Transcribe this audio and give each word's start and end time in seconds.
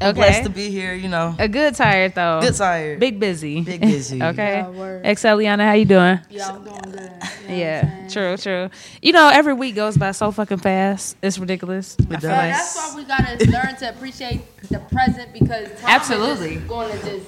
Okay. 0.00 0.12
Blessed 0.12 0.42
to 0.44 0.50
be 0.50 0.68
here, 0.70 0.92
you 0.92 1.08
know. 1.08 1.34
A 1.38 1.48
good 1.48 1.74
tired 1.74 2.14
though. 2.14 2.40
Good 2.42 2.54
tired. 2.54 3.00
Big 3.00 3.18
busy. 3.18 3.62
Big 3.62 3.80
busy. 3.80 4.22
okay. 4.22 4.56
Yeah, 4.56 4.68
word. 4.68 5.04
Exceliana, 5.04 5.64
how 5.64 5.72
you 5.72 5.86
doing? 5.86 6.20
Yeah, 6.28 6.48
I'm 6.48 6.64
doing 6.64 6.80
good. 6.82 7.12
You 7.44 7.48
know 7.48 7.54
Yeah, 7.56 8.08
true, 8.08 8.36
true. 8.36 8.70
You 9.00 9.12
know, 9.12 9.30
every 9.32 9.54
week 9.54 9.74
goes 9.74 9.96
by 9.96 10.10
so 10.10 10.30
fucking 10.32 10.58
fast. 10.58 11.16
It's 11.22 11.38
ridiculous. 11.38 11.96
I 11.98 12.02
feel 12.04 12.20
does. 12.20 12.24
Like- 12.24 12.52
that's 12.52 12.76
why 12.76 12.94
we 12.96 13.04
gotta 13.04 13.50
learn 13.50 13.76
to 13.76 13.88
appreciate 13.88 14.42
the 14.68 14.80
present 14.80 15.32
because 15.32 15.68
time 15.80 15.88
Absolutely. 15.90 16.48
is 16.50 16.54
just 16.56 16.68
going 16.68 16.98
to 16.98 17.04
just 17.06 17.26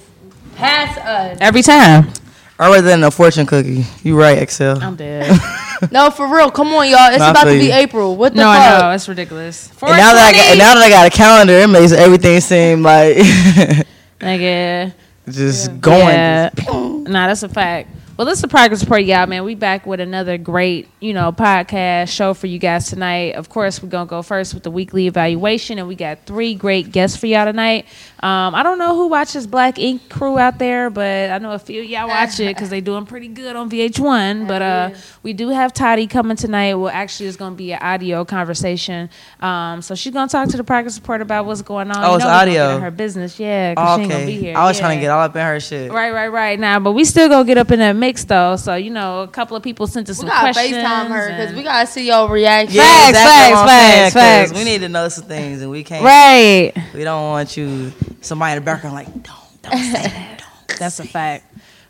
pass 0.55 0.97
us. 0.97 1.37
Every 1.41 1.63
time. 1.63 2.11
Other 2.59 2.81
than 2.81 3.03
a 3.03 3.09
fortune 3.09 3.45
cookie. 3.45 3.85
You 4.03 4.19
right, 4.19 4.37
Exel. 4.37 4.81
I'm 4.81 4.95
dead. 4.95 5.39
No, 5.91 6.09
for 6.09 6.27
real. 6.27 6.51
Come 6.51 6.67
on, 6.73 6.89
y'all. 6.89 7.09
It's 7.09 7.19
Nah, 7.19 7.27
I 7.27 7.31
about 7.31 7.43
to 7.45 7.51
be. 7.51 7.71
April. 7.71 8.15
What 8.15 8.33
the 8.33 8.41
no, 8.41 8.51
fuck? 8.51 8.61
I 8.61 8.79
know 8.79 8.91
it's 8.91 9.07
ridiculous. 9.07 9.69
and 9.81 9.91
now 9.91 10.13
that 10.13 10.27
I 10.27 10.31
got, 10.33 10.45
and 10.49 10.59
now 10.59 10.73
that 10.75 10.83
I 10.83 10.89
got 10.89 11.07
a 11.07 11.09
calendar, 11.09 11.53
it 11.53 11.67
makes 11.67 11.91
everything 11.91 12.39
seem 12.41 12.83
like 12.83 13.15
Nigga. 14.19 14.93
just 15.29 15.79
going. 15.79 16.07
Yeah. 16.07 16.49
nah, 16.67 17.27
that's 17.27 17.43
a 17.43 17.49
fact. 17.49 17.89
Well, 18.19 18.25
this 18.25 18.39
is 18.39 18.41
the 18.41 18.49
progress 18.49 18.81
report, 18.81 19.05
y'all. 19.05 19.27
Man, 19.27 19.45
we 19.45 19.55
back 19.55 19.85
with 19.85 20.01
another 20.01 20.37
great, 20.37 20.89
you 20.99 21.13
know, 21.13 21.31
podcast 21.31 22.09
show 22.09 22.33
for 22.33 22.47
you 22.47 22.59
guys 22.59 22.89
tonight. 22.89 23.35
Of 23.35 23.47
course, 23.47 23.81
we're 23.81 23.87
gonna 23.87 24.09
go 24.09 24.21
first 24.23 24.53
with 24.53 24.63
the 24.63 24.71
weekly 24.71 25.07
evaluation, 25.07 25.79
and 25.79 25.87
we 25.87 25.95
got 25.95 26.25
three 26.25 26.53
great 26.53 26.91
guests 26.91 27.15
for 27.15 27.27
y'all 27.27 27.45
tonight. 27.45 27.85
Um, 28.21 28.55
I 28.55 28.61
don't 28.61 28.77
know 28.77 28.93
who 28.93 29.07
watches 29.07 29.47
Black 29.47 29.79
Ink 29.79 30.09
Crew 30.09 30.37
out 30.37 30.59
there, 30.59 30.89
but 30.89 31.29
I 31.29 31.37
know 31.37 31.53
a 31.53 31.59
few 31.59 31.81
of 31.81 31.87
y'all 31.87 32.09
watch 32.09 32.41
it 32.41 32.53
because 32.53 32.69
they 32.69 32.81
doing 32.81 33.05
pretty 33.05 33.29
good 33.29 33.55
on 33.55 33.69
VH1. 33.69 34.49
But 34.49 34.61
uh, 34.61 34.89
we 35.23 35.31
do 35.31 35.47
have 35.47 35.73
Toddy 35.73 36.05
coming 36.05 36.35
tonight. 36.35 36.73
Well, 36.73 36.91
actually, 36.93 37.27
it's 37.27 37.37
gonna 37.37 37.55
be 37.55 37.71
an 37.71 37.79
audio 37.81 38.25
conversation. 38.25 39.09
Um, 39.39 39.81
so 39.81 39.95
she's 39.95 40.11
gonna 40.11 40.27
talk 40.27 40.49
to 40.49 40.57
the 40.57 40.65
progress 40.65 40.99
report 40.99 41.21
about 41.21 41.45
what's 41.45 41.61
going 41.61 41.89
on. 41.89 42.03
Oh, 42.03 42.09
You 42.09 42.15
it's 42.17 42.25
know 42.25 42.31
we 42.31 42.37
gonna 42.37 42.51
get 42.51 42.61
audio. 42.63 42.75
in 42.75 42.81
her 42.81 42.91
business, 42.91 43.39
yeah. 43.39 43.75
'cause 43.75 43.95
she 43.95 44.01
ain't 44.01 44.11
gonna 44.11 44.25
be 44.25 44.31
okay. 44.33 44.41
here. 44.41 44.57
I 44.57 44.65
was 44.65 44.75
yeah. 44.75 44.81
trying 44.85 44.97
to 44.97 45.01
get 45.01 45.09
all 45.09 45.21
up 45.21 45.33
in 45.33 45.41
her 45.41 45.59
shit. 45.61 45.89
Right, 45.89 46.11
right, 46.11 46.27
right. 46.27 46.59
Now, 46.59 46.81
but 46.81 46.91
we 46.91 47.05
still 47.05 47.29
gonna 47.29 47.45
get 47.45 47.57
up 47.57 47.71
in 47.71 47.79
that 47.79 47.95
mix 47.95 48.08
though. 48.17 48.55
So 48.55 48.75
you 48.75 48.89
know, 48.89 49.21
a 49.21 49.27
couple 49.27 49.55
of 49.57 49.63
people 49.63 49.87
sent 49.87 50.09
us 50.09 50.17
We 50.17 50.21
some 50.21 50.27
gotta 50.29 50.53
questions. 50.53 50.77
FaceTime 50.77 51.07
her 51.07 51.27
because 51.29 51.55
we 51.55 51.63
gotta 51.63 51.87
see 51.87 52.07
your 52.07 52.29
reaction. 52.29 52.75
Yeah, 52.75 52.83
Facts, 52.83 53.09
exactly 53.09 53.53
what 53.53 53.61
I'm 53.61 53.67
facts, 53.67 54.13
facts. 54.13 54.53
We 54.53 54.63
need 54.63 54.79
to 54.81 54.89
know 54.89 55.07
some 55.09 55.25
things, 55.25 55.61
and 55.61 55.69
we 55.71 55.83
can't. 55.83 56.03
right. 56.03 56.73
We 56.93 57.03
don't 57.03 57.23
want 57.29 57.55
you 57.57 57.91
somebody 58.21 58.53
in 58.57 58.59
the 58.63 58.65
background 58.65 58.95
like 58.95 59.07
don't 59.23 59.61
don't 59.63 59.77
say 59.77 59.93
that. 59.93 60.43
Don't. 60.67 60.79
That's 60.79 60.99
a 60.99 61.05
fact. 61.05 61.45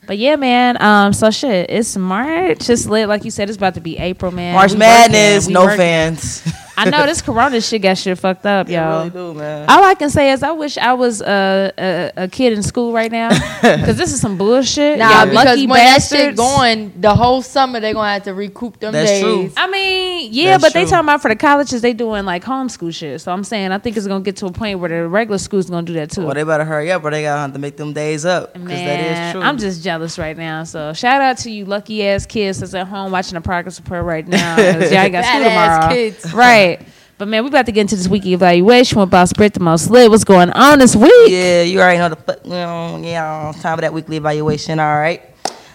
But 0.07 0.17
yeah, 0.17 0.37
man. 0.37 0.81
Um, 0.81 1.13
so 1.13 1.29
shit, 1.29 1.69
it's 1.69 1.95
March. 1.95 2.67
It's 2.69 2.87
lit, 2.87 3.07
like 3.07 3.25
you 3.25 3.31
said. 3.31 3.47
It's 3.49 3.57
about 3.57 3.75
to 3.75 3.81
be 3.81 3.97
April, 3.99 4.31
man. 4.31 4.55
March 4.55 4.71
We 4.71 4.77
Madness, 4.79 5.47
no 5.47 5.65
working. 5.65 5.77
fans. 5.77 6.43
I 6.85 6.89
know 6.89 7.05
this 7.05 7.21
Corona 7.21 7.59
shit 7.61 7.81
got 7.81 7.97
shit 7.97 8.17
fucked 8.17 8.45
up, 8.45 8.67
It 8.69 8.73
yo. 8.73 8.97
really 8.99 9.09
do, 9.09 9.33
man. 9.33 9.69
All 9.69 9.83
I 9.83 9.95
can 9.95 10.09
say 10.09 10.31
is 10.31 10.43
I 10.43 10.51
wish 10.51 10.77
I 10.77 10.93
was 10.93 11.21
a 11.21 11.71
a, 11.77 12.11
a 12.23 12.27
kid 12.27 12.53
in 12.53 12.63
school 12.63 12.93
right 12.93 13.11
now 13.11 13.29
because 13.61 13.97
this 13.97 14.11
is 14.13 14.21
some 14.21 14.37
bullshit. 14.37 14.99
Nah, 14.99 15.09
Y'all 15.09 15.25
because 15.25 15.45
lucky 15.45 15.67
when 15.67 15.77
that 15.77 16.01
shit 16.01 16.35
going, 16.35 16.93
the 16.99 17.13
whole 17.13 17.41
summer 17.41 17.79
they're 17.79 17.93
gonna 17.93 18.13
have 18.13 18.23
to 18.23 18.33
recoup 18.33 18.79
them 18.79 18.93
That's 18.93 19.09
days. 19.11 19.21
true. 19.21 19.51
I 19.57 19.67
mean, 19.69 20.29
yeah, 20.31 20.51
That's 20.57 20.63
but 20.63 20.73
they 20.73 20.85
talking 20.85 21.05
about 21.05 21.21
for 21.21 21.29
the 21.29 21.35
colleges 21.35 21.81
they 21.81 21.93
doing 21.93 22.25
like 22.25 22.43
homeschool 22.43 22.93
shit. 22.93 23.21
So 23.21 23.31
I'm 23.31 23.43
saying 23.43 23.71
I 23.71 23.77
think 23.77 23.97
it's 23.97 24.07
gonna 24.07 24.23
get 24.23 24.37
to 24.37 24.45
a 24.47 24.51
point 24.51 24.79
where 24.79 24.89
the 24.89 25.07
regular 25.07 25.37
school's 25.37 25.69
gonna 25.69 25.85
do 25.85 25.93
that 25.93 26.11
too. 26.11 26.25
Well, 26.25 26.33
they 26.35 26.43
better 26.43 26.65
hurry 26.65 26.91
up, 26.91 27.03
or 27.03 27.11
they 27.11 27.21
gotta 27.23 27.41
have 27.41 27.53
to 27.53 27.59
make 27.59 27.77
them 27.77 27.93
days 27.93 28.25
up. 28.25 28.53
Because 28.53 28.67
that 28.69 28.85
Man, 29.01 29.33
true. 29.35 29.41
I'm 29.41 29.57
just 29.57 29.83
jealous 29.83 30.17
right 30.19 30.37
now. 30.37 30.63
So 30.63 30.93
shout 30.93 31.21
out 31.21 31.37
to 31.39 31.51
you 31.51 31.65
lucky 31.65 32.05
ass 32.05 32.25
kids 32.25 32.59
that's 32.59 32.73
at 32.73 32.87
home 32.87 33.11
watching 33.11 33.35
the 33.35 33.41
progress 33.41 33.79
report 33.79 34.03
right 34.05 34.27
now. 34.27 34.57
y'all 34.57 34.81
ain't 34.83 35.11
got 35.11 35.25
school 35.25 35.41
Badass 35.41 35.49
tomorrow. 35.79 35.93
kids. 35.93 36.33
Right. 36.77 36.87
But 37.17 37.27
man, 37.27 37.43
we 37.43 37.49
about 37.49 37.65
to 37.65 37.73
get 37.73 37.81
into 37.81 37.97
this 37.97 38.07
weekly 38.07 38.33
evaluation 38.33 38.99
with 38.99 39.09
Boss 39.09 39.33
Britt 39.33 39.53
the 39.53 39.59
most 39.59 39.89
lit. 39.89 40.09
What's 40.09 40.23
going 40.23 40.51
on 40.51 40.79
this 40.79 40.95
week? 40.95 41.11
Yeah, 41.27 41.63
you 41.63 41.81
already 41.81 41.97
know 41.97 42.09
the 42.09 42.15
fuck. 42.15 42.45
You 42.45 42.51
know, 42.51 43.01
yeah, 43.03 43.51
time 43.59 43.77
for 43.77 43.81
that 43.81 43.93
weekly 43.93 44.15
evaluation. 44.15 44.79
All 44.79 44.95
right. 44.95 45.29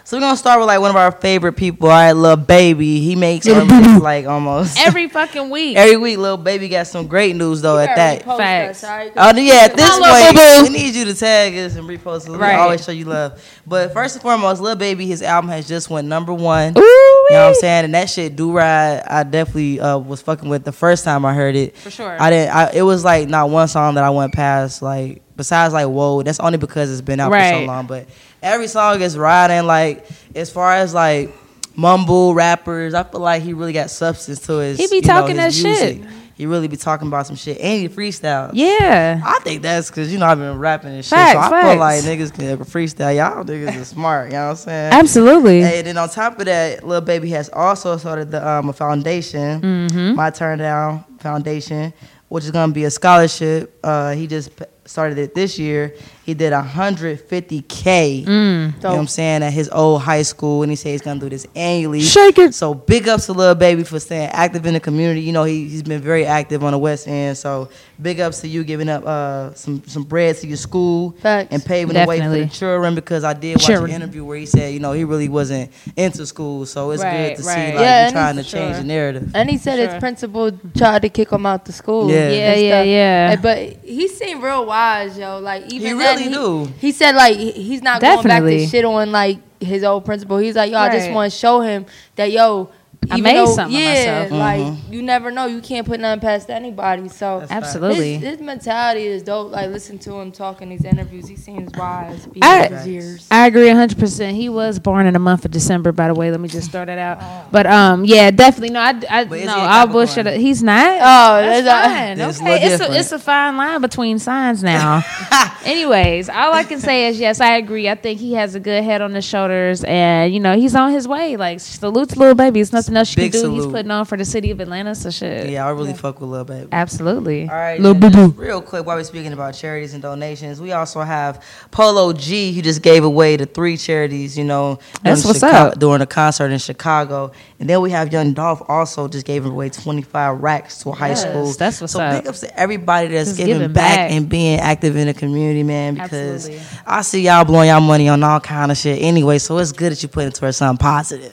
So 0.07 0.19
we're 0.19 0.21
gonna 0.21 0.37
start 0.37 0.61
with 0.61 0.67
like 0.67 0.81
one 0.81 0.91
of 0.91 0.97
our 0.97 1.13
favorite 1.13 1.55
people. 1.55 1.89
All 1.89 1.95
right, 1.95 2.13
little 2.13 2.37
baby. 2.37 3.01
He 3.01 3.17
makes 3.17 3.49
our 3.49 3.65
like 4.01 4.27
almost 4.27 4.79
Every 4.79 5.09
fucking 5.09 5.49
week. 5.49 5.77
every 5.79 5.97
week. 5.97 6.19
Little 6.19 6.37
baby 6.37 6.69
got 6.69 6.87
some 6.87 7.07
great 7.07 7.35
news 7.35 7.63
though. 7.63 7.81
You 7.81 7.89
At 7.89 7.97
that. 7.97 8.23
Facts. 8.23 8.85
us, 8.85 8.91
alright? 8.91 9.13
Oh 9.17 9.35
yeah, 9.39 9.65
at 9.65 9.75
this 9.75 9.89
Hello, 9.91 10.61
point, 10.61 10.71
we 10.71 10.79
need 10.79 10.95
you 10.95 11.07
to 11.07 11.15
tag 11.15 11.57
us 11.57 11.77
and 11.77 11.89
repost 11.89 12.29
us. 12.29 12.29
We 12.29 12.37
always 12.37 12.85
show 12.85 12.93
you 12.93 13.07
love. 13.07 13.43
But 13.67 13.95
first 13.95 14.17
and 14.17 14.23
foremost, 14.23 14.61
little 14.61 14.77
Baby, 14.77 15.07
his 15.07 15.23
album 15.23 15.49
has 15.51 15.67
just 15.67 15.89
went 15.89 16.07
number 16.07 16.35
one. 16.35 16.75
Ooh, 16.77 17.24
You 17.31 17.37
know 17.37 17.43
what 17.43 17.49
I'm 17.49 17.55
saying? 17.55 17.85
And 17.87 17.95
that 17.95 18.11
shit 18.11 18.37
do 18.37 18.53
ride. 18.53 19.03
I 19.07 19.23
definitely 19.23 19.81
uh, 19.81 19.99
was 19.99 20.21
fucking 20.23 20.49
with 20.49 20.65
the 20.65 20.73
first 20.73 21.05
time 21.05 21.25
I 21.25 21.35
heard 21.35 21.57
it. 21.57 21.77
For 21.77 21.91
sure. 21.91 22.17
I 22.21 22.31
didn't. 22.31 22.55
I, 22.55 22.71
it 22.75 22.83
was 22.83 23.05
like 23.05 23.29
not 23.29 23.51
one 23.51 23.69
song 23.69 23.95
that 23.95 24.05
I 24.05 24.11
went 24.11 24.33
past. 24.35 24.83
Like 24.83 25.23
besides 25.37 25.73
like 25.73 25.87
whoa, 25.87 26.23
that's 26.23 26.41
only 26.41 26.59
because 26.59 26.91
it's 26.91 27.01
been 27.01 27.21
out 27.21 27.31
for 27.33 27.41
so 27.41 27.65
long. 27.65 27.87
But 27.87 28.09
every 28.43 28.69
song 28.69 29.01
is 29.01 29.17
riding. 29.17 29.67
Like 29.67 30.07
as 30.35 30.51
far 30.51 30.75
as 30.75 30.93
like 30.93 31.35
mumble 31.77 32.35
rappers, 32.35 32.95
I 32.95 33.05
feel 33.05 33.21
like 33.21 33.43
he 33.43 33.53
really 33.53 33.73
got 33.73 33.91
substance 33.91 34.41
to 34.47 34.55
his. 34.59 34.79
He 34.79 34.89
be 34.89 35.01
know, 35.01 35.07
talking 35.07 35.37
his 35.39 35.63
that 35.63 35.79
shit. 35.79 36.05
He 36.37 36.47
really 36.47 36.67
be 36.67 36.77
talking 36.77 37.07
about 37.07 37.27
some 37.29 37.37
shit, 37.37 37.59
and 37.59 37.81
he 37.81 37.89
freestyle. 37.89 38.51
Yeah. 38.53 39.21
I 39.25 39.39
think 39.45 39.63
that's 39.63 39.89
because 39.89 40.13
you 40.13 40.19
know 40.19 40.27
I've 40.27 40.39
been 40.39 40.59
rapping 40.59 40.91
and 40.93 41.05
shit, 41.05 41.11
Facts, 41.11 41.33
so 41.33 41.39
I 41.39 41.49
facts. 41.51 41.69
feel 41.69 41.79
like 41.79 42.03
niggas 42.03 42.35
can 42.35 42.59
freestyle. 42.65 43.17
Y'all 43.17 43.45
niggas 43.45 43.81
are 43.81 43.85
smart. 43.85 44.27
You 44.29 44.33
know 44.33 44.45
what 44.47 44.51
I'm 44.51 44.57
saying? 44.57 44.93
Absolutely. 44.93 45.63
And 45.63 45.87
then 45.87 45.97
on 45.97 46.09
top 46.09 46.39
of 46.41 46.47
that, 46.47 46.85
Lil 46.87 47.01
Baby 47.03 47.31
has 47.31 47.49
also 47.51 47.97
started 47.99 48.31
the 48.33 48.47
um, 48.47 48.69
a 48.69 48.73
foundation, 48.73 49.61
Mm-hmm. 49.61 50.15
My 50.17 50.31
Turn 50.31 50.59
Down 50.59 51.05
Foundation, 51.21 51.93
which 52.29 52.45
is 52.45 52.51
gonna 52.51 52.73
be 52.73 52.85
a 52.85 52.91
scholarship. 52.91 53.79
Uh, 53.85 54.13
he 54.13 54.27
just 54.27 54.51
started 54.87 55.19
it 55.19 55.35
this 55.35 55.59
year. 55.59 55.95
He 56.25 56.35
did 56.35 56.53
150k. 56.53 58.25
Mm. 58.25 58.27
You 58.27 58.83
know 58.83 58.91
what 58.91 58.99
I'm 58.99 59.07
saying 59.07 59.43
at 59.43 59.53
his 59.53 59.69
old 59.69 60.03
high 60.03 60.23
school, 60.23 60.63
and 60.63 60.71
he 60.71 60.77
said 60.77 60.91
he's 60.91 61.03
gonna 61.03 61.21
do 61.21 61.29
this 61.29 61.47
annually. 61.55 62.01
Shake 62.01 62.39
it. 62.39 62.55
So 62.55 62.75
big 62.75 63.09
ups 63.09 63.27
to 63.27 63.33
Lil 63.33 63.55
Baby 63.55 63.85
for 63.85 64.01
staying 64.01 64.31
active 64.31 64.65
in 64.67 64.75
the 64.75 64.81
community. 64.81 65.21
You 65.21 65.33
know 65.33 65.45
he 65.45 65.69
he's 65.69 65.83
been 65.83 66.01
very 66.01 66.25
active 66.25 66.65
on 66.65 66.73
the 66.73 66.79
West 66.79 67.09
End. 67.09 67.37
So 67.37 67.69
big 68.01 68.21
ups 68.21 68.41
to 68.41 68.49
you 68.49 68.65
giving 68.65 68.89
up 68.89 69.05
uh, 69.07 69.55
some 69.55 69.83
some 69.87 70.03
bread 70.03 70.37
to 70.39 70.47
your 70.47 70.57
school 70.57 71.13
Facts. 71.21 71.49
and 71.53 71.65
paving 71.65 71.95
the 71.95 72.05
way 72.07 72.21
for 72.21 72.29
the 72.29 72.47
children. 72.47 72.95
Because 72.95 73.25
I 73.25 73.33
did 73.33 73.57
watch 73.57 73.67
Children. 73.67 73.91
an 73.91 73.97
interview 74.03 74.25
where 74.25 74.37
he 74.37 74.47
said 74.47 74.73
you 74.75 74.81
know 74.81 74.93
he 74.93 75.05
really 75.05 75.29
wasn't 75.29 75.71
into 75.97 76.27
school. 76.27 76.67
So 76.67 76.91
it's 76.91 77.03
Right, 77.03 77.29
good 77.29 77.37
to 77.39 77.43
right. 77.49 77.55
see 77.55 77.75
like 77.75 77.81
Yeah, 77.81 78.07
you 78.07 78.13
trying 78.13 78.35
to 78.35 78.41
it's- 78.41 78.53
change 78.53 78.77
the 78.79 78.85
narrative. 78.85 79.31
And 79.35 79.49
he 79.51 79.57
said 79.59 79.77
Sure. 79.79 79.89
his 79.89 80.01
principal 80.01 80.51
tried 80.77 81.03
to 81.03 81.09
kick 81.09 81.31
him 81.31 81.47
out 81.47 81.65
the 81.65 81.73
school. 81.73 82.11
Yeah. 82.11 82.31
Yeah, 82.31 82.55
yeah, 82.55 82.83
yeah. 82.83 83.37
But 83.37 83.59
he 83.85 84.09
seemed 84.09 84.43
real 84.43 84.67
wise, 84.67 85.17
yo. 85.19 85.39
Like 85.39 85.65
even 85.73 85.97
He 85.97 86.03
then, 86.03 86.17
really 86.19 86.33
do. 86.33 86.73
He 86.81 86.93
said 86.93 87.15
like 87.15 87.37
he's 87.37 87.83
not 87.83 88.01
going 88.01 88.17
back 88.17 88.25
Definitely. 88.43 88.65
to 88.65 88.71
shit 88.71 88.85
on 88.85 89.13
like 89.13 89.39
his 89.61 89.83
old 89.85 90.05
principal. 90.05 90.37
He's 90.39 90.57
like, 90.57 90.71
yo, 90.73 90.79
I 90.79 90.91
just 90.91 91.11
want 91.11 91.33
to 91.33 91.39
show 91.39 91.61
him 91.61 91.87
that 92.17 92.31
yo. 92.31 92.71
I 93.11 93.15
even 93.19 93.23
made 93.23 93.37
though- 93.39 93.55
something 93.55 93.77
of 93.77 93.83
yeah, 93.83 94.23
myself. 94.23 94.31
like 94.33 94.61
Mm-hmm. 94.61 94.93
you 94.93 95.03
never 95.03 95.31
know. 95.31 95.47
You 95.47 95.61
can't 95.61 95.87
put 95.87 96.01
nothing 96.01 96.21
past 96.21 96.49
anybody. 96.51 97.09
So 97.09 97.41
That's 97.41 97.53
Absolutely. 97.53 98.15
his, 98.19 98.23
his 98.39 98.41
mentality 98.41 99.07
is 99.07 99.23
dope. 99.23 99.51
Like 99.53 99.71
listen 99.71 99.99
to 100.01 100.15
him 100.21 100.33
talking 100.33 100.69
these 100.69 100.85
interviews. 100.85 101.29
He 101.29 101.37
seems 101.37 101.71
wise. 101.77 102.27
Be 102.27 102.41
I- 102.43 102.69
his 102.69 102.87
years. 102.87 103.27
I 103.31 103.47
agree 103.47 103.67
100%. 103.69 104.33
He 104.35 104.49
was 104.49 104.79
born 104.79 105.07
in 105.07 105.13
the 105.15 105.19
month 105.19 105.45
of 105.45 105.51
December, 105.51 105.93
by 105.93 106.09
the 106.09 106.15
way. 106.15 106.31
Let 106.31 106.41
me 106.41 106.49
just 106.49 106.71
throw 106.71 106.85
that 106.85 106.99
out. 106.99 107.51
But 107.53 107.67
um, 107.67 108.05
yeah, 108.05 108.31
definitely. 108.31 108.71
No, 108.71 108.81
I, 108.81 109.01
I 109.11 109.25
no, 109.25 109.35
he 109.37 109.43
a 109.45 109.49
I'll 109.51 109.87
bullshit. 109.87 110.25
Capricorn? 110.27 110.35
it. 110.35 110.41
He's 110.41 110.63
not. 110.63 110.87
Oh, 110.97 111.43
that's 111.43 111.65
that's- 111.65 111.87
fine. 112.19 112.21
It's 112.21 112.39
a 112.41 112.43
okay, 112.43 112.53
little 112.63 112.73
it's 112.73 112.83
a, 112.83 112.99
it's 113.01 113.13
a 113.13 113.19
fine 113.19 113.57
line 113.57 113.81
between 113.81 114.19
signs 114.19 114.63
now. 114.63 115.03
Anyways, 115.65 116.29
all 116.29 116.53
I 116.53 116.65
can 116.65 116.79
say 116.81 117.09
is 117.09 117.19
yes, 117.19 117.41
I 117.41 117.57
agree. 117.57 117.89
I 117.89 117.95
think 117.95 118.21
he 118.21 118.35
has 118.35 118.55
a 118.55 118.61
good 118.61 118.85
head 118.85 119.01
on 119.03 119.15
his 119.15 119.25
shoulders, 119.25 119.83
and 119.85 120.33
you 120.33 120.41
know 120.41 120.57
he's 120.57 120.75
on 120.75 120.93
his 120.93 121.09
way. 121.09 121.37
Like 121.37 121.61
salute 121.61 122.11
to 122.11 122.19
little 122.19 122.35
baby. 122.35 122.61
It's 122.61 122.73
nothing 122.73 122.94
nothing 122.95 123.01
else 123.01 123.17
you 123.17 123.23
Big 123.25 123.33
can 123.33 123.43
do. 123.43 123.51
He's 123.53 123.63
salute. 123.65 123.73
putting 123.75 123.91
on 123.91 124.05
for 124.07 124.17
the 124.17 124.25
city 124.25 124.51
of 124.51 124.61
Atlanta. 124.61 124.95
So 124.95 125.11
shit. 125.11 125.51
Yeah, 125.51 125.67
I 125.67 125.71
really 125.71 125.93
fuck 125.95 126.21
with 126.21 126.31
Lil 126.31 126.45
Baby. 126.45 126.69
Absolutely. 126.73 127.49
All 127.49 127.55
right, 127.55 127.79
Lil 127.81 127.95
then, 127.95 128.11
Boo 128.13 128.29
real 128.41 128.63
quick 128.63 128.87
while 128.87 128.97
we're 128.97 129.05
speaking 129.05 129.33
about 129.33 129.55
charities 129.55 129.93
and 129.93 130.03
donations, 130.03 130.61
we 130.61 130.73
also 130.73 131.01
have 131.03 131.43
Polo 131.71 132.13
G 132.13 132.53
who 132.53 132.63
just 132.63 132.83
gave 132.83 133.05
away 133.05 133.37
to 133.37 133.47
three 133.47 133.77
charities, 133.77 134.39
you 134.39 134.45
know, 134.45 134.79
That's 135.03 135.25
what's 135.25 135.41
Chica- 135.41 135.53
up. 135.53 135.79
during 135.79 136.01
a 136.01 136.07
concert 136.07 136.51
in 136.51 136.59
Chicago. 136.59 137.33
And 137.61 137.69
then 137.69 137.81
we 137.81 137.91
have 137.91 138.13
Young 138.13 138.33
Dolph 138.33 138.63
also 138.69 139.09
just 139.09 139.27
gave 139.27 139.45
away 139.47 139.69
25 139.71 140.41
racks 140.41 140.79
to 140.83 140.91
a 140.91 140.93
high 140.95 141.09
Yes, 141.09 141.23
school. 141.23 141.53
that's 141.53 141.81
what's 141.81 141.93
so 141.95 142.01
up. 142.01 142.23
big 142.23 142.29
ups 142.29 142.41
to 142.41 142.59
everybody 142.61 143.09
that's 143.09 143.31
Just 143.31 143.39
giving, 143.39 143.55
giving 143.55 143.73
back, 143.73 143.97
back. 143.97 144.11
and 144.13 144.29
being 144.29 144.59
active 144.61 144.97
in 144.97 145.07
the 145.07 145.15
community, 145.15 145.63
man, 145.63 145.95
because 145.95 146.49
Absolutely. 146.49 146.67
I 146.87 147.03
see 147.03 147.21
y'all 147.23 147.45
blowing 147.45 147.69
y'all 147.69 147.81
money 147.81 148.09
on 148.09 148.23
all 148.23 148.41
kind 148.41 148.71
of 148.71 148.77
shit 148.77 149.01
anyway, 149.03 149.39
so 149.39 149.59
it's 149.59 149.73
good 149.73 149.93
that 149.93 150.03
you 150.03 150.09
put 150.09 150.25
it 150.27 150.35
towards 150.35 150.57
something 150.59 150.79
positive. 150.83 151.33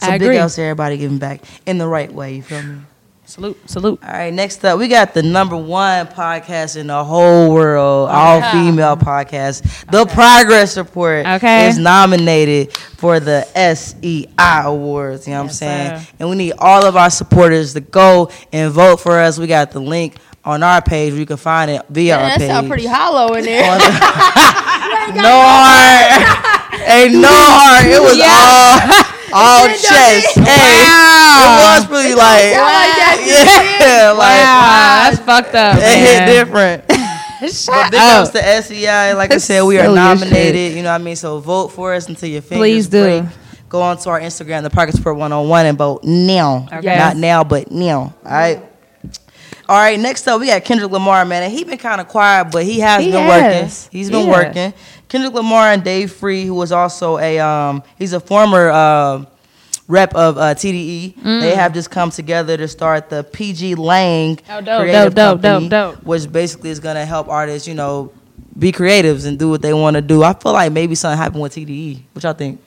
So 0.00 0.06
I 0.08 0.18
big 0.18 0.22
agree. 0.22 0.38
ups 0.38 0.54
to 0.56 0.62
everybody 0.62 0.96
giving 0.96 1.18
back 1.18 1.42
in 1.66 1.78
the 1.78 1.86
right 1.86 2.12
way, 2.12 2.34
you 2.36 2.42
feel 2.42 2.62
me? 2.62 2.76
Salute. 3.26 3.58
Salute. 3.70 4.00
All 4.04 4.12
right, 4.12 4.34
next 4.34 4.64
up, 4.64 4.76
we 4.76 4.88
got 4.88 5.14
the 5.14 5.22
number 5.22 5.56
one 5.56 6.06
podcast 6.08 6.76
in 6.76 6.88
the 6.88 7.04
whole 7.04 7.52
world, 7.54 8.08
oh, 8.10 8.12
all 8.12 8.42
female 8.50 8.96
podcast. 8.96 9.62
The 9.92 10.04
Progress 10.06 10.76
Report 10.76 11.24
Okay. 11.26 11.68
is 11.68 11.78
nominated 11.78 12.76
for 12.96 13.20
the 13.20 13.46
SEI 13.54 14.26
Awards. 14.64 15.28
You 15.28 15.34
know 15.34 15.40
what 15.42 15.44
I'm 15.50 15.52
saying? 15.52 16.00
sir. 16.00 16.06
And 16.18 16.28
we 16.30 16.34
need 16.36 16.54
all 16.58 16.84
of 16.84 16.96
our 16.96 17.08
supporters 17.10 17.72
to 17.74 17.80
go 17.80 18.30
and 18.52 18.72
vote 18.72 18.96
for 18.98 19.16
us. 19.20 19.38
We 19.38 19.46
got 19.46 19.70
the 19.70 19.80
link 19.80 20.16
on 20.44 20.64
our 20.64 20.82
page. 20.82 21.12
You 21.14 21.24
can 21.26 21.36
find 21.36 21.70
it 21.70 21.82
via 21.88 22.16
Man, 22.16 22.22
our 22.24 22.28
that 22.30 22.38
page. 22.38 22.48
sound 22.48 22.68
pretty 22.68 22.86
hollow 22.86 23.34
in 23.34 23.44
there. 23.44 23.62
The- 23.78 25.12
no 25.22 25.40
heart. 25.46 26.80
Ain't 26.88 27.14
no 27.14 27.28
heart. 27.30 27.86
It 27.86 28.02
was 28.02 28.18
all 29.04 29.19
Oh, 29.32 29.62
all 29.62 29.68
chest. 29.68 30.38
Hey, 30.38 30.84
it 30.84 31.80
was 31.80 31.88
really 31.90 32.14
like, 32.14 32.52
yeah, 32.52 34.12
like 34.16 34.18
Wow, 34.18 35.10
that's 35.10 35.18
fucked 35.20 35.54
up. 35.54 35.76
it 35.78 35.82
hit 35.82 36.18
man. 36.18 36.28
different. 36.28 36.84
But 37.40 37.90
big 37.90 37.98
up. 38.00 38.24
ups 38.24 38.30
to 38.32 38.62
SEI. 38.62 39.14
Like 39.14 39.32
I 39.32 39.38
said, 39.38 39.62
we 39.62 39.78
are 39.78 39.90
nominated. 39.94 40.76
You 40.76 40.82
know 40.82 40.90
what 40.92 41.00
I 41.00 41.04
mean? 41.04 41.16
So 41.16 41.38
vote 41.40 41.68
for 41.68 41.94
us 41.94 42.06
until 42.06 42.28
your 42.28 42.42
fingers 42.42 42.58
Please 42.60 42.86
do. 42.88 43.02
break. 43.02 43.24
Go 43.70 43.80
on 43.80 43.96
to 43.96 44.10
our 44.10 44.20
Instagram, 44.20 44.62
the 44.62 44.68
Progress 44.68 44.98
Report 44.98 45.16
101, 45.16 45.64
and 45.66 45.78
vote 45.78 46.04
now. 46.04 46.68
Okay. 46.70 46.98
Not 46.98 47.16
now, 47.16 47.42
but 47.42 47.70
now. 47.70 48.14
All 48.26 48.30
right. 48.30 48.62
All 49.70 49.76
right, 49.78 49.98
next 49.98 50.26
up, 50.28 50.38
we 50.40 50.48
got 50.48 50.64
Kendrick 50.64 50.90
Lamar, 50.90 51.24
man. 51.24 51.44
And 51.44 51.52
he's 51.52 51.64
been 51.64 51.78
kind 51.78 52.00
of 52.00 52.08
quiet, 52.08 52.48
but 52.52 52.64
he 52.64 52.80
has 52.80 53.02
He 53.02 53.10
been 53.10 53.22
has. 53.22 53.42
working. 53.86 53.98
He's 53.98 54.10
been 54.10 54.26
Yeah. 54.26 54.32
working. 54.32 54.74
Kendrick 55.10 55.34
Lamar 55.34 55.66
and 55.72 55.84
Dave 55.84 56.10
Free, 56.12 56.44
who 56.46 56.54
was 56.54 56.72
also 56.72 57.18
a 57.18 57.38
um, 57.38 57.82
he's 57.98 58.14
a 58.14 58.20
former 58.20 58.70
uh, 58.70 59.24
rep 59.88 60.14
of 60.14 60.38
uh, 60.38 60.54
TDE. 60.54 61.22
They 61.22 61.54
have 61.54 61.74
just 61.74 61.90
come 61.90 62.10
together 62.10 62.56
to 62.56 62.66
start 62.68 63.10
the 63.10 63.22
PG 63.24 63.74
Lang 63.74 64.36
Mm. 64.36 64.40
Oh, 64.50 64.60
dope, 64.62 64.80
Creative 64.82 65.14
dope, 65.14 65.40
dope, 65.40 65.42
Company, 65.42 65.68
dope, 65.68 65.94
dope. 65.96 66.04
which 66.06 66.30
basically 66.32 66.70
is 66.70 66.80
gonna 66.80 67.04
help 67.04 67.28
artists, 67.28 67.66
you 67.68 67.74
know, 67.74 68.12
be 68.58 68.72
creatives 68.72 69.26
and 69.26 69.38
do 69.38 69.50
what 69.50 69.62
they 69.62 69.74
want 69.74 69.96
to 69.96 70.00
do. 70.02 70.22
I 70.22 70.32
feel 70.32 70.52
like 70.52 70.72
maybe 70.72 70.94
something 70.94 71.18
happened 71.18 71.42
with 71.42 71.54
TDE. 71.54 72.02
What 72.12 72.22
y'all 72.24 72.32
think? 72.32 72.60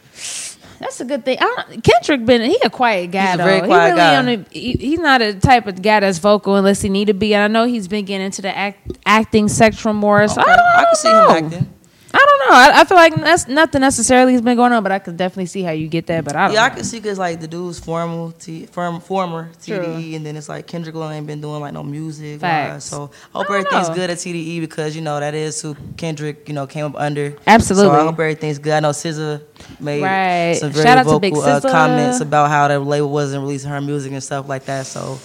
That's 0.80 1.00
a 1.00 1.06
good 1.06 1.24
thing. 1.24 1.38
I 1.40 1.64
don't, 1.70 1.82
Kendrick 1.84 2.26
been 2.26 2.42
he 2.42 2.58
a 2.62 2.70
quiet 2.70 3.12
guy 3.12 3.26
He's 3.28 3.36
a 3.36 3.38
though. 3.38 3.44
very 3.46 3.62
quiet 3.62 3.86
he 3.86 3.92
really 3.92 3.98
guy. 3.98 4.18
On 4.18 4.46
he, 4.52 4.72
he's 4.74 5.00
not 5.00 5.22
a 5.22 5.34
type 5.34 5.66
of 5.66 5.82
guy 5.82 6.02
that's 6.02 6.18
vocal 6.18 6.56
unless 6.58 6.82
he 6.82 6.90
need 6.90 7.06
to 7.06 7.14
be. 7.14 7.34
And 7.34 7.44
I 7.44 7.48
know 7.48 7.66
he's 7.66 7.88
been 7.88 8.04
getting 8.04 8.26
into 8.26 8.42
the 8.42 8.54
act, 8.56 8.98
acting 9.06 9.48
spectrum 9.48 9.96
more. 9.96 10.28
So 10.28 10.42
I 10.42 10.44
don't, 10.44 10.60
I 10.60 10.74
I 10.74 10.76
can 10.76 10.84
don't 10.84 10.96
see 10.98 11.08
him 11.10 11.16
know. 11.16 11.30
acting. 11.60 11.73
I 12.16 12.18
don't 12.20 12.40
know. 12.50 12.56
I, 12.56 12.82
I 12.82 12.84
feel 12.84 12.96
like 12.98 13.16
that's 13.16 13.48
nothing 13.48 13.82
necessarily 13.82 14.34
has 14.34 14.42
been 14.42 14.56
going 14.56 14.72
on, 14.72 14.84
but 14.84 14.92
I 14.92 15.00
could 15.00 15.18
definitely 15.18 15.48
see 15.48 15.64
how 15.64 15.72
you 15.72 15.88
get 15.88 16.06
that. 16.08 16.24
But 16.24 16.36
I 16.36 16.46
don't 16.46 16.54
Yeah, 16.54 16.64
I 16.66 16.70
know. 16.70 16.76
can 16.76 16.84
see 16.84 17.00
because 17.00 17.18
like 17.18 17.40
the 17.40 17.48
dude's 17.48 17.80
formal, 17.80 18.32
t- 18.34 18.68
firm, 18.68 19.00
former 19.02 19.50
True. 19.66 19.80
TDE, 19.80 20.16
and 20.18 20.26
then 20.26 20.36
it's 20.38 20.48
like 20.48 20.68
Kendrick 20.68 20.94
Lamar 20.94 21.14
ain't 21.14 21.26
been 21.26 21.42
doing 21.42 21.60
like 21.60 21.74
no 21.74 21.82
music. 21.82 22.42
Wise. 22.42 22.84
So 22.84 23.10
I 23.34 23.40
hope 23.40 23.50
I 23.50 23.58
everything's 23.58 23.90
know. 23.90 23.96
good 23.96 24.10
at 24.12 24.18
TDE 24.18 24.62
because 24.62 24.96
you 24.96 25.02
know 25.02 25.20
that 25.20 25.34
is 25.34 25.60
who 25.62 25.76
Kendrick 25.98 26.48
you 26.48 26.54
know 26.54 26.68
came 26.68 26.86
up 26.86 26.96
under. 26.96 27.36
Absolutely. 27.48 27.90
So 27.96 28.00
I 28.00 28.04
hope 28.04 28.20
everything's 28.20 28.60
good. 28.60 28.74
I 28.74 28.80
know 28.82 28.92
SZA 28.92 29.42
made 29.80 30.04
Right. 30.04 30.56
some 30.58 30.72
very 30.72 30.86
Shout 30.86 31.06
vocal 31.06 31.42
uh, 31.44 31.62
comments 31.62 32.20
about 32.22 32.50
how 32.50 32.68
the 32.68 32.80
label 32.80 33.10
wasn't 33.10 33.42
releasing 33.42 33.72
her 33.72 33.82
music 33.82 34.12
and 34.12 34.22
stuff 34.24 34.48
like 34.48 34.66
that. 34.66 34.86
So. 34.86 35.18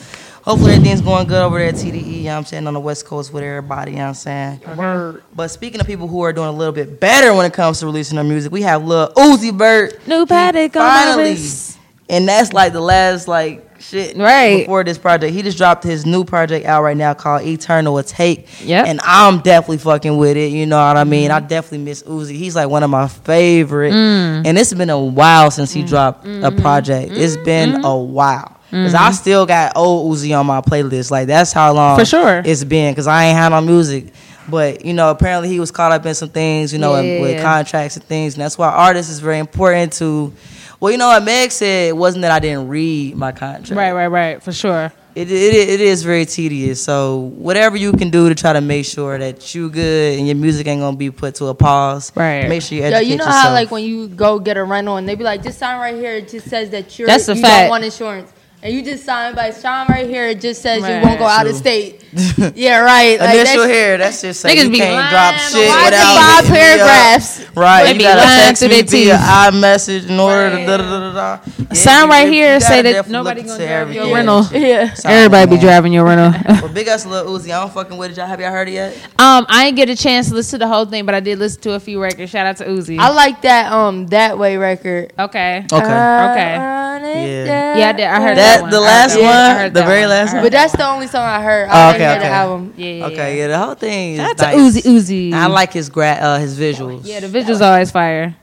Hopefully 0.48 0.72
everything's 0.72 1.02
going 1.02 1.26
good 1.26 1.42
over 1.42 1.58
there 1.58 1.68
at 1.68 1.74
TDE, 1.74 1.94
you 2.06 2.22
know 2.24 2.30
what 2.32 2.36
I'm 2.38 2.44
saying, 2.46 2.66
on 2.66 2.72
the 2.72 2.80
West 2.80 3.04
Coast 3.04 3.34
with 3.34 3.42
everybody, 3.44 3.90
you 3.92 3.96
know 3.98 4.04
what 4.04 4.26
I'm 4.26 4.60
saying? 4.62 5.20
But 5.36 5.48
speaking 5.48 5.78
of 5.78 5.86
people 5.86 6.08
who 6.08 6.22
are 6.22 6.32
doing 6.32 6.48
a 6.48 6.52
little 6.52 6.72
bit 6.72 6.98
better 7.00 7.34
when 7.34 7.44
it 7.44 7.52
comes 7.52 7.80
to 7.80 7.86
releasing 7.86 8.16
their 8.16 8.24
music, 8.24 8.50
we 8.50 8.62
have 8.62 8.82
Lil 8.82 9.12
Uzi 9.14 9.52
Vert. 9.56 10.06
New 10.08 10.20
He 10.20 10.26
paddock 10.26 10.72
finally, 10.72 11.32
wrist. 11.32 11.76
and 12.08 12.26
that's 12.26 12.54
like 12.54 12.72
the 12.72 12.80
last 12.80 13.28
like 13.28 13.62
shit 13.78 14.16
Right. 14.16 14.60
before 14.60 14.84
this 14.84 14.96
project. 14.96 15.34
He 15.34 15.42
just 15.42 15.58
dropped 15.58 15.84
his 15.84 16.06
new 16.06 16.24
project 16.24 16.64
out 16.64 16.82
right 16.82 16.96
now 16.96 17.12
called 17.12 17.42
Eternal 17.42 17.94
Atake. 17.96 18.46
Yep. 18.66 18.86
And 18.86 19.00
I'm 19.04 19.40
definitely 19.40 19.78
fucking 19.78 20.16
with 20.16 20.38
it. 20.38 20.50
You 20.50 20.64
know 20.64 20.78
what 20.78 20.96
I 20.96 21.04
mean? 21.04 21.30
I 21.30 21.40
definitely 21.40 21.84
miss 21.84 22.02
Uzi. 22.04 22.36
He's 22.36 22.56
like 22.56 22.70
one 22.70 22.82
of 22.82 22.88
my 22.90 23.06
favorite. 23.06 23.92
Mm. 23.92 24.46
And 24.46 24.58
it's 24.58 24.72
been 24.72 24.88
a 24.90 24.98
while 24.98 25.50
since 25.50 25.72
he 25.72 25.82
dropped 25.82 26.24
a 26.24 26.28
Mm-hmm. 26.28 26.60
project. 26.62 27.12
It's 27.12 27.36
been 27.36 27.84
a 27.84 27.96
while. 27.96 28.54
Cause 28.70 28.92
I 28.92 29.04
mm-hmm. 29.04 29.14
still 29.14 29.46
got 29.46 29.76
old 29.76 30.14
Uzi 30.14 30.38
on 30.38 30.44
my 30.44 30.60
playlist. 30.60 31.10
Like 31.10 31.26
that's 31.26 31.52
how 31.52 31.72
long 31.72 31.98
For 31.98 32.04
sure. 32.04 32.42
it's 32.44 32.64
been. 32.64 32.94
Cause 32.94 33.06
I 33.06 33.26
ain't 33.26 33.38
had 33.38 33.48
no 33.48 33.62
music. 33.62 34.12
But 34.48 34.84
you 34.84 34.92
know, 34.92 35.10
apparently 35.10 35.48
he 35.48 35.60
was 35.60 35.70
caught 35.70 35.92
up 35.92 36.04
in 36.04 36.14
some 36.14 36.28
things, 36.28 36.72
you 36.72 36.78
know, 36.78 36.94
and 36.94 37.22
with 37.22 37.42
contracts 37.42 37.96
and 37.96 38.04
things, 38.04 38.34
and 38.34 38.42
that's 38.42 38.58
why 38.58 38.68
artists 38.68 39.10
is 39.10 39.20
very 39.20 39.38
important 39.38 39.92
to. 39.94 40.32
Well, 40.80 40.92
you 40.92 40.98
know 40.98 41.08
what 41.08 41.24
Meg 41.24 41.50
said 41.50 41.88
it 41.88 41.96
wasn't 41.96 42.22
that 42.22 42.30
I 42.30 42.38
didn't 42.38 42.68
read 42.68 43.16
my 43.16 43.32
contract. 43.32 43.70
Right, 43.70 43.92
right, 43.92 44.06
right. 44.06 44.42
For 44.42 44.52
sure. 44.52 44.92
It, 45.14 45.32
it 45.32 45.54
it 45.54 45.80
is 45.80 46.04
very 46.04 46.24
tedious. 46.24 46.82
So 46.82 47.32
whatever 47.36 47.76
you 47.76 47.92
can 47.92 48.10
do 48.10 48.28
to 48.28 48.34
try 48.36 48.52
to 48.52 48.60
make 48.60 48.86
sure 48.86 49.18
that 49.18 49.54
you 49.54 49.68
good 49.68 50.18
and 50.18 50.28
your 50.28 50.36
music 50.36 50.66
ain't 50.68 50.80
gonna 50.80 50.96
be 50.96 51.10
put 51.10 51.34
to 51.36 51.46
a 51.46 51.54
pause. 51.54 52.12
Right. 52.14 52.48
Make 52.48 52.62
sure 52.62 52.76
you 52.76 52.82
Yo, 52.84 52.90
educate 52.90 53.10
you 53.10 53.16
know 53.16 53.24
yourself. 53.24 53.44
how 53.46 53.52
like 53.52 53.70
when 53.70 53.82
you 53.82 54.06
go 54.06 54.38
get 54.38 54.56
a 54.56 54.62
rental 54.62 54.96
and 54.96 55.08
they 55.08 55.16
be 55.16 55.24
like, 55.24 55.42
this 55.42 55.56
sign 55.56 55.80
right 55.80 55.96
here. 55.96 56.12
It 56.12 56.28
just 56.28 56.48
says 56.48 56.70
that 56.70 56.96
you're 56.98 57.08
That's 57.08 57.28
a 57.28 57.34
you 57.34 57.42
fact. 57.42 57.62
don't 57.62 57.70
want 57.70 57.84
insurance. 57.84 58.32
And 58.60 58.74
you 58.74 58.82
just 58.82 59.04
sign 59.04 59.36
by 59.36 59.50
sign 59.50 59.86
right 59.88 60.08
here. 60.08 60.26
It 60.26 60.40
just 60.40 60.60
says 60.62 60.82
Right. 60.82 60.98
you 61.00 61.06
won't 61.06 61.18
go 61.20 61.26
out 61.26 61.46
of 61.46 61.54
state. 61.54 62.02
yeah, 62.56 62.78
right. 62.80 63.20
Like, 63.20 63.34
Initial 63.36 63.58
that's- 63.62 63.70
here, 63.70 63.98
that's 63.98 64.20
just 64.20 64.42
like 64.42 64.58
Niggas 64.58 64.64
you 64.64 64.70
be 64.70 64.78
can't 64.78 65.10
drop 65.10 65.34
shit 65.36 65.68
why 65.68 65.68
Why 65.68 65.78
is 65.78 65.82
it 65.82 65.84
without 65.92 66.16
five 66.18 66.44
hitting 66.46 66.52
me 66.54 66.58
up. 66.58 66.88
paragraphs? 66.88 67.56
Right, 67.56 67.82
They 67.84 67.92
you 67.92 67.98
be 67.98 68.04
gotta 68.04 68.20
lying 68.20 68.40
text 68.46 68.62
me 68.62 68.82
via 68.82 69.16
iMessage 69.16 70.08
in 70.10 70.18
order 70.18 70.56
Right. 70.56 70.60
to 70.60 70.66
da 70.66 70.76
da 70.78 70.82
da 70.82 70.98
da 71.00 71.12
da. 71.12 71.38
Yeah, 71.58 71.74
Sign 71.74 72.08
right 72.08 72.28
here, 72.32 72.58
say 72.60 72.82
that 72.82 72.92
definitely 72.92 73.12
nobody 73.12 73.42
gonna 73.42 73.52
into 73.54 73.66
drive 73.66 73.92
your 73.94 74.02
everything. 74.04 74.14
rental. 74.14 74.48
Yeah. 74.60 74.94
Sorry, 74.94 75.14
Everybody 75.14 75.50
be 75.56 75.58
driving 75.60 75.92
your 75.92 76.04
rental. 76.04 76.40
Well, 76.62 76.72
big 76.72 76.88
ups 76.88 77.04
to 77.04 77.08
Lil 77.10 77.26
Uzi. 77.38 77.44
I 77.54 77.60
don't 77.60 77.72
fucking 77.72 77.96
with 77.96 78.10
it. 78.12 78.16
Y'all 78.16 78.26
have 78.26 78.40
y'all 78.40 78.50
heard 78.50 78.68
it 78.68 78.72
yet? 78.72 78.96
um, 79.20 79.46
I 79.48 79.66
didn't 79.66 79.76
get 79.76 79.88
a 79.88 79.94
chance 79.96 80.30
to 80.30 80.34
listen 80.34 80.58
to 80.58 80.64
the 80.66 80.72
whole 80.72 80.84
thing, 80.86 81.06
but 81.06 81.14
I 81.14 81.20
did 81.20 81.38
listen 81.38 81.60
to 81.62 81.74
a 81.74 81.80
few 81.80 82.02
records. 82.02 82.30
Shout 82.32 82.46
out 82.46 82.56
to 82.56 82.64
Uzi. 82.64 82.98
I 82.98 83.10
like 83.10 83.42
that 83.42 83.70
um 83.70 84.06
that 84.08 84.36
way 84.36 84.56
record. 84.56 85.12
okay. 85.16 85.64
Okay. 85.72 85.84
Okay. 85.84 86.56
Yeah. 87.02 87.76
Yeah, 87.78 87.88
I 87.88 87.92
did. 87.92 88.04
I 88.06 88.20
heard 88.20 88.36
that, 88.36 88.56
That 88.56 88.62
one. 88.62 88.70
the 88.70 88.76
I 88.76 88.80
heard 88.80 88.86
last 88.86 89.14
that 89.14 89.22
one, 89.22 89.28
I 89.56 89.62
heard 89.62 89.74
the 89.74 89.82
very 89.84 90.00
one. 90.02 90.08
last 90.10 90.34
one? 90.34 90.42
But 90.42 90.52
that's 90.52 90.72
the 90.76 90.86
only 90.86 91.06
song 91.06 91.22
I 91.24 91.42
heard. 91.42 91.68
Oh, 91.68 91.72
I 91.72 91.88
okay, 91.90 91.98
didn't 91.98 92.08
hear 92.10 92.18
okay. 92.18 92.28
the 92.28 92.34
album. 92.34 92.74
Yeah, 92.76 92.90
yeah, 92.90 93.06
Okay, 93.06 93.16
yeah. 93.16 93.42
yeah, 93.42 93.46
the 93.48 93.58
whole 93.58 93.74
thing 93.74 94.12
is 94.14 94.18
Shout 94.18 94.30
out 94.30 94.54
nice. 94.56 94.82
to 94.82 94.88
Uzi 94.88 95.30
Uzi. 95.30 95.32
I 95.32 95.46
like 95.46 95.72
his 95.72 95.88
gra- 95.88 96.18
uh, 96.20 96.38
his 96.38 96.58
visuals. 96.58 97.00
Yeah, 97.04 97.20
the 97.20 97.26
visuals 97.28 97.60
are 97.60 97.72
always 97.72 97.90
fire. 97.90 98.36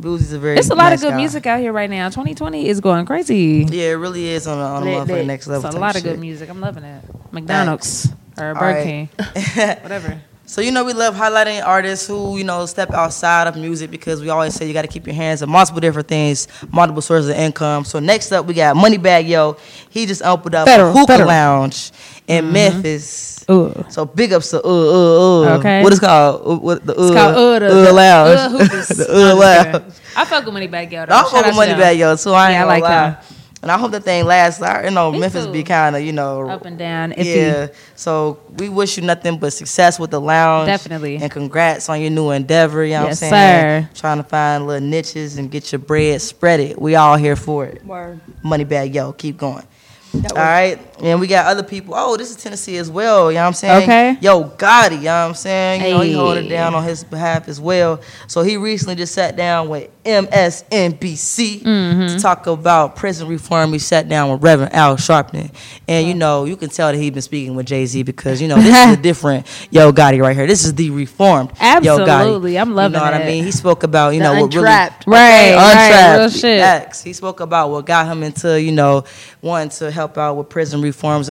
Uzi's 0.00 0.32
a 0.32 0.38
very. 0.38 0.54
There's 0.54 0.70
a 0.70 0.74
lot 0.76 0.90
nice 0.90 0.98
of 1.00 1.06
good 1.06 1.10
guy. 1.10 1.16
music 1.16 1.46
out 1.46 1.60
here 1.60 1.72
right 1.72 1.90
now. 1.90 2.08
2020 2.08 2.68
is 2.68 2.80
going 2.80 3.04
crazy. 3.06 3.66
Yeah, 3.68 3.90
it 3.90 3.94
really 3.94 4.28
is 4.28 4.46
on 4.46 4.58
a, 4.58 4.60
on 4.62 4.82
a 4.82 4.84
Lit, 4.84 5.08
motherfucking 5.08 5.26
next 5.26 5.46
level. 5.48 5.66
It's 5.66 5.74
a 5.76 5.80
lot 5.80 5.96
of 5.96 6.02
shit. 6.02 6.12
good 6.12 6.20
music. 6.20 6.48
I'm 6.48 6.60
loving 6.60 6.84
it. 6.84 7.02
McDonald's 7.32 8.08
or 8.38 8.54
Burger 8.54 8.58
Alright. 8.64 8.84
King, 8.84 9.08
whatever. 9.82 10.22
So 10.50 10.62
you 10.62 10.70
know 10.70 10.82
we 10.82 10.94
love 10.94 11.14
highlighting 11.14 11.62
artists 11.62 12.06
who 12.06 12.38
you 12.38 12.42
know 12.44 12.64
step 12.64 12.90
outside 12.92 13.46
of 13.48 13.54
music 13.56 13.90
because 13.90 14.22
we 14.22 14.30
always 14.30 14.54
say 14.54 14.66
you 14.66 14.72
got 14.72 14.80
to 14.80 14.88
keep 14.88 15.06
your 15.06 15.14
hands 15.14 15.42
on 15.42 15.50
multiple 15.50 15.78
different 15.80 16.08
things, 16.08 16.48
multiple 16.72 17.02
sources 17.02 17.28
of 17.28 17.36
income. 17.36 17.84
So 17.84 17.98
next 17.98 18.32
up 18.32 18.46
we 18.46 18.54
got 18.54 18.74
Moneybagg 18.74 19.28
Yo. 19.28 19.58
He 19.90 20.06
just 20.06 20.22
opened 20.22 20.54
up 20.54 20.66
Federal, 20.66 20.88
a 20.88 20.92
hookah 20.94 21.06
federal. 21.06 21.28
lounge 21.28 21.92
in 22.26 22.50
Memphis. 22.50 23.44
Ooh. 23.50 23.84
So 23.90 24.06
big 24.06 24.32
ups 24.32 24.48
to 24.52 24.62
uh 24.64 24.68
uh 24.68 25.54
uh. 25.54 25.58
Okay. 25.58 25.82
What 25.82 25.92
is 25.92 26.00
called? 26.00 26.40
Uh, 26.46 26.56
what 26.56 26.84
the 26.86 26.98
uh, 26.98 27.02
It's 27.02 27.14
called 27.14 27.36
uh, 27.36 27.58
the, 27.58 27.66
uh 27.66 27.84
the 27.84 27.92
lounge. 27.92 28.38
Uh, 28.38 28.48
the 28.48 28.56
uh 28.56 28.60
I'm 28.62 28.68
just 28.70 29.38
lounge. 29.38 29.72
kidding. 29.72 29.92
I 30.16 30.24
fuck 30.24 30.44
with 30.46 30.54
Moneybagg 30.54 30.90
Yo. 30.92 31.04
though. 31.06 31.12
I 31.12 31.22
Shout 31.24 31.30
fuck 31.30 31.44
out 31.44 31.56
with 31.58 31.68
to 31.68 31.74
them. 31.74 31.78
Moneybagg 31.78 31.98
Yo 31.98 32.16
too. 32.16 32.30
I 32.32 32.46
ain't 32.46 32.52
Yeah, 32.54 32.58
I 32.58 32.60
gonna 32.62 32.68
like 32.68 32.82
lie. 32.82 33.10
them. 33.10 33.37
And 33.60 33.72
I 33.72 33.76
hope 33.78 33.90
that 33.90 34.04
thing 34.04 34.24
lasts. 34.24 34.62
I 34.62 34.84
you 34.84 34.90
know 34.92 35.10
Me 35.10 35.18
Memphis 35.18 35.46
too. 35.46 35.52
be 35.52 35.64
kind 35.64 35.96
of 35.96 36.02
you 36.02 36.12
know 36.12 36.48
Up 36.48 36.64
and 36.64 36.78
down. 36.78 37.12
Iffy. 37.12 37.24
yeah. 37.36 37.66
So 37.96 38.38
we 38.56 38.68
wish 38.68 38.96
you 38.96 39.02
nothing 39.02 39.36
but 39.38 39.52
success 39.52 39.98
with 39.98 40.10
the 40.12 40.20
lounge. 40.20 40.66
Definitely. 40.68 41.16
And 41.16 41.30
congrats 41.30 41.88
on 41.88 42.00
your 42.00 42.10
new 42.10 42.30
endeavor. 42.30 42.84
You 42.84 42.92
know 42.94 43.06
Yes, 43.06 43.20
what 43.20 43.26
I'm 43.26 43.30
saying? 43.30 43.84
sir. 43.84 43.90
Trying 44.00 44.18
to 44.18 44.22
find 44.22 44.66
little 44.66 44.86
niches 44.88 45.38
and 45.38 45.50
get 45.50 45.72
your 45.72 45.80
bread. 45.80 46.22
Spread 46.22 46.60
it. 46.60 46.80
We 46.80 46.94
all 46.94 47.16
here 47.16 47.34
for 47.36 47.64
it. 47.66 47.84
Word. 47.84 48.20
Money 48.42 48.64
bag, 48.64 48.94
yo. 48.94 49.12
Keep 49.12 49.38
going. 49.38 49.66
All 50.14 50.20
right. 50.36 50.78
And 51.02 51.20
we 51.20 51.26
got 51.26 51.46
other 51.46 51.62
people. 51.62 51.94
Oh, 51.96 52.16
this 52.16 52.30
is 52.30 52.36
Tennessee 52.36 52.76
as 52.76 52.90
well. 52.90 53.30
You 53.30 53.36
know 53.36 53.42
what 53.42 53.46
I'm 53.48 53.52
saying? 53.54 53.82
Okay. 53.84 54.18
Yo, 54.20 54.44
Gotti, 54.44 54.92
you 54.92 54.96
know 55.04 55.22
what 55.22 55.28
I'm 55.28 55.34
saying? 55.34 55.82
You 55.84 55.90
know, 55.94 56.00
he 56.00 56.12
holding 56.12 56.46
it 56.46 56.48
down 56.48 56.74
on 56.74 56.82
his 56.84 57.04
behalf 57.04 57.48
as 57.48 57.60
well. 57.60 58.00
So 58.26 58.42
he 58.42 58.56
recently 58.56 58.94
just 58.96 59.14
sat 59.14 59.36
down 59.36 59.68
with 59.68 59.90
MSNBC 60.04 61.62
Mm-hmm. 61.62 62.16
to 62.16 62.18
talk 62.20 62.46
about 62.46 62.96
prison 62.96 63.28
reform. 63.28 63.72
He 63.72 63.78
sat 63.78 64.08
down 64.08 64.30
with 64.30 64.42
Reverend 64.42 64.74
Al 64.74 64.96
Sharpton. 64.96 65.52
And, 65.86 66.06
you 66.06 66.14
know, 66.14 66.44
you 66.44 66.56
can 66.56 66.68
tell 66.68 66.90
that 66.92 66.98
he's 66.98 67.10
been 67.10 67.22
speaking 67.22 67.54
with 67.54 67.66
Jay 67.66 67.84
Z 67.86 68.02
because, 68.02 68.40
you 68.40 68.48
know, 68.48 68.56
this 68.56 68.76
is 68.76 68.98
a 68.98 69.00
different 69.02 69.46
Yo 69.70 69.92
Gotti 69.92 70.20
right 70.20 70.36
here. 70.36 70.46
This 70.46 70.64
is 70.64 70.74
the 70.74 70.90
reformed 70.90 71.50
Yo 71.50 71.98
Gotti. 71.98 72.08
Absolutely. 72.08 72.58
I'm 72.58 72.74
loving 72.74 72.94
it. 72.96 72.98
You 72.98 73.04
know 73.04 73.10
what 73.12 73.22
I 73.22 73.26
mean? 73.26 73.44
He 73.44 73.50
spoke 73.50 73.82
about, 73.82 74.10
you 74.14 74.20
The 74.20 74.24
know, 74.24 74.40
what 74.42 74.54
really 74.54 74.56
untrapped. 74.68 75.06
Right, 75.06 75.54
right, 75.54 75.70
untrapped. 75.82 76.18
real 76.20 76.30
shit. 76.30 76.60
Facts. 76.60 77.02
He 77.02 77.12
spoke 77.12 77.40
about 77.40 77.70
what 77.70 77.86
got 77.86 78.06
him 78.06 78.22
into, 78.22 78.60
you 78.60 78.72
know, 78.72 79.04
wanting 79.42 79.70
to 79.70 79.90
help 79.90 80.16
out 80.18 80.34
with 80.34 80.48
prison 80.48 80.80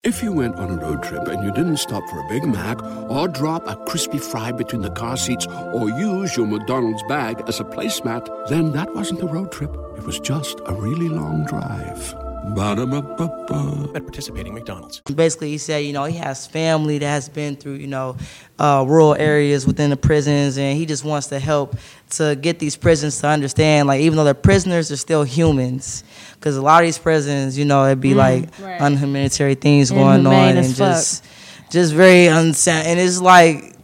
If 0.03 0.23
you 0.23 0.33
went 0.33 0.57
on 0.57 0.71
a 0.71 0.77
road 0.77 1.03
trip 1.03 1.29
and 1.29 1.43
you 1.45 1.53
didn't 1.53 1.79
stop 1.79 2.03
for 2.09 2.21
a 2.21 2.29
Big 2.29 2.45
Mac 2.45 2.83
or 3.09 3.29
drop 3.29 3.67
a 3.67 3.77
crispy 3.87 4.19
fry 4.19 4.53
between 4.53 4.83
the 4.83 4.91
car 4.91 5.17
seats 5.17 5.47
or 5.47 5.89
use 5.91 6.37
your 6.37 6.47
McDonald's 6.47 7.03
bag 7.09 7.43
as 7.47 7.61
a 7.61 7.65
placemat, 7.65 8.49
then 8.49 8.73
that 8.73 8.95
wasn't 8.95 9.23
a 9.23 9.27
road 9.27 9.53
trip. 9.53 9.75
It 9.97 10.05
was 10.05 10.21
just 10.21 10.61
a 10.67 10.75
really 10.75 11.09
long 11.09 11.45
drive. 11.45 12.26
Ba-da-ba-ba-ba. 12.55 13.91
at 13.95 14.03
participating 14.03 14.55
McDonald's. 14.55 15.01
Basically, 15.01 15.51
he 15.51 15.59
said, 15.59 15.79
you 15.79 15.93
know, 15.93 16.05
he 16.05 16.17
has 16.19 16.47
family 16.47 16.99
that 16.99 17.07
has 17.07 17.29
been 17.29 17.57
through, 17.57 17.75
you 17.75 17.87
know, 17.87 18.17
uh, 18.59 18.85
rural 18.87 19.15
areas 19.15 19.67
within 19.67 19.91
the 19.91 19.97
prisons, 19.97 20.57
and 20.59 20.77
he 20.77 20.87
just 20.87 21.05
wants 21.05 21.29
to 21.29 21.39
help 21.39 21.77
to 22.11 22.37
get 22.37 22.59
these 22.59 22.77
prisons 22.77 23.21
to 23.21 23.27
understand, 23.27 23.89
like, 23.89 24.01
even 24.01 24.17
though 24.17 24.25
they're 24.25 24.35
prisoners, 24.35 24.89
they're 24.89 24.97
still 24.97 25.23
humans. 25.23 26.05
Because 26.35 26.57
a 26.57 26.63
lot 26.63 26.83
of 26.83 26.87
these 26.87 26.99
prisons, 26.99 27.59
you 27.59 27.65
know, 27.65 27.87
it'd 27.87 28.01
be 28.01 28.15
like 28.15 28.49
right. 28.61 28.81
unhumanitarian 28.81 29.59
things 29.59 29.91
going 29.91 30.27
on, 30.27 30.57
and 30.57 30.67
fuck. 30.67 30.77
just, 30.77 31.25
just 31.71 31.93
very 31.95 32.27
unsound. 32.27 32.87
And 32.87 33.01
it's 33.01 33.21
like, 33.21 33.76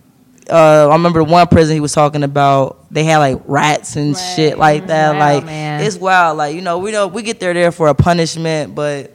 uh, 0.51 0.89
I 0.89 0.93
remember 0.93 1.23
one 1.23 1.47
prison 1.47 1.75
he 1.75 1.81
was 1.81 1.93
talking 1.93 2.23
about. 2.23 2.87
They 2.91 3.05
had 3.05 3.19
like 3.19 3.41
rats 3.47 3.97
and 3.97 4.17
shit 4.17 4.59
like 4.59 4.87
that. 4.89 5.13
Wow, 5.15 5.19
like 5.19 5.45
man. 5.45 5.83
it's 5.83 5.97
wild. 5.97 6.39
Like 6.39 6.55
you 6.55 6.61
know, 6.61 6.79
we 6.79 6.93
know 6.93 7.07
we 7.07 7.23
get 7.23 7.41
there 7.41 7.55
there 7.55 7.73
for 7.73 7.89
a 7.89 7.95
punishment, 7.95 8.75
but 8.75 9.15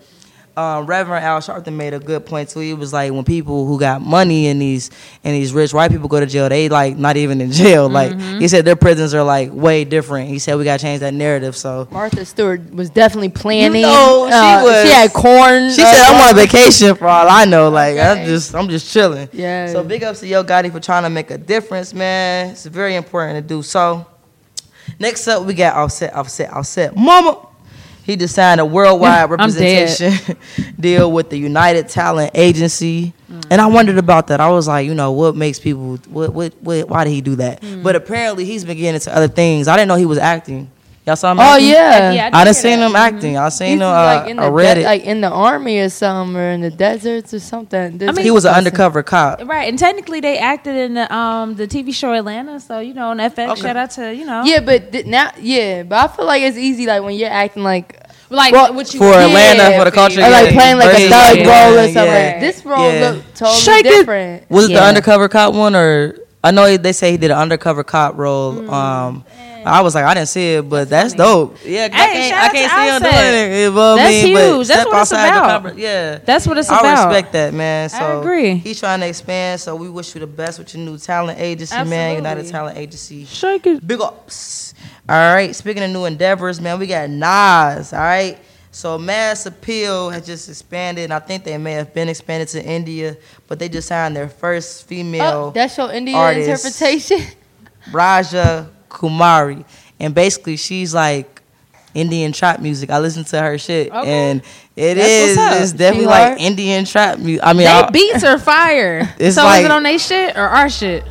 um, 0.58 0.86
Reverend 0.88 1.24
Al 1.24 1.40
Sharpton 1.40 1.74
made 1.74 1.94
a 1.94 2.00
good 2.00 2.26
point 2.26 2.50
too. 2.50 2.60
He 2.62 2.74
was 2.74 2.92
like, 2.92 3.12
when 3.14 3.24
people 3.24 3.68
who 3.68 3.80
got 3.80 4.02
money 4.02 4.48
and 4.48 4.60
these 4.62 4.90
and 5.24 5.36
these 5.36 5.54
rich 5.54 5.74
white 5.74 5.92
people 5.92 6.08
go 6.08 6.20
to 6.20 6.26
jail, 6.26 6.50
they 6.50 6.68
like 6.68 6.98
not 6.98 7.16
even 7.16 7.40
in 7.42 7.52
jail. 7.64 7.88
Like 7.88 8.12
Mm-hmm. 8.12 8.40
he 8.40 8.48
said, 8.48 8.66
their 8.66 8.76
prisons 8.76 9.14
are 9.14 9.24
like 9.24 9.52
way 9.54 9.86
different. 9.86 10.30
He 10.30 10.40
said 10.40 10.58
we 10.58 10.64
got 10.64 10.80
to 10.80 10.84
change 10.84 11.02
that 11.02 11.14
narrative. 11.14 11.56
So 11.56 11.88
Martha 11.92 12.26
Stewart 12.26 12.74
was 12.74 12.90
definitely 12.90 13.30
planning. 13.30 13.84
know, 13.84 14.26
she 14.28 14.34
Uh, 14.34 14.64
was- 14.64 14.84
She 14.88 14.92
had 14.94 15.14
corn. 15.14 15.70
she 15.72 15.82
uh, 15.84 15.92
said, 15.94 16.04
I'm 16.08 16.30
on 16.30 16.36
vacation 16.36 16.96
for 16.96 17.08
all 17.08 17.28
I 17.30 17.46
know. 17.46 17.70
Like 17.70 17.98
I'm 18.00 18.26
just 18.26 18.56
I'm 18.56 18.68
just 18.68 18.92
chilling. 18.92 19.30
Yeah. 19.34 19.68
So 19.68 19.84
big 19.84 20.04
ups 20.04 20.22
to 20.22 20.28
Yo 20.28 20.44
Gotti 20.44 20.72
for 20.72 20.80
trying 20.80 21.04
to 21.04 21.10
make 21.10 21.30
a 21.32 21.38
difference, 21.38 21.94
man. 21.94 22.50
It's 22.52 22.66
very 22.66 22.96
important 22.96 23.36
to 23.38 23.48
do 23.48 23.62
so. 23.62 24.06
Next 25.00 25.28
up, 25.28 25.44
we 25.46 25.54
got 25.54 25.76
Offset, 25.76 26.14
Offset, 26.16 26.52
Offset, 26.52 26.96
Mama. 26.96 27.46
He 28.08 28.16
just 28.16 28.34
signed 28.34 28.60
a 28.62 28.66
worldwide 28.66 29.24
I'm 29.26 29.30
representation 29.30 30.14
deal 30.80 31.12
with 31.12 31.30
the 31.30 31.38
United 31.38 31.90
Talent 31.90 32.32
Agency, 32.34 33.14
and 33.52 33.60
I 33.62 33.68
wondered 33.68 33.98
about 33.98 34.28
that. 34.28 34.40
I 34.40 34.50
was 34.50 34.68
like, 34.68 34.86
you 34.88 34.94
know, 34.96 35.12
what 35.12 35.36
makes 35.36 35.60
people, 35.60 35.98
what, 36.08 36.34
what, 36.34 36.54
what 36.62 36.88
why 36.90 37.04
did 37.04 37.12
he 37.12 37.22
do 37.22 37.36
that? 37.36 37.62
Mm. 37.62 37.84
But 37.84 37.96
apparently, 37.98 38.46
he's 38.46 38.64
been 38.66 38.78
getting 38.78 38.96
into 38.96 39.14
other 39.16 39.28
things. 39.28 39.68
I 39.68 39.76
didn't 39.76 39.90
know 39.90 39.96
he 39.96 40.06
was 40.06 40.18
acting. 40.18 40.72
Y'all 41.06 41.16
saw 41.16 41.32
him? 41.32 41.40
Oh 41.40 41.44
acting? 41.44 41.70
yeah. 41.70 42.12
Yeah, 42.12 42.26
I 42.26 42.30
did 42.30 42.32
done 42.32 42.46
hear 42.48 42.54
seen 42.54 42.80
that. 42.80 42.90
him 42.90 42.96
acting. 42.98 43.38
I 43.38 43.48
seen 43.48 43.68
He's 43.70 43.76
him. 43.78 43.84
Uh, 43.84 43.92
like 43.94 44.30
in 44.30 44.40
I 44.40 44.46
the 44.48 44.52
read 44.52 44.74
de- 44.74 44.82
it. 44.82 44.84
like 44.84 45.04
in 45.06 45.22
the 45.22 45.30
army 45.30 45.80
or 45.80 45.88
something, 45.88 46.36
or 46.36 46.50
in 46.52 46.60
the 46.60 46.70
deserts 46.70 47.34
or 47.34 47.40
something. 47.40 47.98
This 47.98 48.14
mean- 48.14 48.26
he 48.26 48.32
was 48.32 48.44
an 48.44 48.54
undercover 48.54 49.04
cop. 49.04 49.40
Right, 49.46 49.70
and 49.70 49.80
technically 49.80 50.20
they 50.20 50.38
acted 50.38 50.76
in 50.76 50.96
the 50.96 51.16
um 51.16 51.56
the 51.56 51.66
TV 51.66 51.94
show 51.94 52.12
Atlanta, 52.12 52.60
so 52.60 52.80
you 52.82 52.94
know 52.94 53.12
on 53.12 53.20
FX. 53.20 53.52
Okay. 53.52 53.62
Shout 53.62 53.78
out 53.78 53.92
to 53.92 54.14
you 54.14 54.26
know 54.26 54.44
Yeah, 54.44 54.60
but 54.60 54.92
th- 54.92 55.06
now, 55.06 55.32
yeah, 55.40 55.84
but 55.84 55.98
I 55.98 56.14
feel 56.14 56.26
like 56.26 56.42
it's 56.44 56.58
easy. 56.58 56.86
Like 56.86 57.02
when 57.04 57.16
you're 57.16 57.30
acting 57.30 57.64
like, 57.64 57.97
like 58.29 58.53
Well, 58.53 58.74
what 58.74 58.93
you 58.93 59.00
for 59.00 59.13
Atlanta, 59.13 59.77
for 59.77 59.86
the 59.86 59.91
culture, 59.91 60.22
or 60.22 60.29
like 60.29 60.53
playing 60.53 60.77
like 60.77 60.89
a 60.89 60.91
very- 60.98 61.10
thug 61.10 61.38
yeah, 61.38 61.65
role 61.69 61.79
or 61.79 61.84
something. 61.84 62.05
yeah. 62.05 62.39
This 62.39 62.65
role 62.65 62.91
Yeah. 62.91 63.10
looked 63.12 63.36
totally 63.36 63.60
Shake 63.60 63.86
it. 63.86 63.89
different. 63.89 64.50
Was 64.50 64.65
it 64.69 64.74
the 64.74 64.84
undercover 64.84 65.27
cop 65.29 65.53
one 65.53 65.75
or 65.75 66.15
I 66.43 66.51
know 66.51 66.77
they 66.77 66.93
say 66.93 67.12
he 67.12 67.17
did 67.17 67.31
an 67.31 67.38
undercover 67.38 67.84
cop 67.84 68.17
role. 68.17 68.53
Mm. 68.53 68.72
Um, 68.72 69.25
I 69.65 69.81
was 69.81 69.93
like, 69.96 70.05
I 70.05 70.13
didn't 70.13 70.29
see 70.29 70.53
it, 70.53 70.69
but 70.69 70.88
that's 70.88 71.13
dope. 71.13 71.57
Yeah, 71.65 71.89
'cause 71.89 72.00
I 72.00 72.05
can't, 72.13 72.38
I 72.43 72.50
can't 72.50 72.72
see 72.72 72.88
him 72.88 72.96
Offset. 72.96 73.12
doing 73.34 73.51
it. 73.51 73.57
You 73.63 73.69
know 73.72 73.75
what 73.75 73.96
That's 73.98 74.24
mean? 74.24 74.34
But 74.36 74.43
huge. 74.55 74.67
That's 74.67 74.86
what 74.86 75.01
it's 75.01 75.12
about. 75.12 75.77
Yeah, 75.77 76.17
That's 76.24 76.48
what 76.48 76.57
it's 76.57 76.69
I 76.69 76.79
about. 76.79 76.98
I 77.00 77.05
respect 77.07 77.34
that, 77.34 77.53
man. 77.53 77.89
So 77.89 77.98
I 77.98 78.19
agree. 78.22 78.55
He's 78.55 78.79
trying 78.79 79.01
to 79.01 79.07
expand, 79.07 79.60
so 79.60 79.75
we 79.75 79.89
wish 79.89 80.13
you 80.15 80.22
the 80.22 80.27
best 80.27 80.60
with 80.60 80.74
your 80.74 80.86
new 80.86 80.98
talent 80.98 81.39
agency, 81.41 81.75
man. 81.75 81.81
Absolutely. 81.81 82.15
United 82.15 82.48
Talent 82.50 82.77
Agency. 82.77 83.25
Shake 83.25 83.65
it. 83.67 83.86
Big 83.86 84.00
ups. 84.00 84.74
All 85.10 85.34
right. 85.34 85.56
Speaking 85.56 85.84
of 85.84 85.90
new 85.92 86.06
endeavors, 86.06 86.60
man, 86.60 86.80
we 86.80 86.88
got 86.88 87.10
Nas. 87.10 87.94
All 87.94 88.00
right. 88.00 88.38
So 88.72 88.98
Mass 88.98 89.46
Appeal 89.46 90.10
has 90.10 90.26
just 90.26 90.50
expanded, 90.50 91.06
and 91.06 91.14
I 91.14 91.20
think 91.20 91.44
they 91.44 91.58
may 91.58 91.74
have 91.74 91.94
been 91.94 92.10
expanded 92.10 92.48
to 92.50 92.64
India, 92.64 93.18
but 93.48 93.58
they 93.58 93.70
just 93.70 93.88
signed 93.88 94.16
their 94.16 94.28
first 94.30 94.86
female 94.88 95.48
Oh, 95.48 95.52
that's 95.52 95.78
your 95.78 95.92
Indian 95.92 96.18
artist. 96.18 96.66
interpretation. 96.66 97.22
Raja 97.92 98.70
Kumari, 98.90 99.64
and 100.00 100.14
basically 100.14 100.58
she's 100.58 100.94
like 100.94 101.42
Indian 101.96 102.34
trap 102.34 102.60
music. 102.60 102.92
I 102.92 103.00
listen 103.00 103.24
to 103.24 103.42
her 103.42 103.58
shit, 103.58 103.92
Okay. 103.92 104.08
and 104.12 104.42
it 104.76 104.96
That's 104.96 105.08
is 105.10 105.62
it's 105.64 105.72
definitely 105.72 106.04
She 106.04 106.08
like 106.10 106.28
hard? 106.28 106.40
Indian 106.42 106.86
trap 106.86 107.18
music. 107.18 107.44
I 107.48 107.54
mean, 107.54 107.64
They 107.64 107.68
I- 107.72 107.90
beats 107.90 108.24
are 108.26 108.38
fire. 108.38 109.16
It's 109.20 109.36
so 109.38 109.44
like- 109.44 109.60
is 109.62 109.66
it 109.66 109.72
on 109.72 109.84
they 109.84 109.98
shit 109.98 110.36
or 110.38 110.44
our 110.50 110.70
shit? 110.70 111.04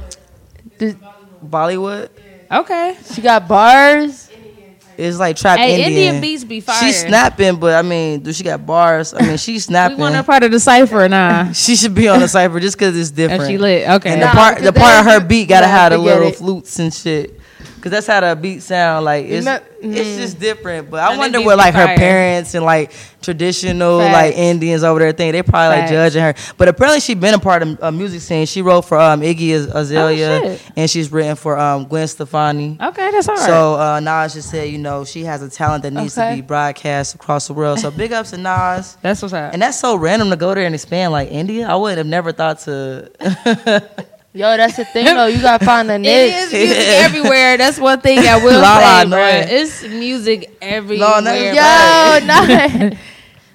Bollywood 1.44 2.10
Okay. 2.50 2.96
She 3.14 3.20
got 3.22 3.48
bars. 3.48 4.30
It's 4.98 5.18
like 5.18 5.36
trap 5.36 5.58
Hey, 5.58 5.72
Indian. 5.74 5.92
Indian 5.92 6.20
beats 6.22 6.44
be 6.44 6.60
fire. 6.60 6.80
She's 6.82 7.02
snapping, 7.02 7.56
but 7.56 7.74
I 7.74 7.82
mean, 7.82 8.20
do 8.20 8.32
she 8.32 8.42
got 8.42 8.64
bars? 8.64 9.12
I 9.12 9.20
mean, 9.26 9.36
she's 9.36 9.54
We 9.68 9.72
snapping. 9.72 9.98
want 9.98 10.14
her 10.14 10.22
part 10.22 10.42
of 10.42 10.50
the 10.50 10.58
cipher 10.60 11.06
nah? 11.06 11.52
She 11.52 11.76
should 11.76 11.94
be 11.94 12.08
on 12.08 12.20
the 12.20 12.28
cipher 12.28 12.58
just 12.60 12.78
because 12.78 12.96
it's 12.98 13.10
different. 13.10 13.42
If 13.42 13.48
she 13.48 13.58
lit, 13.58 13.86
okay. 13.88 14.10
And 14.12 14.20
Nah, 14.20 14.28
the 14.28 14.32
part, 14.32 14.62
the 14.62 14.72
part 14.72 15.00
of 15.00 15.12
her 15.12 15.20
beat 15.20 15.48
gotta 15.50 15.66
have 15.66 15.90
the 15.92 15.98
have 15.98 16.00
to 16.00 16.08
get 16.08 16.14
little 16.14 16.28
it. 16.28 16.36
flutes 16.36 16.78
and 16.78 16.94
shit. 16.94 17.38
Cause 17.86 17.92
that's 17.92 18.06
how 18.08 18.18
the 18.18 18.34
beat 18.34 18.64
sound. 18.64 19.04
Like 19.04 19.26
it's, 19.26 19.46
me- 19.46 19.96
it's 19.96 20.16
just 20.18 20.40
different. 20.40 20.90
But 20.90 21.04
I 21.04 21.16
wonder 21.16 21.40
what 21.40 21.56
like 21.56 21.72
her 21.72 21.86
parents 21.94 22.52
and 22.54 22.64
like 22.64 22.90
traditional 23.22 24.00
Facts. 24.00 24.12
like 24.12 24.34
Indians 24.36 24.82
over 24.82 24.98
there 24.98 25.12
think. 25.12 25.34
They 25.34 25.42
probably 25.44 25.68
like 25.68 25.88
Facts. 25.88 25.92
judging 25.92 26.22
her. 26.22 26.34
But 26.58 26.66
apparently 26.66 26.98
she's 26.98 27.14
been 27.14 27.34
a 27.34 27.38
part 27.38 27.62
of 27.62 27.78
a 27.80 27.92
music 27.92 28.22
scene. 28.22 28.44
She 28.46 28.60
wrote 28.60 28.82
for 28.86 28.98
um 28.98 29.20
Iggy 29.20 29.50
Az- 29.54 29.66
Azalea 29.72 30.40
Oh, 30.42 30.58
and 30.74 30.90
she's 30.90 31.12
written 31.12 31.36
for 31.36 31.56
um 31.56 31.84
Gwen 31.84 32.08
Stefani. 32.08 32.76
Okay, 32.82 33.10
that's 33.12 33.28
all 33.28 33.36
right. 33.36 33.46
So 33.46 33.74
uh, 33.76 34.00
Nas 34.00 34.34
just 34.34 34.50
said, 34.50 34.68
you 34.68 34.78
know, 34.78 35.04
she 35.04 35.22
has 35.22 35.40
a 35.42 35.48
talent 35.48 35.84
that 35.84 35.92
needs 35.92 36.16
to 36.16 36.32
be 36.34 36.40
broadcast 36.40 37.14
across 37.14 37.46
the 37.46 37.52
world. 37.54 37.78
So 37.78 37.92
big 37.92 38.10
ups 38.12 38.30
to 38.30 38.36
Nas. 38.36 38.96
that's 39.00 39.22
what's 39.22 39.32
up. 39.32 39.52
And 39.52 39.62
that's 39.62 39.78
so 39.78 39.94
random 39.94 40.30
to 40.30 40.36
go 40.36 40.52
there 40.56 40.66
and 40.66 40.74
expand 40.74 41.12
like 41.12 41.30
India. 41.30 41.68
I 41.68 41.76
would 41.76 41.98
have 41.98 42.06
never 42.08 42.32
thought 42.32 42.58
to. 42.62 43.12
Yo, 44.36 44.56
that's 44.56 44.76
the 44.76 44.84
thing 44.84 45.06
though. 45.06 45.26
You 45.26 45.40
gotta 45.40 45.64
find 45.64 45.88
the 45.88 45.94
It 45.96 45.98
niche. 46.00 46.34
is 46.34 46.52
music 46.52 46.84
everywhere. 46.88 47.56
That's 47.56 47.78
one 47.80 48.00
thing 48.00 48.18
I 48.18 48.36
will 48.36 48.52
Lalaa 48.62 49.02
say, 49.02 49.08
know 49.08 49.16
bro. 49.16 49.56
It's 49.56 49.82
music 49.84 50.56
everywhere. 50.60 51.22
that's- 51.22 51.54
Yo, 51.56 52.26
bruh. 52.26 52.90
no. 52.92 52.96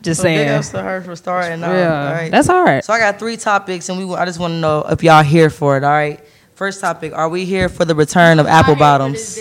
Just 0.01 0.21
So 0.21 0.23
big 0.23 0.37
saying. 0.37 0.49
ups 0.49 0.69
to 0.69 0.81
her 0.81 1.01
for 1.01 1.15
starting. 1.15 1.63
out. 1.63 1.71
Yeah, 1.75 2.07
All 2.07 2.13
right. 2.13 2.31
that's 2.31 2.49
all 2.49 2.63
right. 2.63 2.83
So 2.83 2.91
I 2.93 2.97
got 2.97 3.19
three 3.19 3.37
topics, 3.37 3.87
and 3.89 3.99
we. 3.99 4.15
I 4.15 4.25
just 4.25 4.39
want 4.39 4.53
to 4.53 4.57
know 4.59 4.83
if 4.89 5.03
y'all 5.03 5.21
here 5.23 5.51
for 5.51 5.77
it. 5.77 5.83
All 5.83 5.91
right. 5.91 6.19
First 6.55 6.81
topic: 6.81 7.13
Are 7.13 7.29
we 7.29 7.45
here 7.45 7.69
for 7.69 7.85
the 7.85 7.93
return 7.93 8.39
of 8.39 8.47
apple 8.47 8.75
bottoms? 8.75 9.37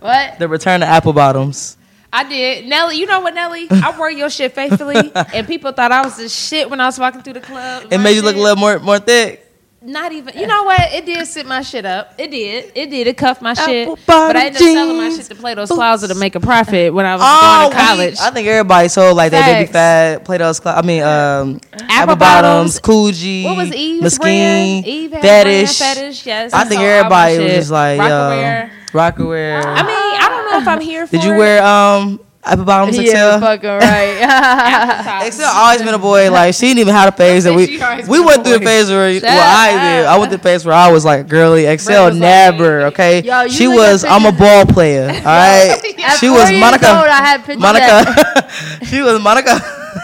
What? 0.00 0.38
The 0.38 0.48
return 0.48 0.82
of 0.82 0.88
apple 0.88 1.12
bottoms. 1.12 1.76
I 2.12 2.26
did. 2.28 2.66
Nelly, 2.66 2.96
you 2.96 3.04
know 3.06 3.20
what, 3.20 3.34
Nelly? 3.34 3.66
I 3.70 3.94
wore 3.98 4.10
your 4.10 4.30
shit 4.30 4.54
faithfully, 4.54 5.12
and 5.34 5.46
people 5.46 5.72
thought 5.72 5.92
I 5.92 6.02
was 6.02 6.16
the 6.16 6.28
shit 6.30 6.70
when 6.70 6.80
I 6.80 6.86
was 6.86 6.98
walking 6.98 7.20
through 7.22 7.32
the 7.34 7.40
club. 7.40 7.88
It 7.90 7.98
My 7.98 8.04
made 8.04 8.14
you 8.16 8.22
look 8.22 8.36
a 8.36 8.40
little 8.40 8.56
more 8.56 8.78
more 8.78 8.98
thick. 8.98 9.43
Not 9.86 10.12
even. 10.12 10.36
You 10.38 10.46
know 10.46 10.62
what? 10.62 10.80
It 10.94 11.04
did 11.04 11.26
sit 11.26 11.44
my 11.46 11.60
shit 11.60 11.84
up. 11.84 12.14
It 12.16 12.30
did. 12.30 12.72
It 12.74 12.88
did. 12.88 13.06
It 13.06 13.18
cuffed 13.18 13.42
my 13.42 13.52
shit. 13.52 13.86
But 14.06 14.34
I 14.34 14.46
ended 14.46 14.62
up 14.62 14.68
bottom 14.68 14.72
selling 14.72 14.96
my 14.96 15.10
shit 15.10 15.26
to 15.26 15.34
Plato's 15.34 15.68
boots. 15.68 15.76
Closet 15.76 16.08
to 16.08 16.14
make 16.14 16.34
a 16.34 16.40
profit 16.40 16.94
when 16.94 17.04
I 17.04 17.16
was 17.16 17.22
Oh, 17.24 17.68
going 17.68 17.70
to 17.70 17.76
college. 17.86 18.16
I 18.18 18.30
think 18.30 18.48
everybody 18.48 18.88
sold 18.88 19.14
like 19.16 19.30
that 19.32 19.44
baby 19.46 19.66
Facts. 19.70 19.72
fat, 20.20 20.24
Plato's. 20.24 20.56
Cl- 20.56 20.78
I 20.78 20.80
mean, 20.82 21.02
um, 21.02 21.60
apple, 21.90 22.16
Bottoms. 22.16 22.80
bottoms, 22.80 22.80
Coogi, 22.80 23.44
What 23.44 23.56
was 23.58 23.74
Eve's 23.74 24.02
Mesquite, 24.02 24.22
brand? 24.24 24.86
Eve 24.86 25.12
had 25.12 25.22
Fetish. 25.22 25.78
fetish. 25.78 26.26
Yes. 26.26 26.52
I 26.54 26.64
think 26.64 26.80
sold 26.80 26.88
all 27.04 27.10
my 27.10 27.30
everybody 27.32 27.38
was 27.44 27.52
just 27.52 27.70
like, 27.70 28.00
Rocawear. 28.00 28.70
yo, 28.94 28.98
Rocawear. 28.98 29.62
I 29.66 29.82
mean, 29.82 30.20
I 30.22 30.26
don't 30.30 30.50
know 30.50 30.58
if 30.60 30.68
I'm 30.68 30.80
here 30.80 31.06
for 31.06 31.10
Did 31.12 31.24
you 31.24 31.34
it. 31.34 31.36
wear 31.38 31.62
um 31.62 32.20
apple 32.44 32.64
bottoms, 32.64 32.96
Yeah, 32.98 33.38
Exel? 33.38 33.40
fucking 33.40 33.68
right. 33.68 35.24
Exel 35.30 35.46
always 35.54 35.82
been 35.82 35.94
a 35.94 35.98
boy. 35.98 36.30
Like 36.30 36.54
she 36.54 36.66
didn't 36.68 36.80
even 36.80 36.94
have 36.94 37.12
a 37.14 37.16
phase 37.16 37.44
that 37.44 37.54
we 37.56 37.78
we 38.08 38.20
went 38.24 38.44
through 38.44 38.56
a 38.56 38.60
phase 38.60 38.88
where 38.90 39.12
Shut 39.14 39.22
well 39.22 39.56
I 39.58 39.70
did. 39.72 40.06
I 40.06 40.18
went 40.18 40.30
through 40.30 40.40
a 40.40 40.42
phase 40.42 40.64
where 40.64 40.74
I 40.74 40.90
was 40.92 41.04
like 41.04 41.28
girly. 41.28 41.62
Exel 41.64 42.06
was 42.06 42.14
like- 42.14 42.20
never. 42.20 42.82
Okay, 42.86 43.22
Yo, 43.22 43.42
you 43.42 43.50
she 43.50 43.66
was. 43.68 44.04
I'm 44.04 44.26
a 44.26 44.32
ball 44.32 44.66
player. 44.66 45.08
All 45.08 45.14
right, 45.24 45.80
At 46.00 46.18
she 46.18 46.28
was 46.28 46.50
Monica. 46.52 46.88
Old, 46.98 47.06
I 47.08 47.16
had 47.24 47.44
pictures 47.44 47.60
Monica. 47.62 48.84
she 48.86 49.00
was 49.02 49.20
Monica. 49.22 49.58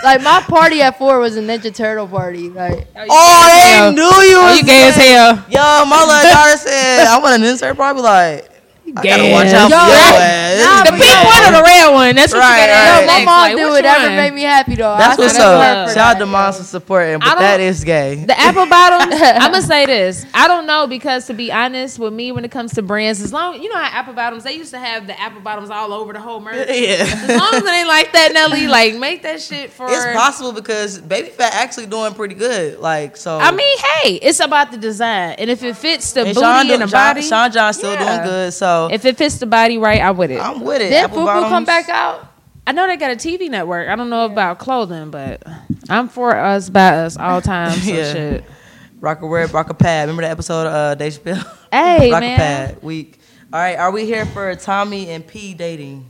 like 0.05 0.23
my 0.23 0.41
party 0.49 0.81
at 0.83 0.97
four 0.99 1.19
was 1.19 1.37
a 1.37 1.43
Ninja 1.43 1.75
Turtle 1.75 2.07
party. 2.09 2.49
Like 2.49 2.87
Oh, 2.97 3.91
they 3.91 3.95
knew 3.95 4.03
you 4.03 4.39
Oh, 4.39 4.47
was 4.51 4.59
you 4.61 4.65
gay 4.65 4.89
as 4.89 4.97
hell. 4.97 5.45
Yo, 5.51 5.85
my 5.87 6.01
little 6.07 6.31
daughter 6.33 6.57
said, 6.57 7.07
I 7.07 7.19
want 7.19 7.35
an 7.43 7.45
insert. 7.49 7.77
Probably 7.77 8.03
like, 8.03 8.50
I 8.97 9.03
gotta 9.03 9.31
watch 9.33 9.47
out 9.49 9.71
Yo, 9.71 9.77
for 9.79 9.87
your 9.87 9.97
nah, 9.97 10.21
ass. 10.21 10.91
The 10.91 10.97
pink 10.97 11.25
one 11.25 11.43
or 11.49 11.57
the 11.59 11.63
red 11.63 11.93
one? 11.93 12.15
That's 12.17 12.33
what 12.33 12.41
Right, 12.41 12.61
you 12.61 12.67
gotta 12.67 12.91
right. 12.91 13.01
Yo, 13.01 13.07
my 13.07 13.25
mom 13.25 13.41
Like, 13.41 13.57
do 13.57 13.63
which 13.65 13.71
whatever 13.73 14.07
one? 14.07 14.17
made 14.17 14.33
me 14.35 14.43
happy 14.43 14.75
though. 14.75 14.97
That's 14.99 15.19
I 15.19 15.23
what's 15.23 15.39
up. 15.39 15.89
Shout 15.91 15.97
out 15.99 16.13
to 16.15 16.19
yo. 16.21 16.27
moms 16.31 16.59
for 16.59 16.65
supporting, 16.65 17.15
I 17.17 17.19
but 17.19 17.25
don't- 17.27 17.39
that 17.41 17.61
is 17.61 17.85
gay. 17.85 18.25
The 18.25 18.39
apple 18.49 18.67
bottoms. 18.67 19.15
I'm 19.23 19.53
gonna 19.53 19.63
say 19.63 19.87
this. 19.87 20.27
I 20.35 20.49
don't 20.49 20.67
know 20.67 20.87
because 20.87 21.27
to 21.27 21.35
be 21.35 21.53
honest, 21.53 21.99
with 21.99 22.13
me 22.13 22.33
when 22.33 22.45
it 22.45 22.51
comes 22.51 22.73
to 22.75 22.83
brands, 22.83 23.21
as 23.23 23.33
long 23.33 23.63
you 23.63 23.69
know 23.69 23.77
how 23.77 23.99
apple 24.01 24.15
bottoms 24.15 24.45
they 24.45 24.53
used 24.55 24.71
to 24.73 24.79
have 24.79 25.07
the 25.07 25.19
apple 25.21 25.41
bottoms 25.41 25.71
all 25.71 25.93
over 25.93 26.13
the 26.13 26.21
whole 26.21 26.41
merch. 26.41 26.69
Yeah. 26.69 26.97
As 27.03 27.29
long 27.39 27.55
as 27.55 27.63
it 27.63 27.71
ain't 27.73 27.89
like 27.89 28.13
that, 28.13 28.33
Nelly, 28.33 28.67
like 28.67 28.95
make 28.97 29.23
that 29.23 29.41
shit 29.41 29.71
for. 29.71 29.87
It's 29.91 30.05
possible 30.17 30.53
because 30.53 30.99
Baby 30.99 31.29
Phat 31.29 31.55
actually 31.55 31.87
doing 31.87 32.15
pretty 32.15 32.35
good. 32.35 32.79
Like 32.81 33.17
so. 33.17 33.39
I 33.39 33.51
mean, 33.53 33.79
hey, 34.03 34.15
it's 34.15 34.41
about 34.41 34.71
the 34.73 34.79
design, 34.79 35.35
and 35.39 35.51
if 35.51 35.63
it 35.63 35.77
fits 35.77 36.13
the 36.13 36.21
and 36.23 36.29
booty 36.35 36.41
Sean, 36.41 36.71
and 36.71 36.83
the 36.83 36.87
Sean, 36.87 36.91
body, 36.91 37.23
Sean 37.23 37.53
John 37.53 37.73
still 37.75 37.93
Yeah. 37.93 38.17
doing 38.17 38.29
good. 38.29 38.53
So 38.55 38.80
if 38.89 39.05
it 39.05 39.17
fits 39.19 39.39
the 39.39 39.47
body 39.47 39.79
right, 39.79 40.01
I'm 40.01 40.17
with 40.17 40.31
it. 40.31 40.41
I'm 40.41 40.61
with 40.61 40.81
it. 40.83 40.91
Then 40.91 41.05
Apple 41.05 41.19
Fubu 41.19 41.27
bottoms. 41.27 41.49
come 41.51 41.65
back 41.65 41.89
out? 41.89 42.27
I 42.67 42.73
know 42.73 42.87
they 42.87 42.97
got 42.97 43.11
a 43.11 43.17
TV 43.17 43.49
network. 43.51 43.89
I 43.89 43.97
don't 43.97 44.11
know 44.11 44.25
about 44.27 44.59
clothing, 44.59 45.11
but 45.11 45.43
I'm 45.89 46.09
for 46.09 46.37
us 46.37 46.69
by 46.71 46.89
us 47.05 47.17
all 47.17 47.41
times. 47.41 47.85
So 47.85 47.93
Yeah. 47.93 48.13
shit. 48.13 48.45
Rock 49.01 49.23
a 49.23 49.27
word, 49.27 49.53
rock 49.53 49.71
a 49.71 49.75
pad. 49.75 50.09
Remember 50.09 50.23
the 50.23 50.29
episode 50.31 50.67
of 50.67 50.73
uh, 50.73 50.95
Dave 50.95 51.15
Chappelle? 51.15 51.57
Hey 51.73 52.11
rock 52.11 52.21
man. 52.21 52.35
a 52.35 52.37
pad 52.75 52.83
week. 52.83 53.19
All 53.53 53.59
right, 53.61 53.77
are 53.79 53.91
we 53.91 54.05
here 54.05 54.27
for 54.27 54.55
Tommie 54.57 55.09
and 55.09 55.27
P 55.27 55.55
dating? 55.55 56.09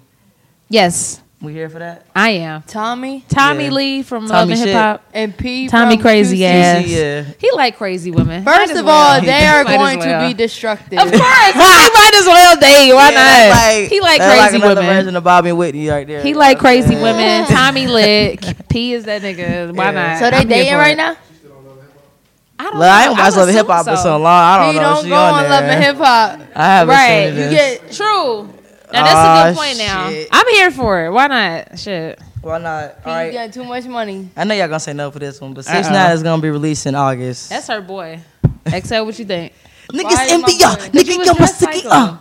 Yes, 0.69 1.21
We 1.43 1.55
here 1.55 1.71
for 1.71 1.79
that? 1.79 2.05
I 2.15 2.31
am. 2.31 2.63
Tommie 2.65 3.25
Tommie 3.27 3.65
Yeah. 3.65 3.71
Lee 3.71 4.03
from 4.03 4.29
Tommie 4.29 4.51
Love 4.51 4.51
and. 4.51 4.59
Hip 4.69 4.77
Hop. 4.77 5.05
and 5.15 5.37
P. 5.39 5.69
Tommie 5.69 5.95
from 5.97 6.03
crazy 6.03 6.39
QC. 6.41 6.45
ass. 6.45 6.87
Yeah. 6.87 7.25
He 7.39 7.51
like 7.53 7.79
crazy 7.79 8.11
women. 8.11 8.45
First 8.45 8.75
of 8.75 8.85
well. 8.85 9.15
all, 9.17 9.21
they 9.23 9.47
are 9.47 9.65
going 9.79 9.99
well. 10.01 10.21
to 10.21 10.29
be 10.29 10.35
destructive. 10.35 10.99
Of 10.99 11.07
course, 11.11 11.13
he 11.53 11.59
might 11.59 12.11
as 12.15 12.27
well 12.27 12.57
date. 12.61 12.93
Why 12.93 13.11
Yeah, 13.11 13.15
that's 13.17 13.81
not? 13.83 13.89
he 13.91 14.01
like 14.03 14.19
that's 14.19 14.51
crazy 14.51 14.57
another 14.63 14.83
women. 14.83 14.97
version 14.97 15.17
of 15.17 15.25
Bobby 15.25 15.53
Whitney 15.53 15.89
right 15.89 16.07
there. 16.07 16.23
He 16.23 16.35
like 16.35 16.59
crazy 16.59 16.95
Yeah. 16.95 17.03
women. 17.03 17.47
Tommie 17.49 17.87
lit. 17.87 18.69
P 18.69 18.93
is 18.93 19.05
that 19.07 19.23
nigga. 19.23 19.75
Why 19.75 19.85
Yeah. 19.87 19.91
not? 19.93 20.19
So 20.19 20.31
they 20.31 20.37
I'm 20.37 20.47
dating 20.49 20.75
right 20.75 20.93
it. 20.93 20.97
now? 20.97 21.17
I 22.59 22.65
don't 22.65 22.75
Look, 22.75 22.83
I 22.89 23.07
ain't 23.07 23.17
know. 23.17 23.23
watched 23.23 23.37
Love 23.39 23.49
and 23.49 23.57
Hip 23.57 23.67
Hop 23.69 23.89
in 23.89 23.97
so. 23.97 24.03
so 24.03 24.19
long. 24.19 24.27
I 24.27 24.59
don't 24.59 24.73
P 24.75 24.77
know. 24.77 24.83
don't 24.83 24.97
if 24.99 25.03
she 25.05 25.09
go 25.09 25.17
on 25.17 25.45
on. 25.45 25.51
Love 25.51 25.65
and 25.65 25.83
Hip 25.85 25.97
Hop. 25.97 26.41
I 26.55 26.65
haven't 26.67 26.95
Right. 26.95 27.29
seen 27.31 27.37
You 27.39 27.45
it. 27.47 27.51
get 27.53 27.93
True. 27.93 28.49
Now 28.93 29.05
that's 29.05 29.49
a 29.49 29.51
good 29.53 29.59
point. 29.67 29.79
Now 29.79 30.09
shit. 30.11 30.29
I'm 30.33 30.49
here 30.49 30.71
for 30.71 31.05
it. 31.07 31.11
Why 31.11 31.27
not? 31.27 31.79
Shit. 31.79 32.19
Why 32.43 32.59
not? 32.59 33.05
P 33.05 33.11
All 33.11 33.17
right. 33.17 33.31
getting 33.33 33.53
too 33.53 33.65
much 33.69 33.85
money. 33.85 34.29
I 34.37 34.45
know 34.45 34.55
y'all 34.55 34.67
gonna 34.69 34.81
say 34.81 34.93
no 34.95 35.11
for 35.11 35.19
this 35.19 35.41
one, 35.41 35.53
but 35.55 35.65
Six 35.65 35.87
Uh-uh. 35.87 35.93
Nine 35.93 36.13
is 36.13 36.23
gonna 36.23 36.41
be 36.43 36.51
released 36.51 36.87
in 36.87 36.95
August. 36.95 37.51
That's 37.51 37.69
her 37.69 37.81
boy. 37.81 38.21
Exel, 38.65 39.05
what 39.05 39.19
you 39.19 39.25
think? 39.25 39.53
Niggas 39.93 40.03
Why 40.05 40.25
is 40.25 40.61
y'all. 40.61 40.77
boy- 40.77 40.89
But 40.93 41.07
you 41.07 41.15
Nigga, 41.15 41.19
was 41.19 41.27
y'all 41.27 41.35
dressed 41.35 41.87
uh. 41.87 42.17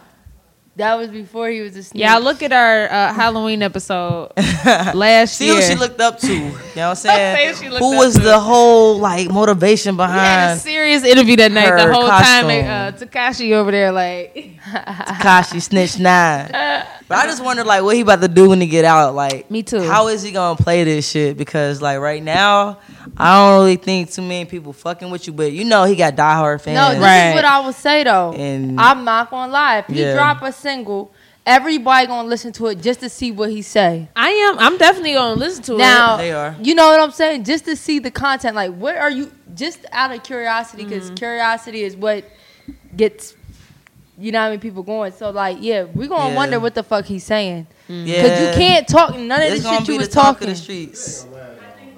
Him. 0.79 0.85
That 0.85 0.95
was 0.97 1.09
before 1.09 1.49
he 1.49 1.61
was 1.61 1.75
a 1.75 1.83
snitch. 1.83 1.99
Yeah, 1.99 2.17
look 2.17 2.41
at 2.41 2.53
our 2.53 2.85
uh, 2.89 3.13
Halloween 3.13 3.61
episode 3.61 4.31
last 4.37 5.35
See 5.37 5.45
year. 5.47 5.55
who 5.55 5.61
she 5.61 5.75
looked 5.75 5.99
up 5.99 6.19
to. 6.19 6.33
You 6.33 6.39
know 6.41 6.49
what 6.51 6.75
I'm 6.77 6.95
saying? 6.95 7.49
Who 7.49 7.55
she 7.55 7.69
looked 7.69 7.81
was 7.81 8.15
to. 8.15 8.21
the 8.21 8.39
whole 8.39 8.97
like 8.97 9.29
motivation 9.29 9.97
We 9.97 10.03
had 10.03 10.09
a 10.09 10.13
behind 10.13 10.61
serious 10.61 11.03
interview 11.03 11.35
that 11.37 11.51
night. 11.51 11.75
The 11.75 11.83
her 11.83 11.91
whole 11.91 12.07
time, 12.07 12.47
they, 12.47 12.65
uh, 12.65 12.91
Tekashi 12.93 13.51
over 13.53 13.71
there, 13.71 13.91
like, 13.91 14.33
Tekashi 14.65 15.61
Snitch 15.61 15.99
Nine? 15.99 16.49
But 17.09 17.17
I 17.17 17.25
just 17.25 17.43
wonder 17.43 17.63
like 17.63 17.83
what 17.83 17.95
he 17.95 18.01
about 18.01 18.21
to 18.21 18.27
do 18.27 18.49
when 18.49 18.61
he 18.61 18.67
get 18.67 18.85
out. 18.85 19.15
Like 19.15 19.49
Me 19.49 19.63
too. 19.63 19.81
How 19.81 20.07
is 20.07 20.21
he 20.21 20.31
gonna 20.31 20.55
play 20.55 20.83
this 20.83 21.09
shit? 21.09 21.37
Because 21.37 21.81
like 21.81 21.99
right 21.99 22.21
now, 22.23 22.79
I 23.17 23.35
don't 23.35 23.59
really 23.59 23.75
think 23.75 24.11
too 24.11 24.21
many 24.21 24.45
people 24.45 24.73
fucking 24.73 25.09
with 25.09 25.27
you. 25.27 25.33
But 25.33 25.51
you 25.51 25.65
know 25.65 25.83
he 25.85 25.95
got 25.95 26.15
diehard 26.15 26.61
fans. 26.61 26.75
No, 26.75 26.89
this 26.93 26.99
Right. 27.03 27.29
is 27.29 27.35
what 27.35 27.45
I 27.45 27.65
would 27.65 27.75
say 27.75 28.03
though. 28.03 28.33
And- 28.33 28.79
I'm 28.79 29.03
not 29.03 29.29
gonna 29.29 29.51
lie. 29.51 29.77
If 29.79 29.87
he 29.87 30.01
Yeah. 30.01 30.13
drop 30.15 30.41
a 30.41 30.51
single, 30.51 31.11
everybody 31.45 32.05
gonna 32.07 32.27
listen 32.27 32.51
to 32.53 32.67
it 32.67 32.81
just 32.81 32.99
to 32.99 33.09
see 33.09 33.31
what 33.31 33.49
he 33.49 33.61
say. 33.61 34.07
I 34.15 34.29
am. 34.29 34.59
I'm 34.59 34.77
definitely 34.77 35.13
gonna 35.13 35.35
listen 35.39 35.63
to 35.63 35.75
it 35.75 35.79
Now, 35.79 36.17
They 36.17 36.31
are. 36.31 36.55
you 36.61 36.75
know 36.75 36.89
what 36.89 36.99
I'm 36.99 37.11
saying? 37.11 37.43
Just 37.43 37.65
to 37.65 37.75
see 37.75 37.99
the 37.99 38.11
content, 38.11 38.55
like 38.55 38.73
what 38.75 38.95
are 38.97 39.09
you? 39.09 39.31
Just 39.55 39.79
out 39.91 40.11
of 40.11 40.21
curiosity, 40.23 40.83
because 40.85 41.05
Mm-hmm. 41.05 41.15
curiosity 41.15 41.83
is 41.83 41.95
what 41.95 42.23
gets, 42.95 43.33
you 44.19 44.31
know, 44.31 44.39
how 44.39 44.45
many 44.49 44.59
people 44.59 44.83
going. 44.83 45.11
So 45.17 45.31
like, 45.31 45.57
yeah, 45.59 45.85
we 45.93 46.07
gonna 46.07 46.29
Yeah. 46.29 46.35
wonder 46.35 46.59
what 46.59 46.75
the 46.75 46.83
fuck 46.83 47.05
he's 47.05 47.23
saying, 47.23 47.65
Mm-hmm. 47.89 48.05
Yeah. 48.07 48.21
because 48.21 48.39
you 48.41 48.53
can't 48.61 48.87
talk 48.87 49.17
none 49.17 49.41
of 49.41 49.47
It's 49.51 49.63
this 49.63 49.71
shit 49.71 49.87
you 49.87 49.93
the 49.95 49.99
was 49.99 50.09
talk 50.09 50.23
talking. 50.39 50.49
of 50.49 50.55
the 50.55 50.61
streets. 50.61 51.25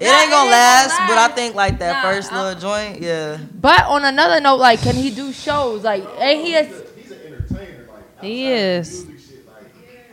It 0.02 0.06
Nah, 0.06 0.20
ain't 0.20 0.32
gonna 0.32 0.50
it 0.50 0.50
gonna 0.50 0.50
last, 0.52 1.00
but 1.08 1.18
I 1.20 1.28
think 1.36 1.54
like 1.56 1.78
that 1.80 2.02
Nah, 2.04 2.10
first 2.10 2.32
I- 2.34 2.44
little 2.44 2.60
joint, 2.60 3.02
yeah. 3.02 3.38
But 3.60 3.86
on 3.86 4.04
another 4.04 4.42
note, 4.42 4.56
like, 4.58 4.82
can 4.82 4.96
he 4.96 5.12
do 5.12 5.32
shows? 5.32 5.84
Like, 5.84 6.04
ain't 6.18 6.44
he? 6.46 6.56
A, 6.56 6.64
He's 6.64 7.12
an 7.12 7.18
entertainer. 7.28 7.88
Like 7.94 8.22
He 8.24 8.52
of 8.52 8.58
is. 8.58 9.06
Music 9.06 9.20
shit, 9.30 9.48
like, 9.48 9.56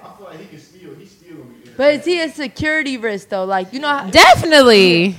I 0.05 0.17
feel 0.17 0.27
like 0.27 0.41
he 0.41 0.47
can 0.47 0.61
still, 0.61 0.95
he's 0.99 1.11
still 1.13 1.37
gonna 1.37 1.51
be. 1.65 1.71
but 1.77 1.95
is 1.95 2.05
he 2.05 2.21
a 2.21 2.29
security 2.29 2.99
risk 2.99 3.31
though? 3.31 3.45
Like, 3.47 3.73
you 3.73 3.81
know, 3.81 3.89
how, 3.89 4.11
Definitely. 4.11 5.17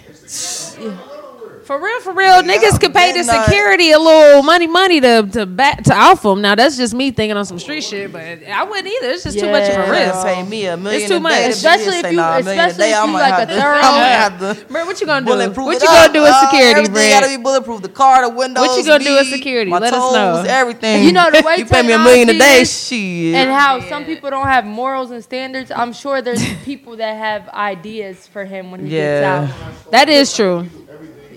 For 1.70 1.80
real, 1.80 2.00
for 2.02 2.14
real, 2.14 2.42
niggas 2.42 2.80
could 2.80 2.96
pay 2.96 3.12
the 3.12 3.20
been 3.20 3.28
not- 3.28 3.46
security 3.46 3.92
a 3.92 4.00
little 4.00 4.42
money, 4.42 4.66
money 4.66 5.00
to 5.02 5.22
to 5.34 5.46
back 5.46 5.84
to 5.84 5.94
off 5.94 6.24
them. 6.24 6.42
Now 6.42 6.56
that's 6.56 6.76
just 6.78 6.96
me 6.96 7.12
thinking 7.12 7.38
on 7.38 7.46
some 7.46 7.60
street 7.60 7.82
shit, 7.84 8.12
but 8.12 8.24
I 8.24 8.64
wouldn't 8.64 8.88
either. 8.88 9.12
It's 9.12 9.22
just 9.24 9.38
too 9.38 9.52
much 9.52 9.70
of 9.70 9.78
a 9.88 9.92
risk. 9.92 10.26
Pay 10.26 10.42
me 10.50 10.66
a 10.66 10.76
million 10.76 11.08
too 11.08 11.18
a 11.18 11.20
much. 11.20 11.32
day. 11.34 11.42
That 11.44 11.52
Especially 11.52 11.98
if 12.00 12.06
you- 12.10 12.18
nah, 12.18 12.38
a 12.40 12.42
million 12.44 12.60
a 12.60 12.68
especially 12.70 12.90
if 12.92 13.06
you 13.06 13.14
like 13.14 13.44
a 13.44 13.46
to- 13.54 13.60
thorough- 13.62 13.78
I 13.84 13.92
might 14.02 14.18
have 14.18 14.40
to 14.40 14.66
Bro, 14.74 14.86
what 14.88 15.00
you 15.00 15.06
gonna 15.06 15.24
do? 15.28 15.32
What 15.62 15.80
you 15.80 15.88
gonna 15.88 16.12
do 16.12 16.22
with 16.24 16.34
security, 16.42 16.70
Everything 16.72 16.94
Brent? 16.94 17.22
gotta 17.22 17.38
be 17.38 17.44
bulletproof. 17.44 17.82
The 17.84 17.90
car, 17.90 18.28
the 18.28 18.36
windows. 18.36 18.66
What 18.68 18.80
you 18.80 18.86
gonna 18.88 19.04
do 19.04 19.14
with 19.14 19.28
security? 19.28 19.70
Let 19.70 19.84
us 19.84 19.92
know. 20.12 20.44
Everything. 20.48 21.04
You 21.04 21.12
know, 21.12 21.30
the 21.30 21.44
way 21.46 21.58
you 21.60 21.66
pay 21.66 21.84
me 21.86 21.94
a 21.94 22.00
million 22.00 22.30
a 22.30 22.34
day. 22.34 22.40
technology 22.40 22.66
Shit. 22.66 23.36
and 23.36 23.52
how 23.52 23.80
some 23.88 24.06
people 24.06 24.32
don't 24.32 24.48
have 24.48 24.66
morals 24.66 25.12
and 25.12 25.24
standards. 25.24 25.70
I'm 25.70 25.94
sure 25.94 26.24
there's 26.24 26.42
people 26.64 26.96
that 26.98 27.16
have 27.16 27.48
ideas 27.50 28.26
for 28.26 28.44
him 28.44 28.72
when 28.72 28.86
he 28.86 28.90
gets 28.90 29.24
out. 29.24 29.92
That 29.92 30.10
is 30.10 30.36
true. 30.36 30.68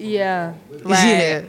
Yeah. 0.03 0.55
Yeah. 0.87 1.43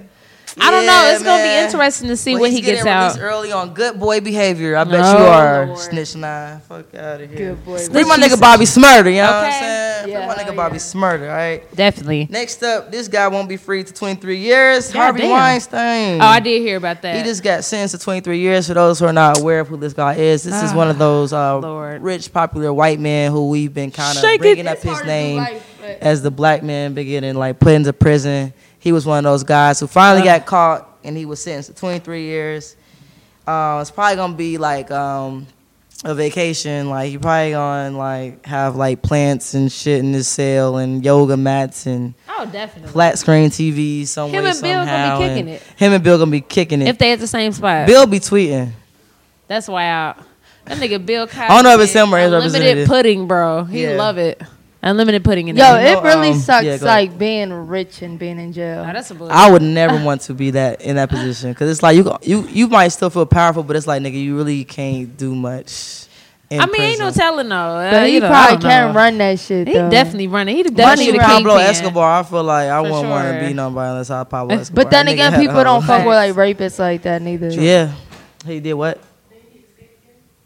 I 0.60 0.70
don't 0.70 0.86
know. 0.86 1.10
It's 1.12 1.24
gonna 1.24 1.42
be 1.42 1.66
interesting 1.66 2.10
to 2.10 2.16
see 2.18 2.34
Well, 2.34 2.44
when 2.44 2.52
he 2.52 2.62
gets 2.62 2.86
out. 2.86 3.18
early 3.20 3.52
on 3.52 3.74
good 3.74 4.00
boy 4.00 4.22
behavior. 4.22 4.78
I 4.78 4.84
bet 4.84 5.02
Oh, 5.04 5.18
you 5.18 5.26
are. 5.26 5.66
Lord. 5.66 5.80
Snitch 5.80 6.16
nine. 6.16 6.60
Fuck 6.70 6.94
out 6.94 7.22
of 7.22 7.30
here. 7.30 7.56
Good 7.56 7.66
boy. 7.66 7.80
Free 7.80 8.04
my 8.04 8.18
nigga 8.18 8.39
Bobby 8.39 8.66
Shmurda, 8.66 9.06
you 9.10 9.18
know 9.22 9.24
what 9.24 9.34
I'm 9.34 9.46
Okay. 9.46 9.60
saying? 9.60 10.10
Yeah, 10.10 10.18
Free 10.20 10.28
my 10.28 10.36
nigga 10.52 10.56
Bobby 10.56 10.76
yeah. 10.76 10.80
Shmurda, 10.80 11.22
all 11.22 11.36
right? 11.36 11.76
Definitely. 11.76 12.28
Next 12.30 12.62
up, 12.62 12.92
this 12.92 13.08
guy 13.08 13.28
won't 13.30 13.50
be 13.50 13.58
free 13.58 13.84
to 13.84 13.92
23 13.92 14.38
years. 14.38 14.92
God 14.94 15.00
Harvey 15.00 15.22
damn. 15.22 15.32
Weinstein. 15.32 16.22
Oh, 16.22 16.26
I 16.26 16.39
did 16.39 16.62
hear 16.62 16.78
about 16.78 17.02
that. 17.02 17.16
He 17.16 17.24
just 17.24 17.42
got 17.42 17.63
sentenced 17.63 17.96
to 17.96 18.00
23 18.02 18.38
years. 18.38 18.68
For 18.68 18.76
those 18.76 19.00
who 19.00 19.06
are 19.08 19.13
not 19.13 19.39
aware 19.39 19.62
of 19.62 19.70
who 19.70 19.78
this 19.78 19.94
guy 19.94 20.13
is, 20.16 20.44
this 20.44 20.62
is 20.62 20.72
one 20.72 20.88
of 20.88 21.00
those 21.00 21.34
uh, 21.34 21.98
rich, 22.00 22.32
popular 22.32 22.72
white 22.72 23.00
men 23.00 23.32
who 23.32 23.50
we've 23.50 23.74
been 23.74 23.89
kind 23.89 24.16
of 24.16 24.24
bringing 24.39 24.68
up 24.68 24.78
his 24.78 24.84
hard 24.92 24.98
to 25.00 25.04
do 25.06 25.10
name 25.10 25.38
life, 25.38 25.72
as 26.01 26.21
the 26.21 26.32
black 26.32 26.63
man 26.63 26.93
been 26.93 27.08
getting 27.08 27.36
like 27.36 27.60
put 27.60 27.73
into 27.73 27.93
prison. 27.93 28.53
He 28.79 28.91
was 28.91 29.06
one 29.06 29.19
of 29.25 29.32
those 29.32 29.43
guys 29.43 29.79
who 29.79 29.88
finally 29.88 30.23
got 30.23 30.45
caught 30.45 30.97
and 31.03 31.15
he 31.17 31.25
was 31.25 31.41
sentenced 31.41 31.69
to 31.69 31.75
23 31.75 32.23
years. 32.23 32.75
Uh, 33.45 33.79
it's 33.82 33.91
probably 33.91 34.15
gonna 34.15 34.34
be 34.36 34.58
like 34.58 34.89
um, 34.91 35.47
a 36.03 36.15
vacation. 36.15 36.89
Like 36.89 37.10
he 37.10 37.17
probably 37.17 37.51
gonna 37.51 37.97
like 37.97 38.45
have 38.45 38.75
like 38.75 39.01
plants 39.01 39.53
and 39.53 39.71
shit 39.71 39.99
in 39.99 40.13
his 40.13 40.27
cell 40.27 40.77
and 40.77 41.03
yoga 41.03 41.38
mats 41.38 41.86
and 41.86 42.13
oh, 42.29 42.45
definitely. 42.51 42.91
flat 42.91 43.19
screen 43.19 43.49
TV 43.49 44.08
some 44.08 44.29
Him 44.29 44.45
and 44.45 44.62
Bill 44.62 44.86
gonna 44.86 45.19
be 45.19 45.27
kicking 45.27 45.47
it. 45.49 45.62
Him 45.77 45.93
and 45.93 46.03
Bill 46.03 46.17
gonna 46.17 46.32
be 46.32 46.41
kicking 46.41 46.82
it. 46.82 46.88
If 46.88 46.97
they 46.97 47.12
at 47.12 47.19
the 47.19 47.27
same 47.27 47.51
spot, 47.51 47.88
Bill 47.88 48.06
be 48.06 48.19
tweeting. 48.19 48.71
that's 49.47 49.67
wild. 49.67 50.17
That 50.65 50.77
nigga 50.77 51.06
Bill 51.06 51.27
Cosby. 51.27 51.41
I 51.41 51.47
don't 51.49 51.63
know 51.65 51.75
if 51.77 51.82
it's 51.82 51.93
him 51.93 52.13
or 52.13 52.17
his 52.19 52.32
representative. 52.32 52.88
pudding, 52.88 53.27
bro. 53.27 53.65
He 53.65 53.84
Yeah. 53.84 53.97
love 53.97 54.17
it. 54.17 54.41
Unlimited 54.86 55.24
pudding 55.24 55.48
in 55.48 55.56
Yo, 55.56 55.63
there. 55.63 55.93
know, 55.96 56.00
it 56.00 56.04
really 56.04 56.30
um, 56.32 56.38
sucks 56.39 56.65
yeah, 56.65 56.78
like 56.82 57.17
being 57.17 57.54
rich 57.54 58.02
and 58.02 58.19
being 58.19 58.38
in 58.38 58.52
jail. 58.52 58.84
Nah, 58.86 58.91
that's 58.91 59.10
a 59.12 59.15
bullshit. 59.15 59.36
I 59.36 59.50
would 59.50 59.62
never 59.62 60.04
want 60.04 60.22
to 60.24 60.34
be 60.34 60.52
that 60.52 60.82
in 60.82 60.98
that 60.98 61.10
position 61.10 61.52
because 61.52 61.72
it's 61.72 61.82
like 61.82 61.96
you 61.96 62.15
you 62.22 62.46
you 62.50 62.67
might 62.67 62.89
still 62.89 63.10
feel 63.10 63.26
powerful, 63.26 63.63
but 63.63 63.76
it's 63.78 63.88
like 63.88 64.02
nigga, 64.04 64.22
you 64.22 64.36
really 64.36 64.65
can't 64.65 65.15
do 65.15 65.34
much. 65.34 66.08
in 66.50 66.60
I 66.60 66.65
mean, 66.65 66.82
ain't 66.82 67.00
no 67.00 67.12
telling 67.12 67.48
though. 67.48 67.88
but 67.89 67.93
Uh, 67.93 68.04
he 68.04 68.15
you 68.15 68.19
know, 68.19 68.28
probably 68.28 68.58
can't 68.58 68.89
know. 68.93 69.00
run 69.00 69.17
that 69.19 69.39
shit. 69.39 69.67
He 69.69 69.74
though. 69.74 69.89
definitely 69.89 70.28
running. 70.28 70.58
He 70.58 70.63
Once 70.63 70.76
definitely 70.76 71.06
you 71.06 71.12
the 71.13 71.19
Pablo 71.19 71.54
kingpin. 71.56 71.69
Escobar, 71.69 72.19
I 72.19 72.24
feel 72.24 72.43
like 72.43 72.69
I 72.69 72.78
For 72.84 72.91
wouldn't 72.91 73.10
want 73.10 73.39
to 73.39 73.48
be 73.48 73.54
nobody 73.54 73.89
unless 73.89 74.10
I 74.10 74.24
Pablo 74.26 74.56
Escobar. 74.56 74.84
But 74.84 74.91
then 74.91 75.08
again, 75.08 75.39
people 75.39 75.63
don't 75.63 75.82
fuck 75.84 76.06
with 76.06 76.15
like 76.15 76.34
rapists 76.36 76.78
like 76.78 77.04
that 77.04 77.22
neither. 77.22 77.50
Yeah, 77.52 77.93
he 78.46 78.60
did 78.60 78.74
what? 78.74 79.00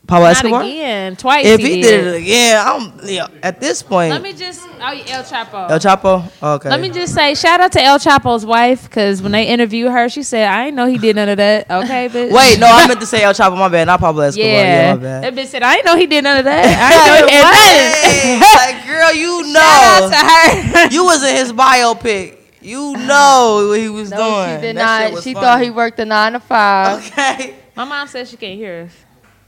Pablo 0.07 0.25
Not 0.27 0.37
Escobar. 0.37 0.61
again. 0.63 1.15
Twice. 1.17 1.45
If 1.45 1.59
he, 1.59 1.75
he 1.75 1.81
did 1.81 2.07
it 2.07 2.15
again, 2.21 2.63
I'm 2.65 2.99
yeah, 3.03 3.27
at 3.43 3.59
this 3.59 3.83
point. 3.83 4.11
Let 4.11 4.21
me 4.21 4.31
just. 4.33 4.61
Oh, 4.79 4.91
yeah, 4.91 5.17
El 5.17 5.23
Chapo. 5.23 5.69
El 5.69 5.79
Chapo. 5.79 6.31
Oh, 6.41 6.53
okay. 6.53 6.69
Let 6.69 6.79
me 6.79 6.89
just 6.89 7.13
say, 7.13 7.35
shout 7.35 7.59
out 7.59 7.71
to 7.73 7.81
El 7.83 7.99
Chapo's 7.99 8.45
wife, 8.45 8.83
because 8.83 9.21
when 9.21 9.33
they 9.33 9.45
interviewed 9.47 9.91
her, 9.91 10.07
she 10.07 10.23
said, 10.23 10.47
"I 10.47 10.65
didn't 10.65 10.75
know 10.77 10.85
he 10.85 10.97
did 10.97 11.15
none 11.17 11.27
of 11.29 11.37
that." 11.37 11.69
Okay, 11.69 12.07
bitch. 12.13 12.31
Wait, 12.31 12.57
no, 12.59 12.67
I 12.67 12.87
meant 12.87 12.99
to 13.01 13.05
say 13.05 13.21
El 13.23 13.33
Chapo. 13.33 13.57
My 13.57 13.67
bad, 13.67 13.85
not 13.85 13.99
Pablo 13.99 14.21
Escobar. 14.23 14.47
Yeah, 14.49 14.61
Yeah, 14.61 14.93
my 14.95 14.99
bad. 15.01 15.23
that 15.23 15.35
bitch 15.35 15.47
said, 15.47 15.61
"I 15.63 15.75
didn't 15.75 15.85
know 15.87 15.97
he 15.97 16.07
did 16.07 16.23
none 16.23 16.37
of 16.37 16.45
that." 16.45 16.63
I 16.65 17.17
didn't 17.19 17.21
know 17.21 17.27
he 17.27 17.33
had 17.35 18.39
nothing. 18.39 18.47
Hey, 18.47 18.73
like, 18.75 18.85
girl, 18.87 18.97
girl, 18.97 19.13
you 19.13 19.43
Shout 19.53 19.63
out 19.65 19.99
know, 20.01 20.09
to 20.09 20.79
her. 20.79 20.87
you 20.93 21.03
was 21.03 21.23
in 21.23 21.35
his 21.35 21.51
biopic. 21.53 22.37
You 22.61 22.93
know 22.97 23.67
what 23.69 23.79
he 23.79 23.87
was 23.89 24.09
No, 24.09 24.17
doing. 24.17 24.55
she 24.57 24.61
did 24.61 24.77
That 24.77 25.11
not. 25.13 25.23
She 25.23 25.33
funny. 25.33 25.43
thought 25.45 25.61
he 25.61 25.69
worked 25.69 25.99
a 25.99 26.05
nine 26.05 26.33
to 26.33 26.39
five. 26.39 27.05
Okay. 27.11 27.55
My 27.75 27.85
mom 27.85 28.07
says 28.07 28.29
she 28.29 28.37
can't 28.37 28.57
hear 28.57 28.83
us. 28.87 28.91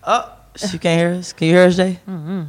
Oh, 0.03 0.31
she 0.67 0.77
can't 0.77 0.99
hear 0.99 1.19
us. 1.19 1.33
Can 1.33 1.47
you 1.47 1.53
hear 1.55 1.63
us, 1.65 1.75
Jay? 1.75 1.99
Mm-hmm. 2.07 2.43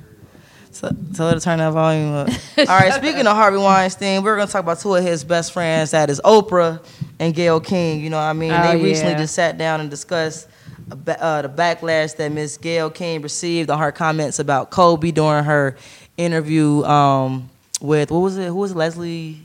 So, 0.73 0.89
tell 1.15 1.29
her 1.29 1.35
to 1.35 1.41
turn 1.41 1.59
that 1.59 1.73
volume 1.73 2.15
up. 2.15 2.29
All 2.59 2.65
right. 2.67 2.93
Speaking 2.93 3.27
of 3.27 3.37
Harvey 3.37 3.59
Weinstein, 3.59 4.23
we're 4.23 4.37
gonna 4.37 4.51
talk 4.51 4.63
about 4.63 4.79
two 4.79 4.95
of 4.95 5.03
his 5.03 5.25
best 5.25 5.53
friends. 5.53 5.91
That 5.91 6.11
is 6.11 6.21
Oprah 6.25 6.85
and 7.19 7.35
Gayle 7.35 7.61
King. 7.61 8.01
You 8.01 8.11
know 8.11 8.17
what 8.19 8.23
I 8.23 8.33
mean? 8.33 8.53
Oh, 8.53 8.63
they 8.63 8.83
recently 8.83 9.15
just 9.15 9.35
sat 9.35 9.59
down 9.59 9.81
and 9.81 9.91
discussed 9.91 10.49
uh, 10.91 11.43
the 11.43 11.49
backlash 11.49 12.17
that 12.17 12.31
Miss 12.33 12.57
Gayle 12.57 12.91
King 12.91 13.23
received 13.23 13.69
on 13.71 13.79
her 13.79 13.93
comments 13.93 14.39
about 14.39 14.71
Kobe 14.71 15.11
during 15.11 15.45
her 15.45 15.77
interview 16.17 16.85
um, 16.85 17.51
with 17.81 18.11
what 18.11 18.21
was 18.21 18.39
it? 18.39 18.47
Who 18.47 18.57
was 18.57 18.73
it? 18.73 18.77
Leslie? 18.77 19.41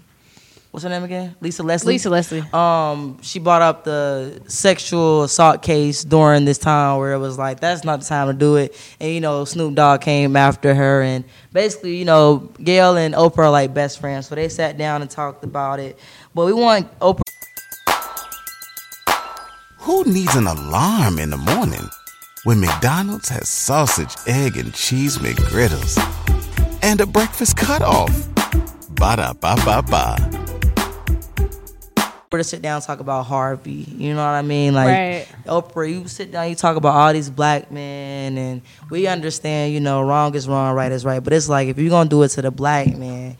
What's 0.75 0.83
her 0.83 0.89
name 0.89 1.05
again? 1.05 1.37
Lisa 1.39 1.63
Leslie. 1.63 1.93
Lisa 1.93 2.09
Leslie. 2.09 2.43
Um, 2.51 3.17
she 3.21 3.39
brought 3.39 3.61
up 3.61 3.85
the 3.85 4.41
sexual 4.47 5.23
assault 5.23 5.61
case 5.61 6.03
during 6.03 6.43
this 6.43 6.57
time 6.57 6.99
where 6.99 7.13
it 7.13 7.17
was 7.17 7.37
like 7.37 7.61
that's 7.61 7.85
not 7.85 8.01
the 8.01 8.05
time 8.05 8.27
to 8.27 8.33
do 8.33 8.57
it, 8.57 8.75
and 8.99 9.09
you 9.09 9.21
know 9.21 9.45
Snoop 9.45 9.73
Dogg 9.75 10.01
came 10.01 10.35
after 10.35 10.75
her, 10.75 11.01
and 11.01 11.23
basically 11.53 11.95
you 11.95 12.03
know 12.03 12.51
Gayle 12.61 12.97
and 12.97 13.13
Oprah 13.13 13.37
are 13.37 13.51
like 13.51 13.73
best 13.73 14.01
friends, 14.01 14.27
so 14.27 14.35
they 14.35 14.49
sat 14.49 14.77
down 14.77 15.01
and 15.01 15.09
talked 15.09 15.45
about 15.45 15.79
it. 15.79 15.97
But 16.33 16.45
we 16.45 16.51
want 16.51 16.91
Oprah. 16.99 17.21
Who 19.77 20.03
needs 20.03 20.35
an 20.35 20.45
alarm 20.45 21.19
in 21.19 21.29
the 21.29 21.37
morning 21.37 21.89
when 22.43 22.59
McDonald's 22.59 23.29
has 23.29 23.47
sausage, 23.47 24.13
egg, 24.27 24.57
and 24.57 24.73
cheese 24.73 25.19
McGriddles 25.19 25.95
and 26.83 26.99
a 26.99 27.05
breakfast 27.05 27.55
cutoff? 27.55 28.27
Ba 28.89 29.15
da 29.15 29.31
ba 29.31 29.55
ba 29.63 29.81
ba. 29.81 30.44
To 32.31 32.43
sit 32.43 32.61
down 32.61 32.75
and 32.77 32.85
talk 32.85 32.99
about 32.99 33.25
Harvey. 33.25 33.85
You 33.97 34.13
know 34.13 34.23
what 34.23 34.31
I 34.31 34.41
mean? 34.41 34.73
Like 34.73 34.87
Right. 34.87 35.27
Oprah, 35.45 35.89
you 35.89 36.07
sit 36.07 36.31
down, 36.31 36.49
you 36.49 36.55
talk 36.55 36.75
about 36.75 36.95
all 36.95 37.13
these 37.13 37.29
black 37.29 37.71
men, 37.71 38.37
and 38.37 38.61
we 38.89 39.07
understand, 39.07 39.73
you 39.73 39.79
know, 39.79 40.01
wrong 40.01 40.35
is 40.35 40.47
wrong, 40.47 40.75
right 40.75 40.91
is 40.91 41.05
right. 41.05 41.23
But 41.23 41.33
it's 41.33 41.49
like 41.49 41.67
if 41.67 41.77
you're 41.77 41.89
gonna 41.89 42.09
do 42.09 42.23
it 42.23 42.29
to 42.29 42.41
the 42.41 42.51
black 42.51 42.95
man, 42.95 43.37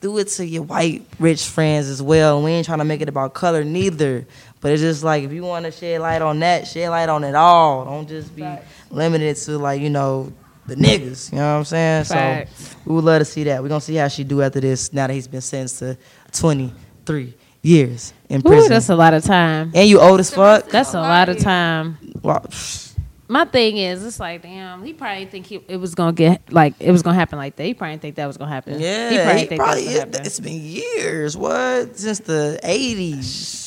do 0.00 0.18
it 0.18 0.28
to 0.28 0.46
your 0.46 0.62
white 0.62 1.06
rich 1.18 1.44
friends 1.46 1.88
as 1.88 2.02
well. 2.02 2.42
We 2.42 2.52
ain't 2.52 2.66
trying 2.66 2.78
to 2.78 2.84
make 2.84 3.00
it 3.00 3.08
about 3.08 3.34
color 3.34 3.64
neither. 3.64 4.26
But 4.60 4.72
it's 4.72 4.82
just 4.82 5.04
like 5.04 5.24
if 5.24 5.32
you 5.32 5.42
want 5.42 5.66
to 5.66 5.70
shed 5.70 6.00
light 6.00 6.22
on 6.22 6.40
that, 6.40 6.66
shed 6.66 6.88
light 6.88 7.08
on 7.08 7.24
it 7.24 7.34
all. 7.34 7.84
Don't 7.84 8.08
just 8.08 8.34
be 8.34 8.46
limited 8.90 9.36
to 9.36 9.58
like 9.58 9.80
you 9.80 9.90
know 9.90 10.32
the 10.66 10.74
niggas. 10.74 11.30
You 11.30 11.38
know 11.38 11.52
what 11.52 11.58
I'm 11.58 11.64
saying? 11.64 12.04
Facts. 12.04 12.70
So 12.70 12.76
we 12.86 12.94
would 12.94 13.04
love 13.04 13.20
to 13.20 13.24
see 13.26 13.44
that. 13.44 13.62
We're 13.62 13.68
gonna 13.68 13.80
see 13.82 13.96
how 13.96 14.08
she 14.08 14.24
do 14.24 14.40
after 14.42 14.60
this. 14.60 14.92
Now 14.92 15.06
that 15.06 15.12
he's 15.12 15.28
been 15.28 15.42
sentenced 15.42 15.80
to 15.80 15.98
23 16.32 17.34
years 17.64 18.12
in 18.28 18.40
Ooh, 18.40 18.42
prison. 18.42 18.70
that's 18.70 18.88
a 18.90 18.94
lot 18.96 19.14
of 19.14 19.24
time. 19.24 19.72
and 19.74 19.88
you 19.88 19.98
old 20.00 20.20
as 20.20 20.30
fuck. 20.32 20.68
That's 20.68 20.94
a 20.94 21.00
lot 21.00 21.28
of 21.28 21.38
time. 21.38 21.98
Wow. 22.22 22.42
psh, 22.48 22.96
My 23.28 23.44
thing 23.46 23.78
is, 23.78 24.04
it's 24.04 24.20
like, 24.20 24.42
damn, 24.42 24.84
he 24.84 24.92
probably 24.92 25.24
think 25.26 25.46
he, 25.46 25.56
it 25.68 25.78
was 25.78 25.94
gonna 25.94 26.12
get 26.12 26.52
like 26.52 26.74
it 26.78 26.90
was 26.92 27.02
gonna 27.02 27.16
happen 27.16 27.38
like 27.38 27.56
that. 27.56 27.64
He 27.64 27.74
probably 27.74 27.94
didn't 27.94 28.02
think 28.02 28.16
that 28.16 28.26
was 28.26 28.36
gonna 28.36 28.50
happen. 28.50 28.78
Yeah, 28.80 29.10
he 29.10 29.16
probably 29.16 29.34
didn't 29.34 29.48
think 29.48 29.60
probably- 29.60 29.82
that 29.82 29.86
was 29.86 29.94
gonna 29.94 30.00
happen. 30.12 30.26
it's 30.26 30.40
been 30.40 30.60
years. 30.60 31.36
What 31.36 31.96
since 31.98 32.18
the 32.20 32.60
eighties? 32.62 33.62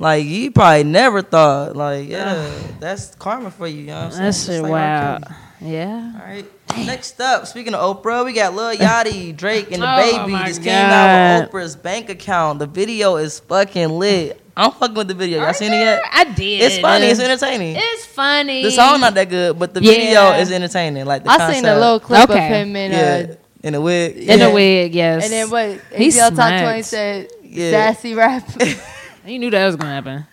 Like 0.00 0.24
you 0.24 0.50
probably 0.52 0.84
never 0.84 1.22
thought. 1.22 1.74
Like 1.76 2.08
yeah, 2.08 2.50
that's 2.78 3.14
karma 3.16 3.50
for 3.50 3.66
you. 3.66 3.80
You 3.80 3.86
know 3.88 4.04
what 4.04 4.04
I'm 4.04 4.10
saying? 4.12 4.22
That 4.22 4.32
Just 4.32 4.46
shit 4.46 4.62
like 4.62 4.70
R. 4.72 4.78
wild. 5.20 5.24
Kelly. 5.58 5.72
Yeah. 5.72 6.12
All 6.20 6.26
right. 6.26 6.46
Next 6.86 7.20
up, 7.20 7.46
speaking 7.46 7.74
of 7.74 8.02
Oprah, 8.02 8.24
we 8.24 8.32
got 8.32 8.54
Lil 8.54 8.76
Yachty, 8.76 9.36
Drake, 9.36 9.72
and 9.72 9.82
the 9.82 9.86
Oh, 9.92 9.96
baby 9.96 10.32
my 10.32 10.46
just 10.46 10.62
came 10.62 10.72
out 10.74 11.40
with 11.42 11.50
God. 11.50 11.60
Oprah's 11.60 11.76
bank 11.76 12.08
account. 12.10 12.58
The 12.60 12.66
video 12.66 13.16
is 13.16 13.40
fucking 13.40 13.88
lit. 13.88 14.40
I'm 14.56 14.72
fucking 14.72 14.94
with 14.94 15.08
the 15.08 15.14
video. 15.14 15.40
Y'all 15.40 15.54
seen 15.54 15.72
it 15.72 15.76
yet? 15.78 16.02
I 16.12 16.24
did. 16.24 16.62
It's 16.62 16.78
funny. 16.78 17.06
It's 17.06 17.20
entertaining. 17.20 17.76
It's 17.78 18.06
funny. 18.06 18.62
The 18.64 18.70
song 18.72 19.00
not 19.00 19.14
that 19.14 19.28
good, 19.30 19.58
but 19.58 19.72
the 19.72 19.80
Yeah. 19.82 19.92
video 19.92 20.32
is 20.40 20.50
entertaining. 20.50 21.06
Like 21.06 21.22
the 21.24 21.30
I 21.30 21.36
concept. 21.38 21.54
seen 21.56 21.64
a 21.66 21.74
little 21.78 22.00
clip 22.00 22.28
Okay. 22.28 22.46
of 22.46 22.52
him 22.66 22.76
in 22.76 22.90
yeah, 22.92 23.32
uh, 23.32 23.34
in 23.62 23.74
a 23.76 23.80
wig. 23.80 24.16
in 24.16 24.38
yeah. 24.40 24.46
a 24.46 24.52
wig. 24.54 24.94
Yes. 24.94 25.24
and 25.24 25.32
then 25.32 25.50
what? 25.50 25.80
He 25.96 26.08
ATL 26.08 26.28
Top 26.30 26.34
smacks. 26.34 26.62
Twenty 26.62 26.82
said 26.82 27.28
Yeah. 27.44 27.70
sassy 27.70 28.14
rap. 28.14 28.48
You 29.24 29.38
knew 29.38 29.50
that 29.50 29.64
was 29.66 29.76
gonna 29.76 29.94
happen. 29.94 30.26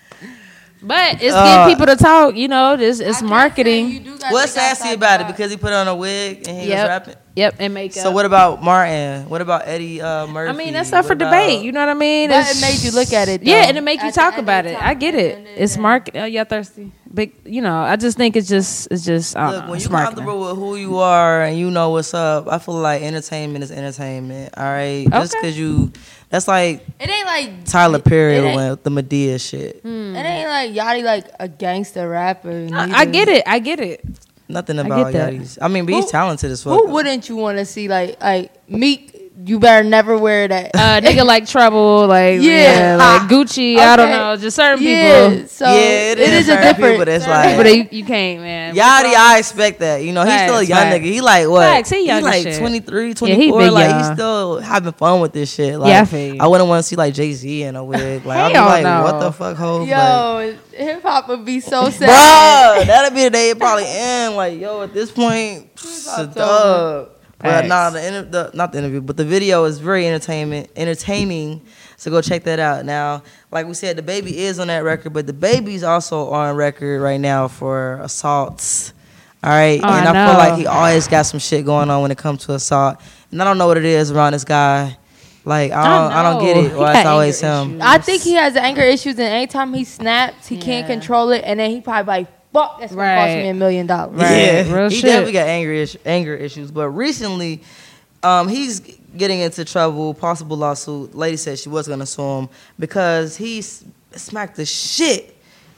But 0.85 1.21
it's 1.21 1.33
Uh, 1.33 1.43
getting 1.43 1.75
people 1.75 1.87
to 1.87 1.95
talk. 1.95 2.35
You 2.35 2.47
know, 2.47 2.77
this 2.77 2.99
it's 2.99 3.21
marketing. 3.21 4.05
What's 4.29 4.51
sassy 4.53 4.93
about 4.93 5.21
it? 5.21 5.27
Because 5.27 5.49
he 5.51 5.57
put 5.57 5.73
on 5.73 5.87
a 5.87 5.95
wig 5.95 6.47
and 6.47 6.61
he 6.61 6.69
was 6.69 6.77
rapping. 6.87 7.15
Yep, 7.35 7.55
and 7.59 7.73
makeup. 7.73 8.01
So 8.01 8.11
what 8.11 8.25
about 8.25 8.63
Martin? 8.63 9.27
What 9.27 9.41
about 9.41 9.63
Eddie 9.67 10.01
uh, 10.01 10.25
Murphy? 10.27 10.49
I 10.49 10.53
mean, 10.53 10.73
that's 10.73 10.93
up 10.93 11.03
What 11.03 11.07
for 11.07 11.13
about- 11.13 11.31
debate. 11.31 11.63
You 11.65 11.73
know 11.73 11.81
what 11.81 11.89
I 11.89 11.93
mean? 11.93 12.29
But 12.29 12.39
It's- 12.39 12.57
it 12.57 12.61
made 12.65 12.79
you 12.83 12.97
look 12.97 13.11
at 13.11 13.27
it, 13.27 13.43
Yeah, 13.43 13.65
and 13.67 13.77
it 13.77 13.81
make 13.81 14.01
you 14.01 14.07
At 14.07 14.13
talk 14.13 14.35
end 14.35 14.43
about 14.43 14.65
it. 14.65 14.81
I 14.81 14.93
get 14.93 15.15
it. 15.15 15.37
end 15.39 15.47
It's 15.57 15.75
day. 15.75 15.81
market. 15.81 16.15
Oh, 16.15 16.23
y'all 16.25 16.45
thirsty? 16.45 16.91
Big. 17.13 17.33
You 17.45 17.61
know, 17.61 17.75
I 17.77 17.97
just 17.97 18.15
think 18.17 18.35
it's 18.37 18.47
just. 18.47 18.87
It's 18.91 19.03
just. 19.05 19.35
I 19.35 19.51
Look, 19.51 19.63
know. 19.65 19.69
when 19.71 19.75
It's 19.77 19.85
you 19.85 19.91
marketing. 19.91 20.15
comfortable 20.25 20.47
with 20.47 20.55
who 20.57 20.75
you 20.77 20.97
are 20.99 21.43
and 21.43 21.57
you 21.59 21.71
know 21.71 21.89
what's 21.89 22.13
up, 22.13 22.47
I 22.51 22.57
feel 22.57 22.75
like 22.75 23.01
entertainment 23.03 23.63
is 23.63 23.71
entertainment. 23.71 24.53
All 24.57 24.63
right, 24.63 25.05
okay. 25.07 25.19
just 25.19 25.33
because 25.33 25.57
you, 25.57 25.91
that's 26.29 26.47
like 26.47 26.85
It 26.99 27.09
ain't 27.09 27.25
like 27.25 27.65
Tyler 27.65 27.99
Perry 27.99 28.41
with 28.55 28.83
the 28.83 28.89
Madea 28.91 29.39
shit. 29.41 29.81
It 29.83 29.85
ain't 29.85 30.49
like 30.49 30.71
Yachty 30.71 31.03
like 31.03 31.25
a 31.39 31.47
gangster 31.47 32.07
rapper. 32.09 32.67
I, 32.73 32.91
I 32.91 33.05
get 33.05 33.27
it. 33.29 33.43
I 33.47 33.59
get 33.59 33.79
it. 33.79 34.03
Nothing 34.47 34.79
about 34.79 35.11
that. 35.13 35.33
Yachty's. 35.33 35.57
I 35.61 35.67
mean, 35.67 35.85
but 35.85 35.95
he's 35.95 36.05
Who- 36.05 36.11
talented 36.11 36.51
as 36.51 36.63
fuck. 36.63 36.73
Who 36.73 36.87
wouldn't 36.91 37.27
you 37.29 37.35
want 37.35 37.57
to 37.57 37.65
see 37.65 37.87
like 37.87 38.21
like 38.21 38.51
Meek? 38.69 39.14
You 39.37 39.59
better 39.59 39.87
never 39.87 40.17
wear 40.17 40.47
that. 40.47 40.71
Uh, 40.73 41.01
nigga 41.01 41.25
like 41.25 41.45
trouble, 41.45 42.07
like 42.07 42.41
yeah, 42.41 42.95
Yeah. 42.95 42.95
like 42.95 43.29
Gucci. 43.29 43.77
I 43.77 43.95
don't 43.97 44.09
know, 44.09 44.37
just 44.37 44.55
certain 44.55 44.81
yeah, 44.83 45.29
people. 45.29 45.47
so 45.49 45.65
Yeah, 45.65 45.73
it 46.11 46.19
it 46.19 46.29
is 46.29 46.29
is 46.29 46.47
a 46.47 46.51
certain 46.53 46.67
different. 46.67 46.93
people 46.93 47.05
that's 47.05 47.25
certain- 47.25 47.57
like- 47.57 47.57
But 47.57 47.75
you, 47.93 47.99
you 47.99 48.05
can't, 48.05 48.41
man. 48.41 48.73
Yachty, 48.75 49.13
I 49.13 49.37
expect 49.37 49.79
that. 49.81 50.03
You 50.03 50.13
know, 50.13 50.23
he's 50.23 50.39
still 50.41 50.57
a 50.59 50.63
young 50.63 50.77
facts. 50.79 50.95
nigga. 50.95 51.03
He 51.03 51.21
like 51.21 51.47
what? 51.49 51.61
Facts, 51.63 51.89
he 51.89 52.05
young 52.07 52.17
as 52.19 52.23
like 52.23 52.43
shit. 52.43 52.59
23, 52.59 53.07
Yeah, 53.09 53.13
24. 53.13 53.41
he 53.41 53.51
big 53.65 53.71
like 53.73 53.89
young. 53.89 53.97
he's 53.99 54.13
still 54.13 54.59
having 54.61 54.93
fun 54.93 55.19
with 55.19 55.33
this 55.33 55.53
shit. 55.53 55.77
Like 55.79 55.89
Yeah, 55.89 56.05
I. 56.17 56.37
I 56.39 56.47
wouldn't 56.47 56.69
want 56.69 56.83
to 56.83 56.87
see 56.87 56.95
like 56.95 57.13
Jay 57.13 57.33
Z 57.33 57.63
in 57.63 57.75
a 57.75 57.83
wig. 57.83 58.25
Like 58.25 58.37
I'd 58.39 58.53
be 58.53 58.57
like, 58.59 58.83
no. 58.83 59.03
what 59.03 59.19
the 59.19 59.31
fuck, 59.33 59.57
ho? 59.57 59.83
Yo, 59.83 60.55
hip 60.71 61.01
hop 61.01 61.27
would 61.27 61.43
be 61.43 61.59
so 61.59 61.89
sad. 61.89 62.09
Bruh, 62.09 62.87
that'll 62.87 63.13
be 63.13 63.23
the 63.23 63.29
day 63.31 63.49
it 63.49 63.59
probably 63.59 63.85
end. 63.85 64.35
Like, 64.37 64.59
yo, 64.59 64.81
at 64.83 64.93
this 64.93 65.11
point, 65.11 65.69
it's 65.73 66.07
a 66.17 66.25
dub. 66.27 67.09
But 67.45 67.51
Facts. 67.51 67.67
nah, 67.69 67.89
the, 67.91 68.07
inter- 68.07 68.29
the 68.29 68.51
not 68.53 68.71
the 68.71 68.79
interview, 68.79 69.01
but 69.01 69.17
the 69.17 69.25
video 69.25 69.63
is 69.65 69.79
very 69.79 70.07
entertainment 70.07 70.69
entertaining. 70.75 71.61
So 71.97 72.11
go 72.11 72.21
check 72.21 72.43
that 72.43 72.59
out. 72.59 72.85
Now, 72.85 73.23
like 73.51 73.67
we 73.67 73.73
said, 73.73 73.95
the 73.97 74.01
baby 74.01 74.39
is 74.39 74.59
on 74.59 74.67
that 74.67 74.83
record, 74.83 75.13
but 75.13 75.27
the 75.27 75.33
baby's 75.33 75.83
also 75.83 76.29
on 76.29 76.55
record 76.55 77.01
right 77.01 77.19
now 77.19 77.47
for 77.47 77.99
assaults. 78.01 78.93
All 79.43 79.51
right, 79.51 79.79
Oh, 79.83 79.87
and 79.87 80.07
I 80.07 80.25
I, 80.25 80.29
feel 80.29 80.37
like 80.39 80.59
he 80.59 80.65
always 80.65 81.07
got 81.07 81.21
some 81.23 81.39
shit 81.39 81.65
going 81.65 81.89
on 81.91 82.01
when 82.01 82.09
it 82.11 82.17
comes 82.17 82.45
to 82.47 82.53
assault, 82.53 82.97
and 83.31 83.39
I 83.39 83.45
don't 83.45 83.59
know 83.59 83.67
what 83.67 83.77
it 83.77 83.85
is 83.85 84.09
around 84.11 84.33
this 84.33 84.43
guy. 84.43 84.97
Like 85.45 85.71
I 85.71 85.83
don't, 85.83 86.11
I, 86.11 86.23
don't 86.23 86.43
get 86.43 86.57
it. 86.57 86.63
He 86.71 86.75
Or 86.75 86.79
got 86.79 86.95
it's 86.95 87.05
always 87.05 87.39
him. 87.39 87.69
issues. 87.73 87.81
I 87.81 87.97
think 87.99 88.23
he 88.23 88.33
has 88.33 88.55
anger 88.55 88.81
issues, 88.81 89.13
and 89.19 89.27
anytime 89.27 89.71
he 89.75 89.83
snaps, 89.83 90.47
he 90.47 90.57
can't 90.57 90.87
control 90.87 91.29
it, 91.29 91.43
and 91.45 91.59
then 91.59 91.69
he 91.69 91.79
probably 91.81 92.07
like, 92.07 92.27
"Fuck, 92.55 92.79
that's 92.79 92.93
gonna 92.95 93.15
cost 93.15 93.27
Right. 93.27 93.43
me 93.43 93.49
a 93.49 93.53
million 93.53 93.85
dollars." 93.87 94.15
Right. 94.19 94.31
Yeah, 94.65 94.73
real 94.73 94.89
he 94.89 94.95
shit. 94.95 95.05
definitely 95.05 95.33
got 95.33 95.47
anger 95.47 95.71
is- 95.73 95.97
anger 96.05 96.33
issues. 96.35 96.71
But 96.71 96.89
recently, 96.89 97.61
um, 98.23 98.47
he's 98.47 98.81
getting 99.15 99.39
into 99.39 99.63
trouble, 99.65 100.13
possible 100.13 100.57
lawsuit. 100.57 101.15
Lady 101.15 101.37
said 101.37 101.59
she 101.59 101.69
was 101.69 101.87
gonna 101.87 102.05
sue 102.05 102.21
him 102.39 102.49
because 102.79 103.37
he 103.37 103.59
s- 103.59 103.83
smacked 104.15 104.55
the 104.57 104.65
shit 104.65 105.35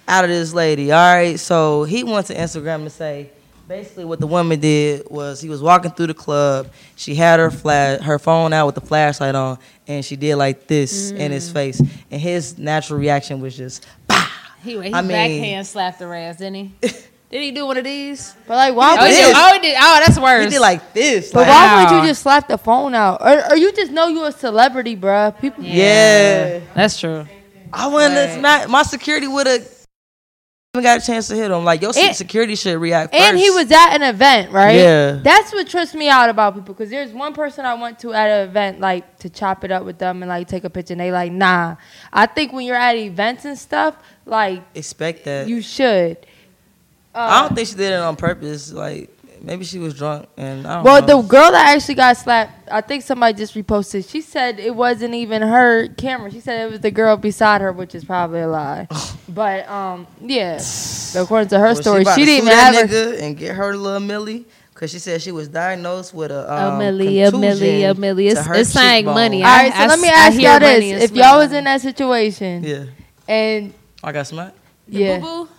out 0.08 0.24
of 0.24 0.30
this 0.30 0.54
lady. 0.54 0.92
All 0.92 1.16
right, 1.16 1.40
so 1.40 1.84
he 1.84 2.04
went 2.04 2.28
to 2.28 2.36
Instagram 2.36 2.84
to 2.86 2.90
say. 2.90 3.30
Basically, 3.68 4.06
what 4.06 4.22
the 4.22 4.28
woman 4.28 4.58
did 4.62 5.06
was 5.10 5.42
he 5.42 5.50
was 5.50 5.62
walking 5.62 5.92
through 5.92 6.08
the 6.08 6.14
club. 6.14 6.68
She 6.96 7.16
had 7.16 7.38
her 7.42 7.52
flash, 7.52 8.00
her 8.00 8.18
phone 8.18 8.54
out 8.54 8.66
with 8.66 8.76
the 8.76 8.82
flashlight 8.82 9.36
on, 9.36 9.58
and 9.90 10.06
she 10.06 10.16
did 10.16 10.38
like 10.38 10.68
this 10.68 11.12
in 11.12 11.34
his 11.34 11.52
face. 11.52 11.82
And 12.10 12.22
his 12.22 12.58
natural 12.58 12.98
reaction 12.98 13.42
was 13.42 13.58
just, 13.58 13.86
He, 14.64 14.72
he 14.82 14.94
I 14.94 15.02
mean- 15.02 15.10
backhand 15.10 15.68
slapped 15.68 16.00
her 16.00 16.14
ass, 16.14 16.38
didn't 16.38 16.56
he? 16.56 16.74
Did 17.30 17.42
he 17.42 17.52
do 17.52 17.66
one 17.66 17.76
of 17.78 17.84
these? 17.84 18.34
But 18.48 18.56
like, 18.56 18.74
why 18.74 18.96
Oh, 18.98 19.02
would 19.02 19.12
he 19.12 19.20
you? 19.20 19.26
did. 19.26 19.36
Oh, 19.38 19.54
he 19.54 19.60
did. 19.60 19.76
Oh, 19.78 20.00
that's 20.06 20.18
worse. 20.18 20.46
he 20.46 20.50
did 20.50 20.62
like 20.62 20.94
this. 20.94 21.32
But 21.34 21.42
like- 21.42 21.50
why 21.50 21.84
would 21.84 21.92
Wow. 21.92 22.02
you 22.02 22.08
just 22.08 22.22
slap 22.22 22.48
the 22.48 22.58
phone 22.58 22.96
out, 22.96 23.20
or, 23.22 23.52
or 23.52 23.58
you 23.58 23.74
just 23.74 23.92
know 23.92 24.08
you're 24.08 24.30
a 24.30 24.32
celebrity, 24.32 24.96
bruh? 24.96 25.38
People, 25.42 25.62
yeah. 25.66 26.60
that's 26.74 26.98
true. 27.00 27.28
I 27.74 27.88
wouldn't 27.88 28.14
have 28.14 28.30
Right. 28.30 28.40
smacked. 28.40 28.70
My 28.70 28.84
security 28.84 29.28
would 29.28 29.46
have 29.46 29.68
even 30.76 30.84
got 30.84 31.02
a 31.02 31.06
chance 31.06 31.28
to 31.30 31.36
hit 31.36 31.50
him. 31.52 31.64
Like 31.64 31.82
your 31.82 31.92
And- 31.98 32.16
security 32.16 32.56
should 32.56 32.78
react 32.80 33.14
and 33.14 33.38
he 33.38 33.50
was 33.50 33.72
at 33.72 33.96
an 33.96 34.04
event, 34.04 34.52
right? 34.52 34.76
Yeah. 34.76 35.20
That's 35.24 35.52
what 35.54 35.68
trips 35.68 35.94
me 35.96 36.10
out 36.10 36.30
about 36.30 36.56
people. 36.56 36.74
Because 36.74 36.90
there's 36.90 37.12
one 37.12 37.34
person 37.34 37.66
I 37.66 37.74
went 37.74 38.00
to 38.00 38.14
at 38.14 38.30
an 38.30 38.50
event, 38.50 38.80
like 38.80 39.18
to 39.20 39.30
chop 39.30 39.64
it 39.64 39.72
up 39.72 39.84
with 39.86 39.98
them 39.98 40.22
and 40.22 40.30
like 40.30 40.48
take 40.48 40.64
a 40.64 40.70
picture, 40.70 40.94
and 40.94 41.02
they 41.02 41.12
like, 41.12 41.32
nah. 41.32 41.76
I 42.14 42.26
think 42.28 42.54
when 42.54 42.66
you're 42.66 42.76
at 42.76 42.96
events 42.96 43.46
and 43.46 43.58
stuff, 43.58 43.96
like 44.26 44.62
expect 44.76 45.26
that. 45.26 45.48
you 45.48 45.62
should. 45.62 46.18
Uh, 47.16 47.20
I 47.32 47.42
don't 47.42 47.56
think 47.56 47.68
she 47.68 47.76
did 47.76 47.94
it 47.94 48.00
on 48.00 48.16
purpose. 48.16 48.72
Like 48.72 49.10
maybe 49.42 49.64
she 49.66 49.80
was 49.80 49.94
drunk 49.94 50.28
and 50.38 50.66
I 50.68 50.76
don't 50.76 50.84
Well, 50.84 51.02
know. 51.02 51.22
the 51.22 51.28
girl 51.28 51.52
that 51.52 51.76
actually 51.76 51.96
got 51.96 52.18
slapped, 52.18 52.70
I 52.72 52.82
think 52.82 53.04
somebody 53.04 53.38
just 53.38 53.54
reposted. 53.56 54.10
She 54.10 54.22
said 54.22 54.60
it 54.60 54.76
wasn't 54.76 55.14
even 55.14 55.42
her 55.42 55.88
camera. 55.90 56.32
She 56.32 56.40
said 56.40 56.68
it 56.68 56.72
was 56.72 56.80
the 56.82 56.92
girl 56.92 57.18
beside 57.18 57.62
her, 57.62 57.72
which 57.72 57.96
is 57.96 58.04
probably 58.06 58.42
a 58.42 58.48
lie. 58.48 58.88
but 59.30 59.68
um, 59.70 60.08
yeah, 60.22 60.56
But 61.14 61.22
according 61.24 61.50
to 61.50 61.60
her 61.60 61.74
Well, 61.74 61.76
story, 61.76 62.02
about 62.02 62.16
she 62.16 62.26
didn't 62.26 62.46
sue 62.46 62.52
even 62.52 62.58
that 62.58 62.74
have 62.76 62.90
her. 62.90 63.14
and 63.20 63.38
get 63.38 63.56
her 63.56 63.76
little 63.76 64.00
Millie 64.00 64.46
because 64.74 64.92
she 64.92 65.00
said 65.00 65.22
she 65.22 65.32
was 65.32 65.48
diagnosed 65.48 66.14
with 66.14 66.30
a 66.32 66.54
um, 66.54 66.80
a 66.80 66.84
milli, 66.84 67.28
a 67.28 67.32
milli, 67.32 67.90
a 67.90 67.96
contusion 67.96 67.98
milli. 67.98 68.16
to 68.18 68.26
It's, 68.28 68.46
her 68.46 68.54
it's 68.56 68.70
saying 68.70 69.06
money. 69.06 69.44
All 69.44 69.50
right, 69.50 69.74
so 69.74 69.80
I- 69.80 69.88
let 69.88 70.00
me 70.00 70.08
ask 70.10 70.40
y'all 70.40 70.60
this: 70.60 71.04
If 71.04 71.16
y'all 71.16 71.40
was 71.40 71.52
in 71.52 71.64
that 71.64 71.82
situation, 71.82 72.64
Yeah, 72.64 72.84
and 73.28 73.74
I 74.04 74.12
got 74.12 74.28
smacked. 74.28 74.56
yeah, 74.88 75.18
Boo-boo? 75.20 75.50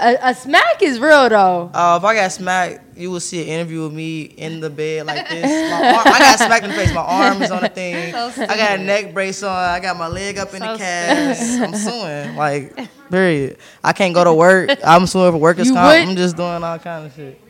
A, 0.00 0.18
a 0.30 0.34
smack 0.34 0.82
is 0.82 0.98
real 0.98 1.28
though. 1.28 1.70
Uh, 1.72 1.98
if 2.00 2.04
I 2.04 2.14
got 2.14 2.32
smacked, 2.32 2.96
you 2.96 3.10
will 3.10 3.20
see 3.20 3.42
an 3.42 3.48
interview 3.48 3.82
with 3.84 3.92
me 3.92 4.22
in 4.22 4.60
the 4.60 4.70
bed 4.70 5.06
like 5.06 5.28
this. 5.28 5.42
My 5.70 5.94
arm, 5.96 6.06
I 6.06 6.18
got 6.18 6.38
smacked 6.38 6.64
in 6.64 6.70
the 6.70 6.76
face. 6.76 6.92
My 6.94 7.00
arm 7.00 7.42
is 7.42 7.50
on 7.50 7.62
the 7.62 7.68
thing. 7.68 8.14
I 8.14 8.56
got 8.56 8.78
a 8.78 8.82
neck 8.82 9.12
brace 9.14 9.42
on. 9.42 9.54
I 9.54 9.80
got 9.80 9.96
my 9.96 10.08
leg 10.08 10.38
up 10.38 10.52
in 10.54 10.60
So 10.60 10.72
the 10.72 10.78
cast. 10.78 11.60
I'm 11.60 11.74
suing. 11.74 12.36
Like, 12.36 12.76
period. 13.10 13.58
I 13.82 13.92
can't 13.92 14.14
go 14.14 14.24
to 14.24 14.32
work. 14.34 14.70
I'm 14.84 15.06
suing 15.06 15.32
for 15.32 15.38
workers' 15.38 15.68
You 15.68 15.74
comp. 15.74 16.08
I'm 16.08 16.16
just 16.16 16.36
doing 16.36 16.62
all 16.62 16.78
kind 16.78 17.06
of 17.06 17.14
shit. 17.14 17.40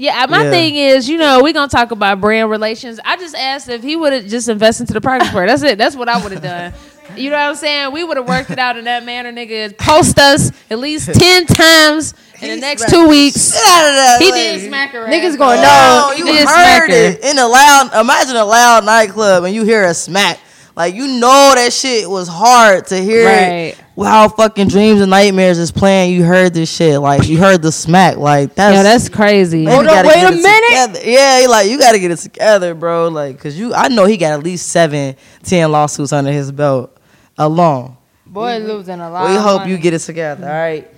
Yeah, 0.00 0.24
my 0.30 0.44
Yeah. 0.44 0.50
thing 0.50 0.76
is, 0.76 1.08
you 1.10 1.18
know, 1.18 1.42
we're 1.42 1.52
gonna 1.52 1.68
talk 1.68 1.90
about 1.90 2.20
brand 2.22 2.48
relations. 2.48 2.98
I 3.04 3.16
just 3.18 3.34
asked 3.34 3.68
if 3.68 3.82
he 3.82 3.96
would 3.96 4.14
have 4.14 4.26
just 4.26 4.48
invested 4.48 4.84
into 4.84 4.94
the 4.94 5.00
progress 5.02 5.28
report. 5.28 5.48
That's 5.48 5.62
it. 5.62 5.76
That's 5.76 5.94
what 5.94 6.08
I 6.08 6.22
would 6.22 6.32
have 6.32 6.42
done. 6.42 6.72
You 7.16 7.28
know 7.28 7.36
what 7.36 7.42
I'm 7.48 7.54
saying? 7.56 7.92
We 7.92 8.02
would 8.04 8.16
have 8.16 8.26
worked 8.26 8.50
it 8.50 8.58
out 8.58 8.78
in 8.78 8.84
that 8.84 9.04
manner, 9.04 9.30
nigga. 9.32 9.76
Post 9.76 10.18
us 10.18 10.52
at 10.70 10.78
least 10.78 11.12
ten 11.20 11.44
times 11.44 12.14
in 12.40 12.48
the 12.50 12.56
next 12.56 12.82
smacked 12.82 12.94
two 12.94 13.08
weeks. 13.08 13.52
shit 13.52 13.68
out 13.68 13.88
of 13.88 13.94
that 13.96 14.16
He 14.22 14.32
lady. 14.32 14.58
did 14.60 14.68
smack 14.68 14.90
her. 14.92 15.06
Niggas 15.06 15.30
ass. 15.32 15.36
going 15.36 15.56
No, 15.56 15.62
no. 15.62 16.08
Oh, 16.08 16.14
you 16.16 16.24
did 16.24 16.48
heard 16.48 16.90
it 16.90 17.22
in 17.22 17.36
a 17.38 17.46
loud. 17.46 17.90
Imagine 18.00 18.36
a 18.36 18.44
loud 18.46 18.84
nightclub 18.86 19.44
and 19.44 19.54
you 19.54 19.64
hear 19.64 19.84
a 19.84 19.92
smack. 19.92 20.38
Like 20.76 20.94
you 20.94 21.06
know 21.20 21.52
that 21.56 21.72
shit 21.74 22.08
was 22.08 22.26
hard 22.28 22.86
to 22.86 22.96
hear. 22.96 23.26
Right. 23.26 23.74
While 23.94 24.28
fucking 24.28 24.68
dreams 24.68 25.00
and 25.00 25.10
nightmares 25.10 25.58
is 25.58 25.72
playing, 25.72 26.14
you 26.14 26.24
heard 26.24 26.54
this 26.54 26.74
shit. 26.74 27.00
Like 27.00 27.28
you 27.28 27.38
heard 27.38 27.60
the 27.60 27.72
smack. 27.72 28.16
Like 28.16 28.54
that's 28.54 28.76
Yo, 28.76 28.82
that's 28.82 29.08
crazy. 29.08 29.64
Hold 29.64 29.86
up, 29.86 30.06
wait 30.06 30.22
a 30.22 30.30
minute. 30.30 30.68
together. 30.68 31.00
Yeah, 31.04 31.46
like 31.48 31.68
you 31.68 31.78
got 31.78 31.92
to 31.92 31.98
get 31.98 32.10
it 32.10 32.16
together, 32.16 32.74
bro. 32.74 33.08
Like, 33.08 33.38
cause 33.38 33.56
you, 33.56 33.74
I 33.74 33.88
know 33.88 34.04
he 34.04 34.16
got 34.16 34.32
at 34.32 34.42
least 34.42 34.68
seven, 34.68 35.16
ten 35.42 35.70
lawsuits 35.72 36.12
under 36.12 36.30
his 36.30 36.52
belt 36.52 36.96
alone. 37.36 37.96
Boy, 38.24 38.58
losing 38.58 39.00
a 39.00 39.10
lot. 39.10 39.28
We 39.28 39.36
hope 39.36 39.62
money. 39.62 39.72
you 39.72 39.78
get 39.78 39.92
it 39.92 39.98
together. 39.98 40.46
All 40.46 40.52
right. 40.52 40.88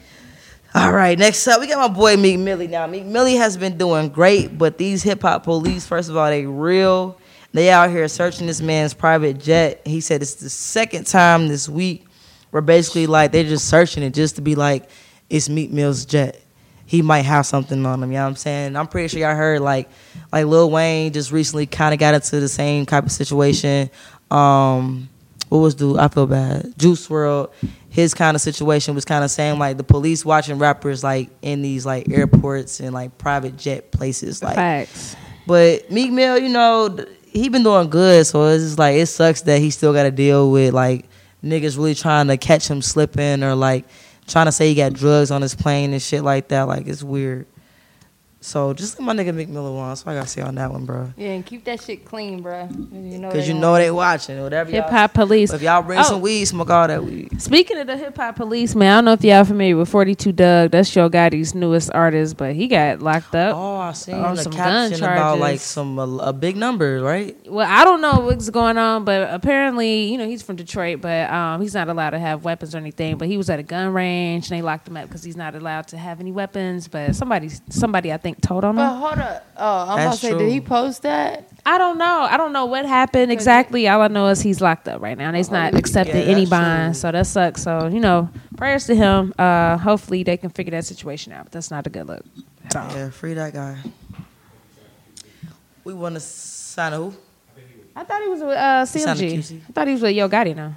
All 0.74 0.92
right. 0.92 1.18
Next 1.18 1.46
up, 1.48 1.60
we 1.60 1.66
got 1.66 1.78
my 1.78 1.94
boy 1.94 2.16
Meek 2.16 2.38
Millie. 2.38 2.68
Now, 2.68 2.86
Meek 2.86 3.04
Millie 3.04 3.36
has 3.36 3.56
been 3.56 3.78
doing 3.78 4.10
great, 4.10 4.58
but 4.58 4.76
these 4.76 5.02
hip 5.02 5.22
hop 5.22 5.44
police, 5.44 5.86
first 5.86 6.10
of 6.10 6.16
all, 6.16 6.28
they 6.28 6.44
real. 6.44 7.18
They 7.52 7.70
out 7.70 7.90
here 7.90 8.06
searching 8.08 8.46
this 8.46 8.60
man's 8.60 8.94
private 8.94 9.38
jet. 9.38 9.82
He 9.84 10.00
said 10.00 10.22
it's 10.22 10.34
the 10.34 10.48
second 10.48 11.06
time 11.06 11.48
this 11.48 11.68
week 11.68 12.06
where 12.52 12.62
basically 12.62 13.06
like 13.06 13.32
they're 13.32 13.44
just 13.44 13.68
searching 13.68 14.02
it 14.02 14.14
just 14.14 14.36
to 14.36 14.42
be 14.42 14.54
like, 14.54 14.88
it's 15.28 15.48
Meek 15.48 15.70
Mill's 15.70 16.04
jet. 16.04 16.40
He 16.84 17.00
might 17.00 17.22
have 17.22 17.46
something 17.46 17.84
on 17.86 18.02
him. 18.02 18.12
You 18.12 18.18
know 18.18 18.24
what 18.24 18.28
I'm 18.28 18.36
saying? 18.36 18.76
I'm 18.76 18.86
pretty 18.86 19.08
sure 19.08 19.20
y'all 19.20 19.34
heard 19.34 19.62
like 19.62 19.88
like 20.30 20.44
Lil 20.44 20.70
Wayne 20.70 21.12
just 21.12 21.32
recently 21.32 21.66
kind 21.66 21.94
of 21.94 21.98
got 21.98 22.14
into 22.14 22.38
the 22.38 22.48
same 22.48 22.84
type 22.84 23.04
of 23.04 23.10
situation. 23.10 23.90
Um, 24.30 25.08
what 25.48 25.58
was 25.58 25.76
the 25.76 25.96
I 25.98 26.08
feel 26.08 26.26
bad. 26.26 26.78
Juice 26.78 27.08
WRLD, 27.08 27.50
his 27.88 28.12
kind 28.12 28.34
of 28.34 28.42
situation 28.42 28.94
was 28.94 29.06
kind 29.06 29.24
of 29.24 29.30
saying 29.30 29.58
like 29.58 29.78
the 29.78 29.84
police 29.84 30.22
watching 30.22 30.58
rappers 30.58 31.02
like 31.02 31.30
in 31.40 31.62
these 31.62 31.86
like 31.86 32.10
airports 32.10 32.80
and 32.80 32.92
like 32.92 33.16
private 33.16 33.56
jet 33.56 33.90
places 33.92 34.42
like. 34.42 34.56
Facts. 34.56 35.16
But 35.46 35.90
Meek 35.90 36.12
Mill, 36.12 36.38
you 36.38 36.50
know, 36.50 37.04
he 37.32 37.48
been 37.48 37.62
doing 37.62 37.88
good, 37.88 38.26
so 38.26 38.46
it's 38.48 38.62
just 38.62 38.78
like 38.78 38.96
it 38.96 39.06
sucks 39.06 39.40
that 39.42 39.58
he 39.58 39.70
still 39.70 39.94
got 39.94 40.02
to 40.02 40.10
deal 40.10 40.50
with 40.50 40.74
like 40.74 41.06
niggas 41.44 41.76
really 41.76 41.94
trying 41.94 42.28
to 42.28 42.36
catch 42.36 42.68
him 42.68 42.82
slipping 42.82 43.42
or 43.42 43.54
like 43.54 43.84
trying 44.26 44.46
to 44.46 44.52
say 44.52 44.68
he 44.68 44.74
got 44.74 44.92
drugs 44.92 45.30
on 45.30 45.42
his 45.42 45.54
plane 45.54 45.92
and 45.92 46.02
shit 46.02 46.22
like 46.22 46.48
that. 46.48 46.62
Like 46.62 46.86
it's 46.86 47.02
weird. 47.02 47.46
So 48.44 48.74
just 48.74 48.98
let 48.98 49.04
my 49.06 49.14
nigga 49.14 49.32
Meek 49.32 49.48
Mill 49.48 49.66
alone. 49.66 49.88
That's 49.90 50.04
I 50.06 50.14
gotta 50.14 50.26
say 50.26 50.42
on 50.42 50.56
that 50.56 50.72
one, 50.72 50.84
bro. 50.84 51.12
Yeah, 51.16 51.28
and 51.30 51.46
keep 51.46 51.64
that 51.64 51.80
shit 51.80 52.04
clean, 52.04 52.42
bro. 52.42 52.68
You 52.92 53.18
know 53.18 53.28
Cause 53.30 53.40
they 53.42 53.46
you 53.46 53.52
don't- 53.52 53.60
know 53.60 53.74
they 53.74 53.90
watching 53.90 54.42
whatever. 54.42 54.68
Hip 54.70 54.84
y'all- 54.86 54.90
hop 54.92 55.14
police. 55.14 55.52
If 55.52 55.62
y'all 55.62 55.80
bring 55.82 56.00
Oh. 56.00 56.02
some 56.02 56.20
weed, 56.20 56.44
smoke 56.46 56.68
all 56.68 56.88
that 56.88 57.04
weed. 57.04 57.40
Speaking 57.40 57.78
of 57.78 57.86
the 57.86 57.96
hip 57.96 58.16
hop 58.16 58.34
police, 58.36 58.74
man, 58.74 58.92
I 58.92 58.96
don't 58.96 59.04
know 59.04 59.12
if 59.12 59.22
y'all 59.24 59.44
familiar 59.44 59.76
with 59.76 59.88
42 59.88 60.32
Dugg. 60.32 60.72
That's 60.72 60.94
Yo 60.94 61.08
Gotti's 61.08 61.54
newest 61.54 61.92
artist, 61.94 62.36
but 62.36 62.54
he 62.56 62.66
got 62.66 63.00
locked 63.00 63.34
up. 63.36 63.54
Oh, 63.56 63.76
I 63.76 63.92
seen 63.92 64.16
On 64.16 64.34
the 64.34 64.42
some 64.42 64.52
gun 64.52 64.90
caption 64.90 65.04
about 65.04 65.38
like 65.38 65.60
some 65.60 65.98
a, 66.00 66.16
a 66.18 66.32
big 66.32 66.56
number, 66.56 67.00
right? 67.00 67.36
Well, 67.48 67.66
I 67.70 67.84
don't 67.84 68.00
know 68.00 68.20
what's 68.24 68.50
going 68.50 68.76
on, 68.76 69.04
but 69.04 69.32
apparently, 69.32 70.10
you 70.10 70.18
know, 70.18 70.26
he's 70.26 70.42
from 70.42 70.56
Detroit, 70.56 71.00
but 71.00 71.30
um, 71.30 71.60
he's 71.62 71.74
not 71.74 71.88
allowed 71.88 72.10
to 72.10 72.18
have 72.18 72.44
weapons 72.44 72.74
or 72.74 72.78
anything. 72.78 73.18
But 73.18 73.28
he 73.28 73.36
was 73.36 73.48
at 73.50 73.60
a 73.60 73.62
gun 73.62 73.92
range, 73.92 74.50
and 74.50 74.58
they 74.58 74.62
locked 74.62 74.88
him 74.88 74.96
up 74.96 75.04
because 75.08 75.22
he's 75.22 75.36
not 75.36 75.54
allowed 75.54 75.86
to 75.88 75.96
have 75.96 76.18
any 76.18 76.32
weapons. 76.32 76.88
But 76.88 77.14
somebody, 77.14 77.48
somebody, 77.70 78.12
I 78.12 78.16
think, 78.16 78.31
told 78.40 78.64
on 78.64 78.76
But 78.76 78.92
him. 78.92 78.98
hold 79.00 79.18
up. 79.18 79.46
Oh, 79.56 79.78
I'm 79.88 79.98
about 80.00 80.12
to 80.12 80.18
say, 80.18 80.30
true. 80.30 80.38
did 80.38 80.50
he 80.52 80.60
post 80.60 81.02
that? 81.02 81.48
I 81.64 81.78
don't 81.78 81.98
know. 81.98 82.26
I 82.28 82.36
don't 82.36 82.52
know 82.52 82.64
what 82.66 82.86
happened 82.86 83.30
exactly. 83.30 83.86
All 83.88 84.00
I 84.02 84.08
know 84.08 84.26
is 84.28 84.40
he's 84.40 84.60
locked 84.60 84.88
up 84.88 85.00
right 85.00 85.16
now, 85.16 85.28
and 85.28 85.36
he's 85.36 85.50
not 85.50 85.74
accepting 85.74 86.16
Yeah, 86.16 86.22
any 86.22 86.44
that's 86.44 86.50
bond. 86.50 86.94
true. 86.94 87.00
So 87.00 87.12
that 87.12 87.26
sucks. 87.26 87.62
So 87.62 87.86
you 87.86 88.00
know, 88.00 88.30
prayers 88.56 88.86
to 88.86 88.94
him. 88.96 89.32
Uh, 89.38 89.76
hopefully, 89.78 90.22
they 90.24 90.36
can 90.36 90.50
figure 90.50 90.72
that 90.72 90.84
situation 90.84 91.32
out. 91.32 91.44
But 91.44 91.52
that's 91.52 91.70
not 91.70 91.86
a 91.86 91.90
good 91.90 92.06
look 92.08 92.24
at 92.64 92.76
all. 92.76 92.90
Yeah, 92.96 93.10
free 93.10 93.34
that 93.34 93.52
guy. 93.52 93.78
We 95.84 95.94
want 95.94 96.14
to 96.14 96.20
sign 96.20 96.92
a 96.92 96.96
who? 96.96 97.14
I 97.94 98.04
thought 98.04 98.22
he 98.22 98.28
was 98.28 98.40
with 98.40 98.56
uh, 98.56 98.84
signed 98.86 99.18
to 99.18 99.24
CMG. 99.26 99.38
QC. 99.38 99.60
I 99.68 99.72
thought 99.72 99.86
he 99.86 99.92
was 99.94 100.02
with 100.02 100.14
Yo 100.16 100.28
Gotti 100.28 100.56
now. 100.56 100.74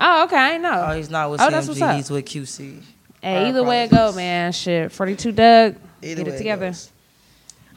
Oh, 0.00 0.24
okay. 0.24 0.36
I 0.36 0.56
know. 0.58 0.84
Oh, 0.88 0.92
he's 0.96 1.10
not 1.10 1.30
with 1.30 1.40
Oh, 1.40 1.50
that's 1.50 1.66
what's 1.66 1.80
up. 1.82 1.90
CMG. 1.90 1.96
He's 1.96 2.10
with 2.10 2.24
QC. 2.24 2.82
Hey, 3.20 3.48
either 3.48 3.64
way 3.64 3.82
it 3.84 3.90
go, 3.90 4.12
man. 4.12 4.52
Shit, 4.52 4.92
forty-two 4.92 5.32
Dugg. 5.32 5.76
Either 6.02 6.24
get 6.24 6.28
it 6.28 6.34
it 6.34 6.38
together. 6.38 6.66
goes. 6.66 6.90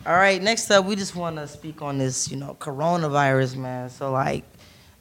All 0.06 0.16
right, 0.16 0.42
next 0.42 0.70
up, 0.72 0.86
we 0.86 0.96
just 0.96 1.16
want 1.16 1.36
to 1.36 1.48
speak 1.48 1.82
on 1.82 2.00
this, 2.00 2.32
you 2.32 2.38
know, 2.38 2.58
coronavirus, 2.60 3.56
man. 3.56 3.90
So, 3.90 4.12
like, 4.12 4.44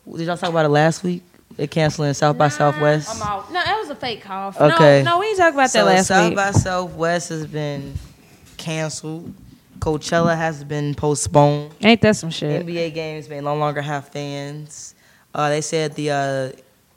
did 0.06 0.26
y'all 0.26 0.36
talk 0.36 0.50
about 0.50 0.66
it 0.66 0.70
last 0.70 1.02
week? 1.02 1.22
They're 1.56 1.66
canceling 1.66 2.12
South 2.14 2.36
by 2.36 2.48
Southwest. 2.48 3.08
I'm 3.16 3.22
out. 3.22 3.52
No, 3.52 3.62
that 3.64 3.78
was 3.78 3.90
a 3.90 3.94
fake 3.94 4.22
cough. 4.22 4.60
Okay. 4.60 5.02
No, 5.02 5.12
no, 5.12 5.18
we 5.18 5.26
didn't 5.26 5.38
talk 5.38 5.54
about 5.54 5.70
so 5.70 5.84
that 5.84 5.94
last 5.94 6.06
South 6.06 6.30
week. 6.30 6.38
South 6.38 6.54
by 6.54 6.58
Southwest 6.58 7.28
has 7.30 7.46
been 7.46 7.94
canceled. 8.56 9.32
Coachella 9.78 10.36
has 10.36 10.62
been 10.62 10.94
postponed. 10.94 11.74
Ain't 11.80 12.02
that 12.02 12.16
some 12.16 12.30
shit? 12.30 12.66
NBA 12.66 12.92
games 12.94 13.28
may 13.28 13.40
no 13.40 13.56
longer 13.56 13.80
have 13.80 14.08
fans. 14.08 14.94
Uh, 15.34 15.48
they 15.48 15.62
said 15.62 15.94
the 15.94 16.10
uh, 16.10 16.52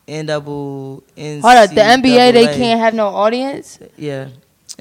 NCAA. 0.08 1.42
Hold 1.42 1.46
up. 1.46 1.70
The 1.70 1.76
NBA, 1.76 2.34
they 2.34 2.46
can't 2.56 2.80
have 2.80 2.94
no 2.94 3.08
audience. 3.08 3.80
Yeah, 3.98 4.30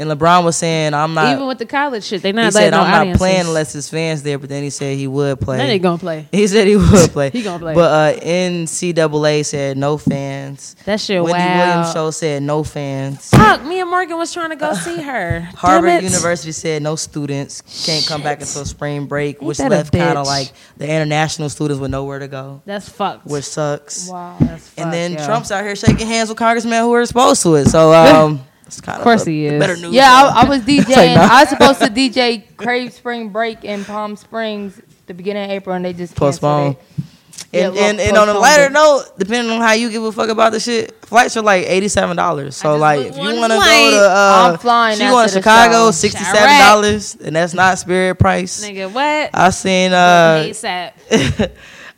and 0.02 0.10
LeBron 0.10 0.44
was 0.44 0.56
saying, 0.56 0.92
"I'm 0.94 1.14
not." 1.14 1.32
Even 1.34 1.46
with 1.46 1.58
the 1.58 1.66
college 1.66 2.04
shit, 2.04 2.20
they 2.22 2.32
not. 2.32 2.46
he 2.46 2.50
said, 2.50 2.70
no 2.70 2.80
"I'm 2.80 2.90
not 2.90 3.00
audiences. 3.00 3.18
playing 3.18 3.46
unless 3.46 3.72
his 3.72 3.88
fans 3.88 4.22
there." 4.22 4.38
But 4.38 4.48
then 4.50 4.62
he 4.62 4.70
said 4.70 4.96
he 4.98 5.06
would 5.06 5.40
play. 5.40 5.56
Then 5.58 5.68
they 5.68 5.78
gonna 5.78 5.98
play. 5.98 6.28
He 6.32 6.46
said 6.46 6.66
he 6.66 6.76
would 6.76 7.10
play. 7.10 7.30
He 7.32 7.42
gonna 7.42 7.58
play. 7.58 7.74
But 7.74 8.16
uh, 8.16 8.20
NCAA 8.20 9.44
said 9.44 9.76
no 9.76 9.96
fans. 9.98 10.76
That 10.84 11.00
shit 11.00 11.22
Wendy 11.22 11.38
wow. 11.38 11.66
Williams 11.66 11.92
show 11.92 12.10
said 12.10 12.42
no 12.42 12.64
fans. 12.64 13.30
Fuck, 13.30 13.64
me 13.64 13.80
and 13.80 13.88
Morgan 13.90 14.16
was 14.18 14.32
trying 14.32 14.50
to 14.50 14.56
go 14.56 14.74
see 14.74 15.00
her. 15.02 15.40
Harvard. 15.56 16.02
University 16.02 16.52
said 16.52 16.82
no 16.82 16.96
students 16.96 17.62
can't 17.86 18.06
come 18.06 18.22
back 18.22 18.40
until 18.40 18.64
spring 18.64 19.06
break, 19.06 19.36
Ain't 19.36 19.42
which 19.44 19.58
left 19.58 19.92
kind 19.92 20.18
of 20.18 20.26
like 20.26 20.52
the 20.76 20.88
international 20.88 21.48
students 21.48 21.80
with 21.80 21.90
nowhere 21.90 22.18
to 22.18 22.28
go, 22.28 22.62
That's 22.64 22.88
fucked. 22.88 23.26
which 23.26 23.44
sucks. 23.44 24.08
Wow. 24.08 24.36
That's 24.40 24.68
fucked, 24.68 24.78
And 24.78 24.92
then. 24.92 25.24
Trump's 25.24 25.50
out 25.52 25.64
here 25.64 25.76
shaking 25.76 26.06
hands 26.06 26.28
with 26.28 26.38
congressmen 26.38 26.82
who 26.82 26.92
are 26.94 27.02
exposed 27.02 27.42
to 27.42 27.54
it. 27.54 27.66
So 27.66 27.92
um, 27.92 28.40
it's 28.72 28.80
kind 28.80 28.96
of, 28.96 29.00
Of 29.00 29.04
course 29.04 29.24
the, 29.24 29.32
he 29.32 29.46
is. 29.46 29.60
better 29.60 29.76
news. 29.76 29.92
Yeah, 29.92 30.10
I, 30.10 30.42
I 30.42 30.48
was 30.48 30.58
like, 30.66 30.86
DJing. 30.86 31.14
nah. 31.14 31.28
I 31.30 31.40
was 31.42 31.48
supposed 31.50 31.80
to 31.80 31.86
DJ 31.86 32.44
Crave 32.56 32.92
Spring 32.92 33.28
Break 33.30 33.64
in 33.64 33.84
Palm 33.84 34.16
Springs 34.16 34.80
the 35.06 35.14
beginning 35.14 35.44
of 35.44 35.50
April, 35.50 35.74
and 35.76 35.84
they 35.84 35.92
just 35.92 36.14
Postponed. 36.16 36.76
canceled 36.76 36.98
it. 36.98 37.08
Yeah, 37.50 37.66
And, 37.68 37.76
and, 37.76 38.00
and 38.00 38.16
on 38.16 38.28
a 38.30 38.34
lighter 38.34 38.66
it. 38.66 38.72
note, 38.72 39.04
depending 39.18 39.52
on 39.52 39.60
how 39.60 39.72
you 39.72 39.90
give 39.90 40.02
a 40.02 40.12
fuck 40.12 40.28
about 40.30 40.52
the 40.52 40.60
shit, 40.60 40.94
flights 41.04 41.36
are 41.36 41.42
like 41.42 41.66
eighty 41.66 41.88
seven 41.88 42.16
dollars. 42.16 42.56
So 42.56 42.76
like, 42.76 43.00
if 43.06 43.16
you 43.16 43.22
want 43.22 43.52
to 43.52 43.58
flight. 43.58 43.90
go 43.90 43.90
to, 43.90 44.10
uh, 44.10 44.48
I'm 44.52 44.58
flying 44.58 44.96
She 44.98 45.04
going 45.04 45.28
to 45.28 45.34
Chicago, 45.34 45.90
sixty 45.90 46.22
seven 46.24 46.58
dollars, 46.60 47.14
and 47.16 47.36
that's 47.36 47.52
not 47.52 47.78
Spirit 47.78 48.14
price. 48.18 48.64
Nigga, 48.64 48.90
what? 48.90 49.30
I 49.34 49.50
seen 49.50 49.92
uh, 49.92 50.44
ASAP. 50.46 50.92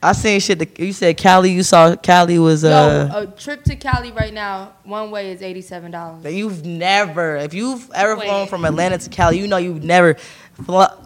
I 0.05 0.12
seen 0.12 0.38
shit. 0.38 0.59
That, 0.59 0.79
you 0.79 0.93
said 0.93 1.17
Cali. 1.17 1.51
You 1.51 1.62
saw 1.62 1.97
Cali 1.97 2.38
was 2.38 2.62
Yo, 2.62 2.71
uh. 2.71 3.11
a 3.23 3.27
trip 3.27 3.64
to 3.64 3.77
Cali 3.77 4.12
right 4.12 4.35
now, 4.35 4.75
one 4.85 5.11
way 5.11 5.33
is 5.33 5.40
eighty-seven 5.40 5.90
dollars. 5.90 6.23
that 6.23 6.35
you've 6.35 6.64
never, 6.64 7.37
if 7.37 7.55
you've 7.55 7.90
ever 7.95 8.17
Wait. 8.17 8.27
flown 8.27 8.47
from 8.47 8.64
Atlanta 8.64 8.99
to 8.99 9.09
Cali, 9.11 9.38
you 9.38 9.47
know 9.47 9.57
you've 9.57 9.83
never. 9.83 10.14
fl- 10.14 10.62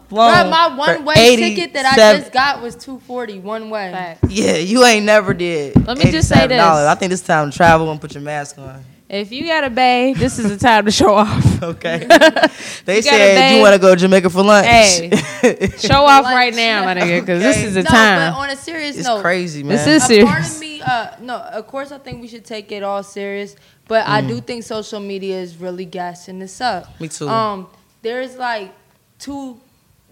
flown 0.09 0.33
Bruh, 0.33 0.49
my 0.49 0.69
for 0.69 0.75
one 0.75 1.05
way 1.05 1.35
ticket 1.37 1.73
that 1.73 1.85
I 1.85 2.17
just 2.19 2.31
got 2.33 2.61
was 2.61 2.75
two 2.75 2.99
forty 2.99 3.39
one 3.39 3.69
way. 3.69 3.91
Facts. 3.91 4.31
Yeah, 4.31 4.57
you 4.57 4.83
ain't 4.83 5.05
never 5.05 5.33
did. 5.33 5.75
Let 5.87 5.97
me 5.97 6.11
just 6.11 6.27
say 6.27 6.45
this. 6.47 6.59
$87. 6.61 6.87
I 6.87 6.95
think 6.95 7.11
it's 7.13 7.21
time 7.21 7.49
to 7.51 7.55
travel 7.57 7.89
and 7.91 8.01
put 8.01 8.13
your 8.13 8.23
mask 8.23 8.57
on. 8.57 8.83
If 9.09 9.31
you 9.31 9.47
got 9.47 9.63
a 9.63 9.71
bay, 9.71 10.13
this 10.13 10.37
is 10.37 10.49
the 10.49 10.57
time 10.57 10.85
to 10.85 10.91
show 10.91 11.15
off. 11.15 11.45
Okay. 11.63 11.97
they 12.85 12.97
You 12.97 13.01
said 13.01 13.31
you 13.33 13.35
bag? 13.35 13.61
want 13.61 13.73
to 13.73 13.79
go 13.81 13.93
to 13.93 13.99
Jamaica 13.99 14.29
for 14.29 14.43
lunch. 14.43 14.65
Hey. 14.65 15.09
Show 15.77 16.05
off 16.05 16.23
right 16.23 16.53
now, 16.55 16.85
my 16.85 16.95
nigga, 16.95 17.19
because 17.19 17.41
this 17.41 17.57
is 17.57 17.73
the 17.73 17.83
no, 17.83 17.89
time. 17.89 18.31
but 18.31 18.37
on 18.39 18.49
a 18.49 18.55
serious 18.55 18.95
note. 18.95 18.99
it's 18.99 19.07
note, 19.09 19.21
crazy, 19.21 19.63
man. 19.63 19.75
This 19.75 19.87
is 19.87 20.03
serious. 20.07 20.29
part 20.29 20.45
of 20.47 20.59
me, 20.59 20.81
uh, 20.81 21.07
no, 21.19 21.35
of 21.35 21.67
course, 21.67 21.91
I 21.91 21.97
think 21.97 22.21
we 22.21 22.27
should 22.29 22.45
take 22.45 22.71
it 22.71 22.81
all 22.81 23.03
serious, 23.03 23.57
but 23.89 24.07
I 24.07 24.21
Mm. 24.21 24.27
do 24.29 24.41
think 24.41 24.63
social 24.63 25.01
media 25.01 25.37
is 25.41 25.57
really 25.57 25.85
gassing 25.85 26.39
this 26.39 26.61
up. 26.61 26.99
Me 27.01 27.09
too. 27.09 27.27
Um, 27.27 27.67
there's 28.01 28.37
like 28.37 28.73
two, 29.19 29.59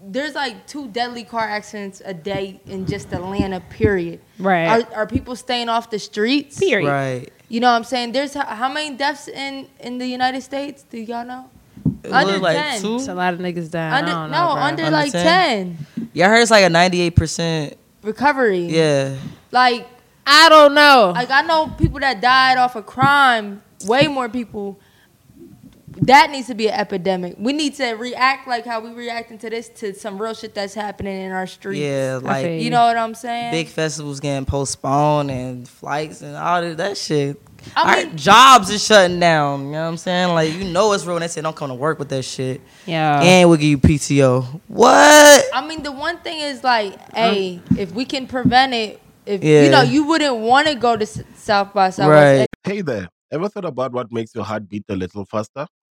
there's 0.02 0.34
like 0.34 0.66
two 0.66 0.88
deadly 0.88 1.24
car 1.24 1.48
accidents 1.48 2.02
a 2.04 2.12
day 2.12 2.60
in 2.66 2.84
just 2.84 3.10
Atlanta. 3.14 3.60
Period. 3.60 4.20
Right. 4.38 4.66
Are, 4.86 4.94
are 4.94 5.06
people 5.06 5.34
staying 5.34 5.70
off 5.70 5.88
the 5.88 5.98
streets? 5.98 6.58
Period. 6.58 6.90
right. 6.90 7.32
You 7.48 7.60
know 7.60 7.68
what 7.70 7.76
I'm 7.76 7.84
saying? 7.84 8.12
There's 8.12 8.34
how, 8.34 8.44
how 8.44 8.72
many 8.72 8.96
deaths 8.96 9.28
in 9.28 9.68
in 9.80 9.98
the 9.98 10.06
United 10.06 10.42
States? 10.42 10.84
Do 10.88 10.98
y'all 10.98 11.24
know? 11.24 11.48
It 12.04 12.12
Under 12.12 12.38
like 12.38 12.56
10. 12.56 12.82
two. 12.82 12.96
It's 12.96 13.08
a 13.08 13.14
lot 13.14 13.34
of 13.34 13.40
niggas 13.40 13.70
dying. 13.70 13.92
Under, 13.92 14.10
I 14.10 14.14
don't 14.14 14.30
no, 14.30 14.36
bro. 14.54 14.62
under, 14.62 14.82
Under 14.84 14.96
like 14.96 15.12
10? 15.12 15.76
10. 15.96 16.10
Yeah, 16.12 16.26
I 16.26 16.28
heard 16.30 16.42
it's 16.42 16.50
like 16.50 16.64
a 16.64 16.68
ninety-eight 16.68 17.16
percent. 17.16 17.76
recovery. 18.02 18.66
Yeah. 18.66 19.16
Like 19.50 19.86
I 20.26 20.48
don't 20.50 20.74
know. 20.74 21.12
Like 21.14 21.30
I 21.30 21.42
know 21.42 21.68
people 21.78 22.00
that 22.00 22.20
died 22.20 22.58
off 22.58 22.76
of 22.76 22.84
crime, 22.86 23.62
way 23.86 24.06
more 24.08 24.28
people. 24.28 24.78
That 26.02 26.30
needs 26.30 26.46
to 26.48 26.54
be 26.54 26.68
an 26.68 26.74
epidemic. 26.78 27.34
We 27.38 27.52
need 27.52 27.74
to 27.76 27.92
react 27.94 28.46
like 28.46 28.64
how 28.64 28.80
we 28.80 28.90
reacting 28.90 29.38
to 29.38 29.50
this 29.50 29.68
to 29.80 29.94
some 29.94 30.20
real 30.20 30.34
shit 30.34 30.54
that's 30.54 30.74
happening 30.74 31.22
in 31.22 31.32
our 31.32 31.46
streets. 31.46 31.80
Yeah, 31.80 32.20
like 32.22 32.44
feel 32.44 32.62
You 32.62 32.70
know 32.70 32.84
what 32.84 32.96
I'm 32.96 33.14
saying? 33.14 33.50
big 33.52 33.68
festivals 33.68 34.20
getting 34.20 34.44
postponed 34.46 35.30
and 35.30 35.68
flights 35.68 36.22
and 36.22 36.36
all 36.36 36.60
that, 36.62 36.76
that 36.76 36.96
shit. 36.96 37.40
I 37.76 37.82
Our 37.98 38.04
mean- 38.06 38.16
jobs 38.16 38.70
are 38.70 38.78
shutting 38.78 39.18
down. 39.18 39.66
You 39.66 39.72
know 39.72 39.82
what 39.82 39.88
I'm 39.88 39.96
saying? 39.96 40.28
Like 40.34 40.54
you 40.54 40.64
know 40.64 40.92
it's 40.92 41.04
real. 41.04 41.14
when 41.14 41.22
They 41.22 41.28
say 41.28 41.40
don't 41.42 41.56
come 41.56 41.68
to 41.68 41.74
work 41.74 41.98
with 41.98 42.08
that 42.10 42.22
shit, 42.24 42.60
Yeah. 42.86 43.20
and 43.20 43.48
we'll 43.48 43.58
give 43.58 43.68
you 43.68 43.78
PTO. 43.78 44.60
What? 44.68 45.44
I 45.52 45.66
mean, 45.66 45.82
the 45.82 45.92
one 45.92 46.18
thing 46.18 46.38
is 46.40 46.62
like, 46.62 46.94
hey, 47.14 47.60
if 47.76 47.92
we 47.92 48.04
can 48.04 48.26
prevent 48.28 48.72
it, 48.74 49.00
if 49.26 49.42
Yeah. 49.42 49.62
you 49.64 49.70
know, 49.70 49.82
you 49.82 50.04
wouldn't 50.06 50.36
want 50.36 50.68
to 50.68 50.74
go 50.76 50.96
to 50.96 51.04
South 51.04 51.74
by 51.74 51.90
Southwest. 51.90 51.98
Right. 52.08 52.46
Hey 52.62 52.80
there. 52.82 53.08
Ever 53.30 53.48
thought 53.48 53.66
about 53.66 53.92
what 53.92 54.10
makes 54.10 54.34
your 54.34 54.44
heart 54.44 54.68
beat 54.68 54.84
a 54.88 54.96
little 54.96 55.26
faster? 55.26 55.66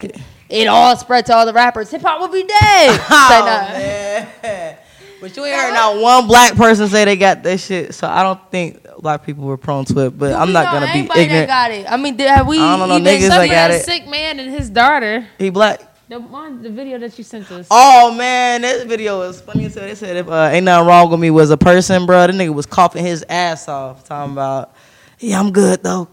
It 0.00 0.68
all 0.68 0.96
spread 0.96 1.26
to 1.26 1.34
all 1.34 1.44
the 1.44 1.52
rappers. 1.52 1.90
Hip 1.90 2.02
hop 2.02 2.20
will 2.20 2.28
be 2.28 2.44
dead. 2.44 3.00
Oh, 3.10 3.28
Say 3.28 3.40
nah. 3.40 3.78
man. 3.78 4.76
But 5.20 5.36
you 5.36 5.44
ain't 5.44 5.56
heard 5.56 5.74
not 5.74 6.00
one 6.00 6.28
black 6.28 6.54
person 6.54 6.86
say 6.86 7.04
they 7.04 7.16
got 7.16 7.42
this 7.42 7.66
shit. 7.66 7.92
So 7.92 8.06
I 8.06 8.22
don't 8.22 8.38
think 8.52 8.86
black 9.00 9.26
people 9.26 9.42
were 9.46 9.56
prone 9.56 9.84
to 9.86 10.06
it. 10.06 10.16
But 10.16 10.32
I'm 10.34 10.52
not 10.52 10.66
know 10.66 10.78
gonna 10.78 10.92
be 10.92 10.98
anybody 11.00 11.18
that 11.18 11.24
ignorant. 11.24 11.48
got 11.48 11.70
it. 11.72 11.90
I 11.90 11.96
mean, 11.96 12.16
did, 12.16 12.28
have 12.28 12.46
we? 12.46 12.60
I 12.60 12.76
don't 12.76 12.88
know, 12.88 13.00
niggas 13.00 13.26
Some 13.26 13.38
that 13.38 13.48
got 13.48 13.70
it. 13.72 13.82
sick 13.84 14.06
man 14.06 14.38
and 14.38 14.48
his 14.48 14.70
daughter. 14.70 15.26
He 15.36 15.50
black. 15.50 15.80
The 16.08 16.20
one, 16.20 16.62
the 16.62 16.70
video 16.70 16.98
that 16.98 17.18
you 17.18 17.24
sent 17.24 17.50
us. 17.50 17.66
Oh 17.68 18.14
man, 18.14 18.62
this 18.62 18.84
video 18.84 19.18
was 19.18 19.40
funny 19.40 19.64
as 19.64 19.74
hell. 19.74 19.82
They 19.88 19.96
said 19.96 20.16
if 20.18 20.28
uh, 20.28 20.50
ain't 20.52 20.64
nothing 20.66 20.86
wrong 20.86 21.10
with 21.10 21.18
me 21.18 21.32
was 21.32 21.50
a 21.50 21.56
person, 21.56 22.06
bro. 22.06 22.28
The 22.28 22.32
nigga 22.34 22.54
was 22.54 22.66
coughing 22.66 23.04
his 23.04 23.24
ass 23.28 23.66
off, 23.66 24.04
talking 24.04 24.34
about, 24.34 24.72
yeah, 25.18 25.40
I'm 25.40 25.50
good 25.50 25.82
though. 25.82 26.06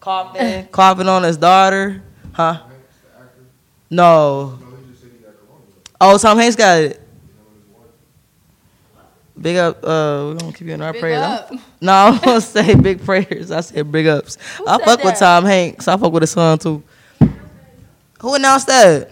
Coughing, 0.00 0.66
coughing 0.66 1.08
on 1.08 1.22
his 1.22 1.36
daughter, 1.36 2.02
huh? 2.32 2.60
No. 3.92 4.58
Oh, 6.00 6.16
Tom 6.16 6.38
Hanks 6.38 6.56
got 6.56 6.78
it. 6.80 6.98
Big 9.38 9.56
up, 9.56 9.78
uh, 9.84 9.88
we're 10.32 10.34
gonna 10.34 10.52
keep 10.52 10.66
you 10.68 10.74
in 10.74 10.80
our 10.82 10.92
Big 10.92 11.00
prayers. 11.02 11.22
up. 11.22 11.52
No, 11.82 11.92
I'm 11.92 12.18
gonna 12.20 12.40
say 12.40 12.74
big 12.76 13.04
prayers. 13.04 13.50
I 13.50 13.60
said 13.60 13.90
big 13.90 14.06
ups. 14.06 14.38
I 14.66 14.76
said 14.78 14.84
fuck 14.84 15.02
with? 15.04 15.18
Tom 15.18 15.44
Hanks. 15.44 15.88
I 15.88 15.96
fuck 15.96 16.12
with 16.12 16.22
his 16.22 16.30
son 16.30 16.58
too. 16.58 16.82
Who 18.20 18.34
announced 18.34 18.68
that? 18.68 19.10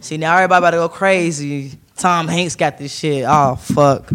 See 0.00 0.16
now 0.16 0.36
everybody 0.36 0.58
about 0.58 0.70
to 0.70 0.76
go 0.76 0.88
crazy. 0.88 1.72
Tom 1.96 2.28
Hanks 2.28 2.54
got 2.54 2.78
this 2.78 2.96
shit. 2.96 3.24
Oh 3.26 3.56
fuck. 3.56 4.10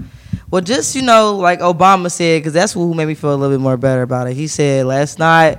Well, 0.49 0.61
just 0.61 0.95
you 0.95 1.01
know, 1.01 1.35
like 1.35 1.59
Obama 1.59 2.09
said, 2.09 2.39
because 2.39 2.53
that's 2.53 2.71
who 2.71 2.93
made 2.93 3.05
me 3.07 3.15
feel 3.15 3.33
a 3.33 3.35
little 3.35 3.53
bit 3.57 3.61
more 3.61 3.75
better 3.75 4.01
about 4.03 4.27
it. 4.27 4.35
He 4.35 4.47
said 4.47 4.85
last 4.85 5.19
night, 5.19 5.57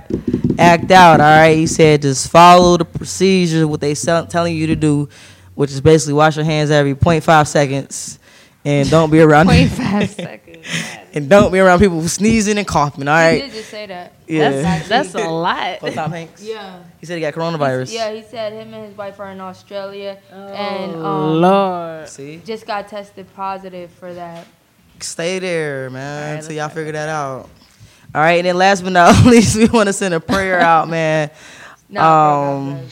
act 0.59 0.91
out. 0.91 1.19
All 1.21 1.25
right. 1.25 1.55
He 1.55 1.67
said 1.67 2.01
just 2.01 2.29
follow 2.31 2.77
the 2.77 2.85
procedure 2.85 3.67
what 3.67 3.81
they 3.81 3.93
sell, 3.95 4.25
telling 4.25 4.55
you 4.55 4.67
to 4.67 4.75
do, 4.75 5.09
which 5.55 5.71
is 5.71 5.81
basically 5.81 6.13
wash 6.13 6.35
your 6.35 6.45
hands 6.45 6.71
every 6.71 6.93
0.5 6.95 7.47
seconds, 7.47 8.19
and 8.63 8.89
don't 8.89 9.09
be 9.11 9.19
around 9.21 9.45
25 9.47 10.09
seconds. 10.11 10.67
and 11.13 11.29
don't 11.29 11.51
be 11.51 11.59
around 11.59 11.79
people 11.79 12.01
sneezing 12.07 12.57
and 12.57 12.67
coughing. 12.67 13.07
All 13.07 13.13
right. 13.13 13.35
He 13.35 13.41
did 13.41 13.51
just 13.53 13.69
say 13.69 13.85
that. 13.87 14.13
Yeah. 14.27 14.49
That's, 14.49 14.87
that's 14.89 15.15
a 15.15 15.29
lot. 15.29 15.79
For 15.79 15.91
Tom 15.91 16.11
Hanks. 16.11 16.41
Yeah. 16.43 16.81
He 16.99 17.05
said 17.05 17.15
he 17.15 17.21
got 17.21 17.33
coronavirus. 17.33 17.93
Yeah, 17.93 18.11
he 18.11 18.23
said 18.23 18.53
him 18.53 18.73
and 18.73 18.87
his 18.87 18.97
wife 18.97 19.19
are 19.19 19.31
in 19.31 19.39
Australia 19.39 20.17
and 20.31 20.95
Oh, 20.95 21.05
um, 21.05 21.41
Lord. 21.41 22.09
See. 22.09 22.41
just 22.43 22.65
got 22.65 22.87
tested 22.87 23.27
positive 23.35 23.91
for 23.91 24.13
that. 24.13 24.47
Stay 25.01 25.39
there, 25.39 25.89
man, 25.89 26.21
right, 26.21 26.29
until 26.39 26.55
let's 26.55 26.57
y'all 26.57 26.69
figure 26.69 26.93
that 26.93 27.09
out. 27.09 27.49
All 28.15 28.21
right, 28.21 28.37
and 28.37 28.47
then 28.47 28.57
last 28.57 28.81
but 28.81 28.93
not 28.93 29.25
least, 29.25 29.57
we 29.57 29.67
want 29.67 29.87
to 29.87 29.93
send 29.93 30.13
a 30.13 30.21
prayer 30.21 30.57
out, 30.57 30.87
man. 30.95 31.29
No, 31.89 32.01
Um, 32.01 32.87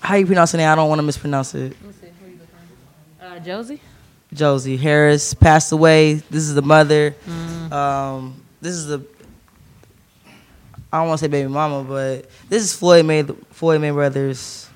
How 0.00 0.16
you 0.16 0.26
pronounce 0.26 0.50
the 0.50 0.58
name? 0.58 0.68
I 0.68 0.74
don't 0.74 0.88
want 0.88 0.98
to 0.98 1.04
mispronounce 1.04 1.54
it. 1.54 1.76
Uh, 3.20 3.38
Josie? 3.38 3.80
Josie 4.34 4.76
Harris 4.76 5.32
passed 5.32 5.70
away. 5.70 6.14
This 6.14 6.42
is 6.42 6.56
the 6.56 6.62
mother. 6.62 7.14
Mm. 7.24 7.70
Um, 7.72 8.42
this 8.60 8.74
is 8.74 8.86
the. 8.88 9.06
I 10.92 10.98
don't 10.98 11.06
want 11.06 11.20
to 11.20 11.24
say 11.24 11.28
baby 11.28 11.48
mama, 11.48 11.84
but 11.84 12.28
this 12.48 12.64
is 12.64 12.74
Floyd 12.74 13.06
May 13.06 13.22
Floyd 13.22 13.80
Mayweather's 13.80 14.68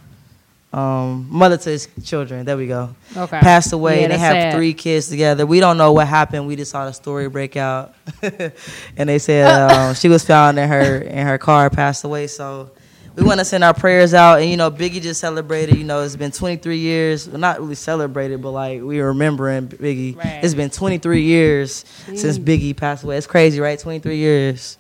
um, 0.77 1.27
mother 1.31 1.57
to 1.57 1.71
his 1.71 1.89
children. 2.05 2.45
There 2.45 2.57
we 2.57 2.67
go. 2.67 2.95
Okay. 3.17 3.41
Passed 3.41 3.73
away, 3.73 4.03
Yeah, 4.03 4.09
they 4.09 4.19
have 4.19 4.33
sad. 4.35 4.55
three 4.55 4.75
kids 4.75 5.09
together. 5.09 5.47
We 5.47 5.59
don't 5.59 5.79
know 5.79 5.93
what 5.93 6.07
happened. 6.07 6.47
We 6.47 6.55
just 6.55 6.71
saw 6.71 6.85
the 6.85 6.93
story 6.93 7.29
break 7.31 7.57
out, 7.57 7.95
and 8.23 9.09
they 9.09 9.19
said 9.19 9.47
um, 9.73 9.95
she 9.95 10.09
was 10.09 10.25
found 10.25 10.59
in 10.59 10.69
her 10.69 10.99
in 10.99 11.27
her 11.27 11.39
car, 11.39 11.71
passed 11.71 12.05
away. 12.05 12.27
So 12.27 12.71
we 13.15 13.23
want 13.25 13.39
to 13.41 13.45
send 13.47 13.65
our 13.65 13.73
prayers 13.73 14.13
out. 14.13 14.41
And 14.41 14.51
you 14.51 14.59
know, 14.59 14.71
Biggie 14.71 15.01
just 15.01 15.19
celebrated. 15.21 15.77
You 15.79 15.85
know, 15.85 16.03
it's 16.03 16.15
been 16.17 16.31
23 16.31 16.77
years. 16.77 17.27
Well, 17.27 17.39
not 17.39 17.59
really 17.59 17.75
celebrated, 17.75 18.43
but 18.43 18.51
like 18.51 18.83
we 18.83 19.01
were 19.01 19.09
remembering 19.09 19.69
Biggie. 19.69 20.15
Right. 20.17 20.45
It's 20.45 20.53
been 20.53 20.69
23 20.69 21.23
years 21.23 21.87
since 22.15 22.39
Biggie 22.39 22.77
passed 22.77 23.03
away. 23.03 23.17
It's 23.17 23.27
crazy, 23.27 23.61
right? 23.61 23.79
23 23.79 24.17
years. 24.19 24.77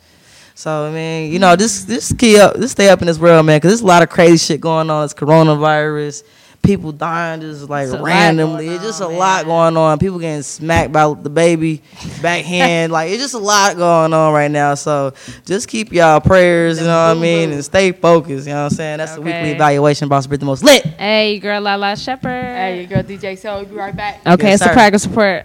So 0.59 0.87
I 0.87 0.91
mean, 0.91 1.33
you 1.33 1.39
know, 1.39 1.55
just 1.55 1.87
just 1.87 2.19
key 2.19 2.39
up, 2.41 2.57
just 2.57 2.73
stay 2.73 2.89
up 2.89 3.03
in 3.03 3.07
this 3.07 3.19
world, 3.19 3.45
man, 3.45 3.59
because 3.59 3.73
there's 3.73 3.83
a 3.83 3.87
lot 3.87 4.03
of 4.03 4.09
crazy 4.09 4.39
shit 4.39 4.59
going 4.59 4.89
on. 4.89 5.05
It's 5.05 5.13
coronavirus, 5.13 6.23
people 6.63 6.93
dying 6.93 7.43
just 7.43 7.69
like 7.69 7.89
It's 7.89 7.97
randomly. 7.99 8.65
going 8.65 8.77
It's 8.77 8.85
just 8.85 9.03
on, 9.03 9.13
a 9.13 9.17
lot 9.19 9.45
going 9.45 9.77
on. 9.77 9.99
People 9.99 10.19
getting 10.19 10.41
smacked 10.41 10.93
by 10.93 11.13
the 11.13 11.29
baby 11.29 11.83
backhand. 12.23 12.91
like 12.99 13.11
it's 13.11 13.21
just 13.23 13.35
a 13.35 13.39
lot 13.39 13.77
going 13.77 14.15
on 14.15 14.33
right 14.33 14.51
now. 14.51 14.75
So 14.75 15.13
just 15.45 15.69
keep 15.69 15.93
y'all 15.93 16.21
prayers, 16.23 16.79
you 16.81 16.87
know 16.87 17.09
what 17.09 17.19
I 17.19 17.21
mean, 17.21 17.53
and 17.53 17.63
stay 17.63 17.93
focused. 17.93 18.47
You 18.47 18.55
know 18.55 18.63
what 18.65 18.73
I'm 18.73 18.77
saying? 18.77 18.97
That's 18.97 19.15
the 19.15 19.21
weekly 19.21 19.51
evaluation. 19.51 20.09
Boss 20.09 20.27
Britt 20.27 20.41
the 20.41 20.47
most 20.47 20.65
lit. 20.65 20.87
Hey, 20.87 21.33
your 21.35 21.41
girl 21.43 21.63
Lalaa 21.63 22.03
Shepard. 22.03 22.31
Hey, 22.31 22.79
your 22.79 22.87
girl 22.87 23.03
DJ 23.03 23.39
So, 23.39 23.57
we'll 23.57 23.67
be 23.67 23.75
right 23.75 23.95
back. 23.95 24.21
Okay, 24.27 24.49
Yes, 24.49 24.55
it's 24.55 24.63
the 24.63 24.69
sir. 24.69 24.73
progress 24.73 25.07
report. 25.07 25.45